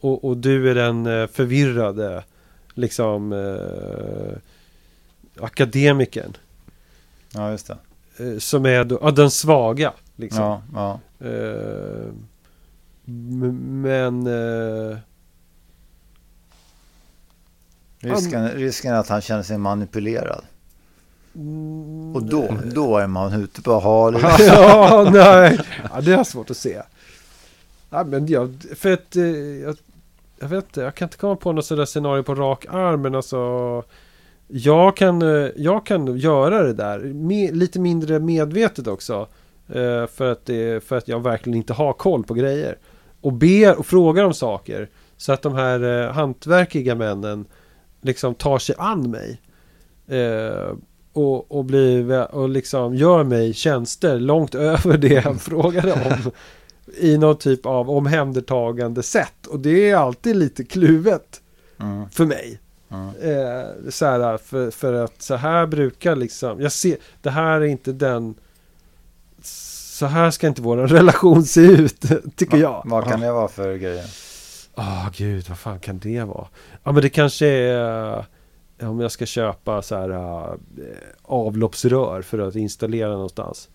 Och, 0.00 0.24
och 0.24 0.36
du 0.36 0.70
är 0.70 0.74
den 0.74 1.06
eh, 1.06 1.26
förvirrade, 1.26 2.24
liksom, 2.74 3.32
eh, 3.32 4.38
akademikern. 5.44 6.36
ja, 7.34 7.50
just 7.50 7.66
det. 7.66 7.76
Eh, 8.24 8.38
som 8.38 8.66
är 8.66 8.84
då, 8.84 8.98
ja, 9.02 9.10
den 9.10 9.30
svaga, 9.30 9.92
liksom. 10.16 10.42
Ja, 10.42 10.62
ja. 10.74 11.00
Eh, 11.26 12.12
men... 13.82 14.26
Eh, 14.26 14.98
Risken, 18.00 18.48
risken 18.48 18.94
är 18.94 18.98
att 18.98 19.08
han 19.08 19.20
känner 19.20 19.42
sig 19.42 19.58
manipulerad. 19.58 20.44
mm, 21.34 22.16
Och 22.16 22.22
då, 22.22 22.56
då 22.74 22.96
är 22.98 23.06
man 23.06 23.32
ute 23.32 23.62
på 23.62 23.80
hal 23.80 24.16
ja, 24.38 25.08
nej. 25.12 25.60
Ja, 25.92 26.00
det 26.00 26.12
är 26.14 26.24
svårt 26.24 26.50
att 26.50 26.56
se. 26.56 26.82
Ja, 27.90 28.04
men 28.04 28.26
jag, 28.26 28.64
för 28.76 28.92
att, 28.92 29.16
eh, 29.16 29.24
jag, 29.24 29.76
jag 30.40 30.48
vet 30.48 30.64
inte, 30.64 30.80
jag 30.80 30.94
kan 30.94 31.06
inte 31.06 31.16
komma 31.16 31.36
på 31.36 31.52
något 31.52 31.64
sådär 31.64 31.84
scenario 31.84 32.22
på 32.22 32.34
rak 32.34 32.66
arm, 32.70 33.02
men 33.02 33.14
alltså 33.14 33.82
jag 34.48 34.96
kan, 34.96 35.22
eh, 35.22 35.50
jag 35.56 35.86
kan 35.86 36.16
göra 36.16 36.62
det 36.62 36.72
där 36.72 36.98
me, 36.98 37.50
lite 37.50 37.80
mindre 37.80 38.18
medvetet 38.18 38.86
också. 38.86 39.26
Eh, 39.68 40.06
för, 40.06 40.32
att 40.32 40.46
det, 40.46 40.84
för 40.84 40.96
att 40.96 41.08
jag 41.08 41.20
verkligen 41.22 41.56
inte 41.56 41.72
har 41.72 41.92
koll 41.92 42.24
på 42.24 42.34
grejer. 42.34 42.78
Och 43.20 43.32
ber 43.32 43.78
och 43.78 43.86
frågar 43.86 44.24
om 44.24 44.34
saker. 44.34 44.88
Så 45.16 45.32
att 45.32 45.42
de 45.42 45.54
här 45.54 46.04
eh, 46.04 46.12
hantverkiga 46.12 46.94
männen 46.94 47.44
liksom 48.02 48.34
tar 48.34 48.58
sig 48.58 48.74
an 48.78 49.10
mig. 49.10 49.40
Eh, 50.18 50.72
och, 51.12 51.52
och, 51.52 51.64
blir, 51.64 52.34
och 52.34 52.48
liksom 52.48 52.94
gör 52.94 53.24
mig 53.24 53.52
tjänster 53.54 54.18
långt 54.20 54.54
över 54.54 54.98
det 54.98 55.08
jag 55.24 55.40
frågade 55.40 55.92
om. 55.92 56.30
I 56.96 57.18
någon 57.18 57.38
typ 57.38 57.66
av 57.66 57.90
omhändertagande 57.90 59.02
sätt. 59.02 59.46
Och 59.46 59.60
det 59.60 59.90
är 59.90 59.96
alltid 59.96 60.36
lite 60.36 60.64
kluvet 60.64 61.40
Mm, 61.80 62.10
för 62.10 62.24
mig. 62.24 62.58
mm. 62.90 63.08
Eh, 63.08 63.90
så 63.90 64.06
här, 64.06 64.36
för, 64.36 64.70
för 64.70 64.92
att 64.92 65.22
så 65.22 65.34
här 65.34 65.66
brukar 65.66 66.16
liksom, 66.16 66.60
jag 66.60 66.72
ser, 66.72 66.96
det 67.22 67.30
här 67.30 67.60
är 67.60 67.64
inte 67.64 67.92
den, 67.92 68.34
så 69.98 70.06
här 70.06 70.30
ska 70.30 70.46
inte 70.46 70.62
vår 70.62 70.76
relation 70.86 71.44
se 71.44 71.60
ut, 71.60 72.04
tycker 72.36 72.56
jag. 72.56 72.82
Vad 72.84 73.04
kan 73.04 73.20
det 73.20 73.32
vara 73.32 73.48
för 73.48 73.76
grejer? 73.76 74.04
Åh 74.76 75.08
gud, 75.16 75.48
vad 75.48 75.58
fan 75.58 75.80
kan 75.80 75.98
det 75.98 76.22
vara? 76.22 76.46
Ja 76.84 76.92
men 76.92 77.02
det 77.02 77.08
kanske 77.08 77.46
är 77.46 78.24
eh, 78.78 78.90
om 78.90 79.00
jag 79.00 79.12
ska 79.12 79.26
köpa 79.26 79.82
så 79.82 79.96
här 79.96 80.10
eh, 80.10 80.54
avloppsrör 81.22 82.22
för 82.22 82.38
att 82.38 82.56
installera 82.56 83.12
någonstans 83.12 83.68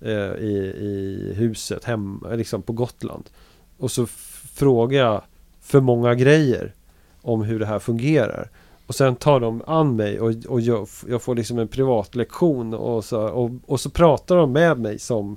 eh, 0.00 0.34
i, 0.34 0.74
i 0.78 1.32
huset 1.36 1.84
hem, 1.84 2.24
liksom 2.32 2.62
på 2.62 2.72
Gotland. 2.72 3.30
Och 3.78 3.90
så 3.90 4.06
frågar 4.54 4.98
jag 4.98 5.22
för 5.60 5.80
många 5.80 6.14
grejer 6.14 6.74
om 7.22 7.42
hur 7.42 7.58
det 7.58 7.66
här 7.66 7.78
fungerar. 7.78 8.50
Och 8.86 8.94
sen 8.94 9.16
tar 9.16 9.40
de 9.40 9.62
an 9.66 9.96
mig 9.96 10.20
och, 10.20 10.34
och 10.48 10.60
jag, 10.60 10.88
jag 11.08 11.22
får 11.22 11.34
liksom 11.34 11.58
en 11.58 11.68
privat 11.68 12.14
lektion 12.14 12.74
och 12.74 13.04
så, 13.04 13.28
och, 13.28 13.50
och 13.66 13.80
så 13.80 13.90
pratar 13.90 14.36
de 14.36 14.52
med 14.52 14.78
mig 14.78 14.98
som 14.98 15.36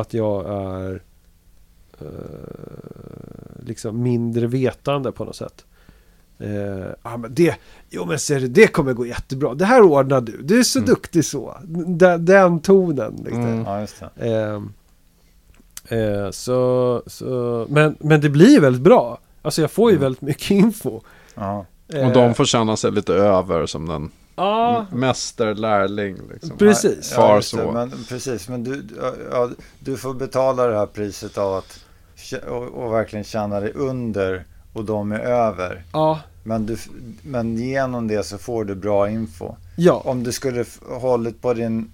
att 0.00 0.14
jag 0.14 0.46
är 0.46 1.02
eh, 2.00 2.06
liksom 3.66 4.02
mindre 4.02 4.46
vetande 4.46 5.12
på 5.12 5.24
något 5.24 5.36
sätt. 5.36 5.64
Eh, 6.38 6.86
ja, 7.02 7.16
men 7.16 7.34
det, 7.34 7.56
jo 7.90 8.04
men 8.04 8.18
ser 8.18 8.40
du, 8.40 8.48
det 8.48 8.66
kommer 8.66 8.92
gå 8.92 9.06
jättebra. 9.06 9.54
Det 9.54 9.64
här 9.64 9.82
ordnar 9.82 10.20
du. 10.20 10.42
Du 10.42 10.58
är 10.58 10.62
så 10.62 10.78
Mm. 10.78 10.88
duktig 10.88 11.24
så. 11.24 11.56
Den, 11.86 12.24
den 12.24 12.60
tonen. 12.60 13.16
Liksom. 13.24 13.42
Mm. 13.42 13.62
Ja, 13.64 13.80
just 13.80 14.02
det. 14.16 14.30
Eh, 15.88 15.98
eh, 15.98 16.30
så, 16.30 17.02
så, 17.06 17.66
men, 17.70 17.96
men 18.00 18.20
det 18.20 18.28
blir 18.30 18.60
väldigt 18.60 18.82
bra. 18.82 19.18
Alltså 19.42 19.60
jag 19.60 19.70
får 19.70 19.90
ju 19.90 19.96
Mm. 19.96 20.02
väldigt 20.02 20.22
mycket 20.22 20.50
info. 20.50 21.00
Ja, 21.34 21.66
Eh, 21.94 22.06
Och 22.06 22.12
de 22.12 22.34
får 22.34 22.44
känna 22.44 22.76
sig 22.76 22.92
lite 22.92 23.14
över 23.14 23.66
som 23.66 23.86
den 23.88 24.10
Ja, 24.36 24.86
mästerlärling. 24.92 26.16
Liksom. 26.32 26.58
precis. 26.58 27.10
Ja, 27.10 27.16
Far 27.16 27.36
det, 27.36 27.42
så. 27.42 27.72
Men, 27.72 27.92
precis, 28.08 28.48
men 28.48 28.64
du, 28.64 28.84
ja, 29.30 29.50
du 29.78 29.96
får 29.96 30.14
betala 30.14 30.66
det 30.66 30.76
här 30.78 30.86
priset 30.86 31.38
av 31.38 31.54
att 31.54 31.84
och, 32.48 32.62
och 32.62 32.92
verkligen 32.92 33.24
känna 33.24 33.60
dig 33.60 33.72
under 33.72 34.44
och 34.72 34.84
de 34.84 35.12
är 35.12 35.18
över. 35.20 35.84
Ja, 35.92 36.20
Men, 36.44 36.66
du, 36.66 36.76
men 37.22 37.56
genom 37.58 38.08
det 38.08 38.22
så 38.26 38.38
får 38.38 38.64
du 38.64 38.74
bra 38.74 39.10
info. 39.10 39.54
ja. 39.76 40.02
Om 40.04 40.22
du 40.22 40.32
skulle 40.32 40.64
hållit 41.00 41.42
på 41.42 41.54
din 41.54 41.92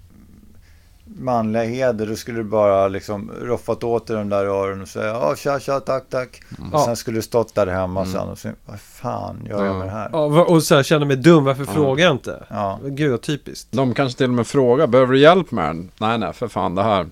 manliga 1.18 1.62
heder 1.64 2.06
då 2.06 2.16
skulle 2.16 2.38
du 2.38 2.44
bara 2.44 2.88
liksom 2.88 3.30
roffat 3.42 3.84
åt 3.84 4.06
dig 4.06 4.16
de 4.16 4.28
där 4.28 4.44
öronen 4.44 4.82
och 4.82 4.88
säga 4.88 5.06
ja 5.06 5.34
tja 5.36 5.61
tja 5.61 5.80
tack 5.80 6.04
tack. 6.11 6.42
Mm. 6.59 6.74
Och 6.74 6.80
sen 6.80 6.96
skulle 6.96 7.18
du 7.18 7.22
stått 7.22 7.54
där 7.54 7.66
hemma 7.66 8.00
Mm. 8.00 8.12
sen 8.12 8.28
och 8.28 8.38
så, 8.38 8.48
vad 8.66 8.80
fan 8.80 9.36
gör 9.50 9.64
jag 9.64 9.76
med 9.76 9.86
det 9.86 9.90
här? 9.90 10.09
ja 10.12 10.44
och 10.44 10.62
så 10.62 10.74
här, 10.74 10.82
känner 10.82 11.06
mig 11.06 11.16
dum, 11.16 11.44
varför 11.44 11.64
Ja. 11.66 11.72
frågar 11.72 12.04
jag 12.04 12.14
inte? 12.14 12.44
Ja, 12.48 12.78
Gud 12.82 13.11
vad 13.11 13.20
typiskt. 13.22 13.68
De 13.72 13.94
kanske 13.94 14.18
till 14.18 14.26
och 14.30 14.34
med 14.34 14.46
frågar, 14.46 14.86
behöver 14.86 15.12
du 15.12 15.20
hjälp 15.20 15.50
med 15.50 15.64
den? 15.66 15.90
Nej, 16.00 16.18
nej, 16.18 16.32
för 16.32 16.48
fan 16.48 16.74
det 16.74 16.82
här. 16.82 17.06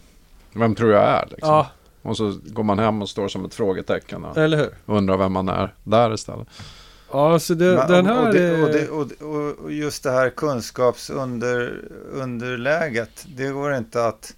Vem 0.53 0.75
tror 0.75 0.93
jag 0.93 1.03
är? 1.03 1.25
Liksom. 1.31 1.49
Ja, 1.55 1.67
Och 2.03 2.17
så 2.17 2.35
går 2.47 2.63
man 2.63 2.79
hem 2.79 3.03
och 3.03 3.09
står 3.09 3.29
som 3.29 3.45
ett 3.45 3.55
frågetecken 3.55 4.25
och 4.25 4.39
eller 4.39 4.57
hur? 4.57 4.71
undrar 4.87 5.17
vem 5.17 5.33
man 5.33 5.49
är 5.49 5.75
där 5.85 6.15
istället. 6.15 6.47
Ja, 7.13 7.39
så 7.39 7.55
det, 7.55 7.77
Men- 7.77 7.89
den 7.89 8.07
och, 8.11 8.17
här 8.17 8.29
och, 8.29 8.35
det, 8.35 8.63
och, 8.63 8.69
det, 8.73 8.89
och, 8.89 9.13
och- 9.35 9.59
och 9.59 9.73
just 9.73 10.03
det 10.03 10.11
här 10.11 10.31
kunskapsunderläget, 10.31 13.27
det 13.37 13.49
går 13.51 13.75
inte 13.75 14.07
att... 14.07 14.35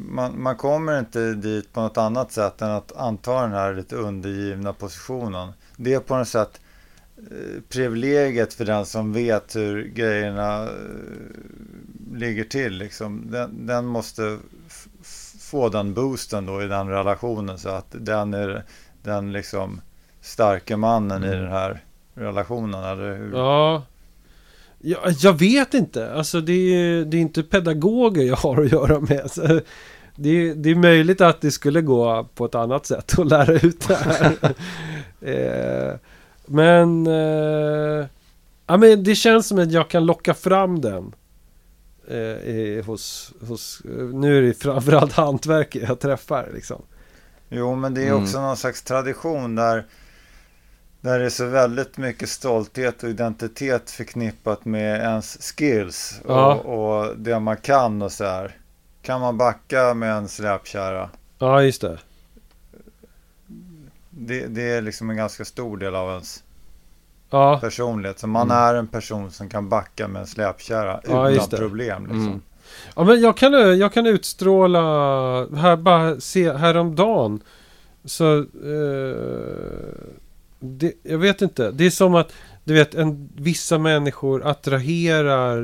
Man, 0.00 0.42
man 0.42 0.56
kommer 0.56 0.98
inte 0.98 1.34
dit 1.34 1.72
på 1.72 1.80
något 1.80 1.98
annat 1.98 2.32
sätt 2.32 2.62
än 2.62 2.70
att 2.70 2.96
anta 2.96 3.42
den 3.42 3.52
här 3.52 3.74
lite 3.74 3.96
undergivna 3.96 4.72
positionen. 4.72 5.52
Det 5.76 5.94
är 5.94 6.00
på 6.00 6.16
något 6.16 6.28
sätt 6.28 6.60
eh, 7.16 7.62
privilegiet 7.68 8.54
för 8.54 8.64
den 8.64 8.86
som 8.86 9.12
vet 9.12 9.56
hur 9.56 9.82
grejerna 9.84 10.62
eh, 10.62 10.68
ligger 12.14 12.44
till. 12.44 12.72
Liksom. 12.72 13.30
Den, 13.30 13.66
den 13.66 13.86
måste 13.86 14.38
få 15.40 15.68
den 15.68 15.94
boosten 15.94 16.46
då 16.46 16.62
i 16.62 16.66
den 16.66 16.88
relationen 16.88 17.58
så 17.58 17.68
att 17.68 17.86
den 17.98 18.34
är 18.34 18.64
den 19.02 19.32
liksom 19.32 19.80
starke 20.28 20.76
mannen 20.76 21.24
i 21.24 21.26
Mm. 21.26 21.40
den 21.40 21.52
här 21.52 21.82
relationen, 22.14 22.84
eller 22.84 23.16
hur? 23.16 23.32
Ja. 23.32 23.82
ja. 24.78 24.98
Jag 25.20 25.32
vet 25.38 25.74
inte. 25.74 26.12
Alltså 26.12 26.40
det 26.40 26.52
är, 26.52 27.04
det 27.04 27.16
är 27.16 27.20
inte 27.20 27.42
pedagoger 27.42 28.22
jag 28.22 28.36
har 28.36 28.62
att 28.62 28.72
göra 28.72 29.00
med. 29.00 29.30
Så 29.30 29.60
det, 30.16 30.30
är, 30.30 30.54
det 30.54 30.70
är 30.70 30.74
möjligt 30.74 31.20
att 31.20 31.40
det 31.40 31.50
skulle 31.50 31.80
gå 31.80 32.28
på 32.34 32.44
ett 32.44 32.54
annat 32.54 32.86
sätt 32.86 33.18
att 33.18 33.26
lära 33.28 33.52
ut 33.52 33.88
det 33.88 33.94
här. 33.94 34.32
eh, 35.20 35.94
men, 36.46 37.06
eh, 37.06 38.06
ja, 38.66 38.76
men 38.76 39.04
det 39.04 39.14
känns 39.14 39.48
som 39.48 39.58
att 39.58 39.72
jag 39.72 39.90
kan 39.90 40.06
locka 40.06 40.34
fram 40.34 40.80
den. 40.80 41.14
Eh, 42.10 42.16
i- 42.48 42.82
hos, 42.86 43.32
hos, 43.48 43.82
nu 44.12 44.38
är 44.38 44.42
det 44.42 44.54
framförallt 44.54 45.12
hantverket 45.12 45.82
jag 45.88 46.00
träffar 46.00 46.50
liksom. 46.54 46.82
Jo, 47.48 47.74
men 47.74 47.94
det 47.94 48.02
är 48.02 48.08
Mm. 48.10 48.22
också 48.22 48.40
någon 48.40 48.56
slags 48.56 48.82
tradition 48.82 49.54
där, 49.54 49.86
där 51.00 51.18
det 51.18 51.24
är 51.24 51.30
så 51.30 51.46
väldigt 51.46 51.96
mycket 51.98 52.28
stolthet 52.28 53.02
och 53.02 53.08
identitet 53.08 53.90
förknippat 53.90 54.64
med 54.64 55.00
ens 55.00 55.52
skills 55.56 56.20
och, 56.24 56.30
Ja. 56.34 56.54
och 56.54 57.16
det 57.18 57.40
man 57.40 57.56
kan 57.56 58.02
och 58.02 58.12
så 58.12 58.24
här. 58.24 58.56
Kan 59.02 59.20
man 59.20 59.38
backa 59.38 59.94
med 59.94 60.12
en 60.12 60.28
släpkärra? 60.28 61.10
Ja, 61.38 61.62
just 61.62 61.80
det. 61.80 61.98
Det, 64.10 64.46
det 64.46 64.62
är 64.70 64.82
liksom 64.82 65.10
en 65.10 65.16
ganska 65.16 65.44
stor 65.44 65.76
del 65.76 65.94
av 65.94 66.10
ens 66.10 66.42
Ja, 67.30 67.58
personlighet. 67.60 68.18
Så 68.18 68.26
man 68.26 68.50
Mm. 68.50 68.56
är 68.64 68.74
en 68.74 68.86
person 68.86 69.30
som 69.30 69.48
kan 69.48 69.68
backa 69.68 70.08
med 70.08 70.20
en 70.20 70.26
släpkärra 70.26 71.00
Ja, 71.08 71.30
utan 71.30 71.48
problem. 71.48 72.02
Liksom. 72.02 72.26
Mm. 72.26 72.42
Ja 72.96 73.04
men 73.04 73.20
jag 73.20 73.36
kan, 73.36 73.78
jag 73.78 73.92
kan 73.92 74.06
utstråla, 74.06 74.80
här 75.56 75.76
bara 75.76 76.20
se 76.20 76.52
häromdagen 76.52 77.40
Så 78.04 78.38
eh, 78.38 79.16
det, 80.60 80.92
Jag 81.02 81.18
vet 81.18 81.42
inte, 81.42 81.70
det 81.70 81.86
är 81.86 81.90
som 81.90 82.14
att 82.14 82.32
Du 82.64 82.74
vet, 82.74 82.94
en, 82.94 83.28
vissa 83.36 83.78
människor 83.78 84.46
attraherar 84.46 85.58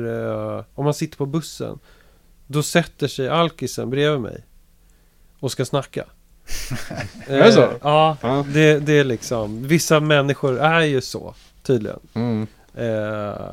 eh, 0.57 0.63
Om 0.75 0.85
man 0.85 0.93
sitter 0.93 1.17
på 1.17 1.25
bussen 1.25 1.79
Då 2.47 2.63
sätter 2.63 3.07
sig 3.07 3.29
alkisen 3.29 3.89
bredvid 3.89 4.21
mig. 4.21 4.43
Och 5.39 5.51
ska 5.51 5.65
snacka. 5.65 6.05
Är 7.27 7.43
det 7.43 7.51
så? 7.51 7.61
Eh, 7.61 7.69
Ja, 7.81 8.17
Ja. 8.21 8.45
det, 8.53 8.79
det 8.79 8.93
är 8.93 9.03
liksom. 9.03 9.67
Vissa 9.67 9.99
människor 9.99 10.59
är 10.59 10.81
ju 10.81 11.01
så. 11.01 11.33
Tydligen. 11.63 11.99
Mm. 12.13 12.47
Eh, 12.75 13.47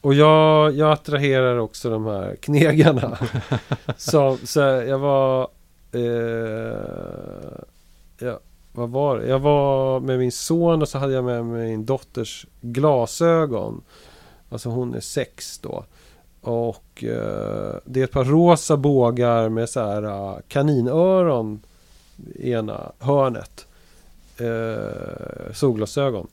och 0.00 0.14
jag, 0.14 0.72
jag 0.76 0.92
attraherar 0.92 1.58
också 1.58 1.90
de 1.90 2.06
här 2.06 2.36
knegarna. 2.36 3.18
så, 3.96 4.38
så 4.44 4.60
jag 4.60 4.98
var... 4.98 5.48
Eh, 5.92 7.58
ja, 8.18 8.40
vad 8.78 8.90
var 8.90 9.18
det? 9.18 9.28
Jag 9.28 9.38
var 9.38 10.00
med 10.00 10.18
min 10.18 10.32
son 10.32 10.82
och 10.82 10.88
så 10.88 10.98
hade 10.98 11.12
jag 11.12 11.24
med 11.24 11.44
mig 11.44 11.68
min 11.68 11.86
dotters 11.86 12.46
glasögon. 12.60 13.82
Alltså 14.48 14.68
hon 14.68 14.94
är 14.94 15.00
sex 15.00 15.58
då. 15.58 15.84
Och 16.40 17.04
eh, 17.04 17.76
det 17.84 18.00
är 18.00 18.04
ett 18.04 18.12
par 18.12 18.24
rosa 18.24 18.76
bågar 18.76 19.48
med 19.48 19.68
så 19.68 19.80
här 19.80 20.02
eh, 20.02 20.36
kaninöron 20.48 21.60
i 22.34 22.52
ena 22.52 22.92
hörnet. 22.98 23.66
Eh, 24.36 25.52
solglasögon. 25.52 26.26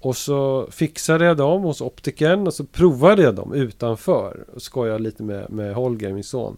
Och 0.00 0.16
så 0.16 0.68
fixade 0.70 1.24
jag 1.24 1.36
dem 1.36 1.62
hos 1.62 1.80
optikern 1.80 2.46
och 2.46 2.54
så 2.54 2.64
provade 2.64 3.22
jag 3.22 3.34
dem 3.34 3.54
utanför. 3.54 4.44
Och 4.54 4.62
skojade 4.62 4.98
lite 4.98 5.22
med, 5.22 5.50
med 5.50 5.74
Holger, 5.74 6.12
min 6.12 6.24
son. 6.24 6.56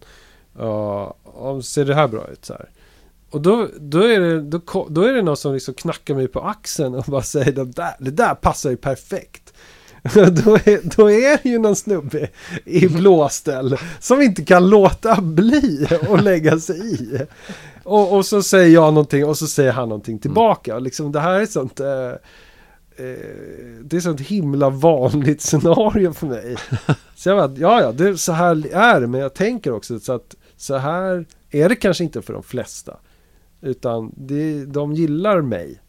Uh, 0.59 1.59
ser 1.61 1.85
det 1.85 1.95
här 1.95 2.07
bra 2.07 2.27
ut? 2.27 2.45
Så 2.45 2.53
här. 2.53 2.69
Och 3.29 3.41
då, 3.41 3.67
då, 3.79 3.99
är 3.99 4.19
det, 4.19 4.41
då, 4.41 4.87
då 4.89 5.01
är 5.01 5.13
det 5.13 5.21
någon 5.21 5.37
som 5.37 5.53
liksom 5.53 5.73
knackar 5.73 6.15
mig 6.15 6.27
på 6.27 6.41
axeln 6.41 6.95
och 6.95 7.05
bara 7.07 7.23
säger 7.23 7.51
det 7.51 7.65
där, 7.65 7.95
det 7.99 8.11
där 8.11 8.35
passar 8.35 8.69
ju 8.69 8.77
perfekt. 8.77 9.53
då, 10.13 10.55
är, 10.55 10.97
då 10.97 11.11
är 11.11 11.43
det 11.43 11.49
ju 11.49 11.59
någon 11.59 11.75
snubbe 11.75 12.29
i 12.65 12.87
blåställ 12.87 13.77
som 13.99 14.21
inte 14.21 14.43
kan 14.43 14.69
låta 14.69 15.21
bli 15.21 15.87
att 16.09 16.23
lägga 16.23 16.59
sig 16.59 16.93
i. 16.93 17.19
Och, 17.83 18.13
och 18.17 18.25
så 18.25 18.43
säger 18.43 18.73
jag 18.73 18.93
någonting 18.93 19.25
och 19.25 19.37
så 19.37 19.47
säger 19.47 19.71
han 19.71 19.89
någonting 19.89 20.19
tillbaka. 20.19 20.75
Och 20.75 20.81
Liksom, 20.81 21.11
det 21.11 21.19
här 21.19 21.39
är 21.39 21.45
sånt... 21.45 21.79
Eh, 21.79 21.87
eh, 21.87 23.15
det 23.83 23.97
är 23.97 23.99
sånt 23.99 24.21
himla 24.21 24.69
vanligt 24.69 25.41
scenario 25.41 26.13
för 26.13 26.27
mig. 26.27 26.55
Så 27.15 27.29
jag 27.29 27.37
bara, 27.37 27.59
ja 27.59 27.81
ja, 27.81 27.91
det, 27.91 28.17
så 28.17 28.31
här 28.31 28.75
är 28.75 29.01
det. 29.01 29.07
Men 29.07 29.21
jag 29.21 29.33
tänker 29.33 29.73
också 29.73 29.99
så 29.99 30.13
att 30.13 30.35
så 30.57 30.77
här 30.77 31.25
är 31.51 31.69
det 31.69 31.75
kanske 31.75 32.03
inte 32.03 32.21
för 32.21 32.33
de 32.33 32.43
flesta. 32.43 32.97
Utan 33.61 34.11
det, 34.17 34.65
de 34.65 34.93
gillar 34.93 35.41
mig. 35.41 35.81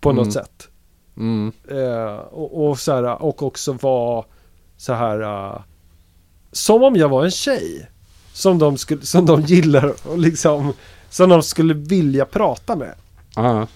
På 0.00 0.10
Mm. 0.10 0.24
något 0.24 0.32
sätt. 0.32 0.68
Mm. 1.16 1.52
Eh, 1.70 2.14
och, 2.16 2.68
och, 2.68 2.78
så 2.78 2.92
här, 2.92 3.22
och 3.22 3.42
också 3.42 3.72
vara 3.72 4.24
så 4.76 4.92
här 4.92 5.20
eh, 5.20 5.60
Som 6.52 6.82
om 6.82 6.96
jag 6.96 7.08
var 7.08 7.24
en 7.24 7.30
tjej 7.30 7.90
Som 8.32 8.58
de, 8.58 8.78
skulle, 8.78 9.02
som 9.02 9.26
de 9.26 9.40
gillar 9.46 9.92
och 10.08 10.18
liksom 10.18 10.72
Som 11.10 11.28
de 11.28 11.42
skulle 11.42 11.74
vilja 11.74 12.24
prata 12.24 12.76
med 12.76 12.94
Ja. 13.36 13.66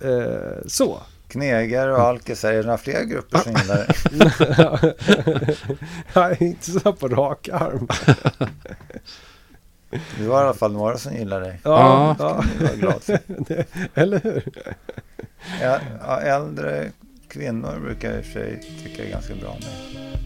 eh, 0.00 0.66
Så 0.66 0.98
Knegare 1.28 1.92
och 1.92 2.00
alkisar, 2.00 2.52
är 2.52 2.56
det 2.56 2.62
några 2.62 2.78
fler 2.78 3.04
grupper 3.04 3.38
som 3.38 3.52
gillar 3.52 3.76
det? 3.76 5.56
Är 6.20 6.42
inte 6.42 6.70
så 6.70 6.92
på 6.92 7.08
rak 7.08 7.48
arm 7.48 7.88
Du 10.18 10.28
har 10.28 10.40
i 10.40 10.44
alla 10.44 10.54
fall 10.54 10.72
några 10.72 10.98
som 10.98 11.14
gillar 11.14 11.40
dig. 11.40 11.60
Ja, 11.62 12.16
Ja. 12.18 12.44
Jag 12.60 12.78
glad 12.78 13.02
för. 13.02 13.18
Eller 13.94 14.20
hur? 14.20 14.42
Ja, 15.62 16.20
äldre 16.20 16.90
kvinnor 17.28 17.80
brukar 17.80 18.18
i 18.18 18.20
och 18.20 18.24
för 18.24 18.32
sig 18.32 18.62
tycka 18.84 19.04
är 19.04 19.10
ganska 19.10 19.34
bra 19.34 19.54
med. 19.54 20.18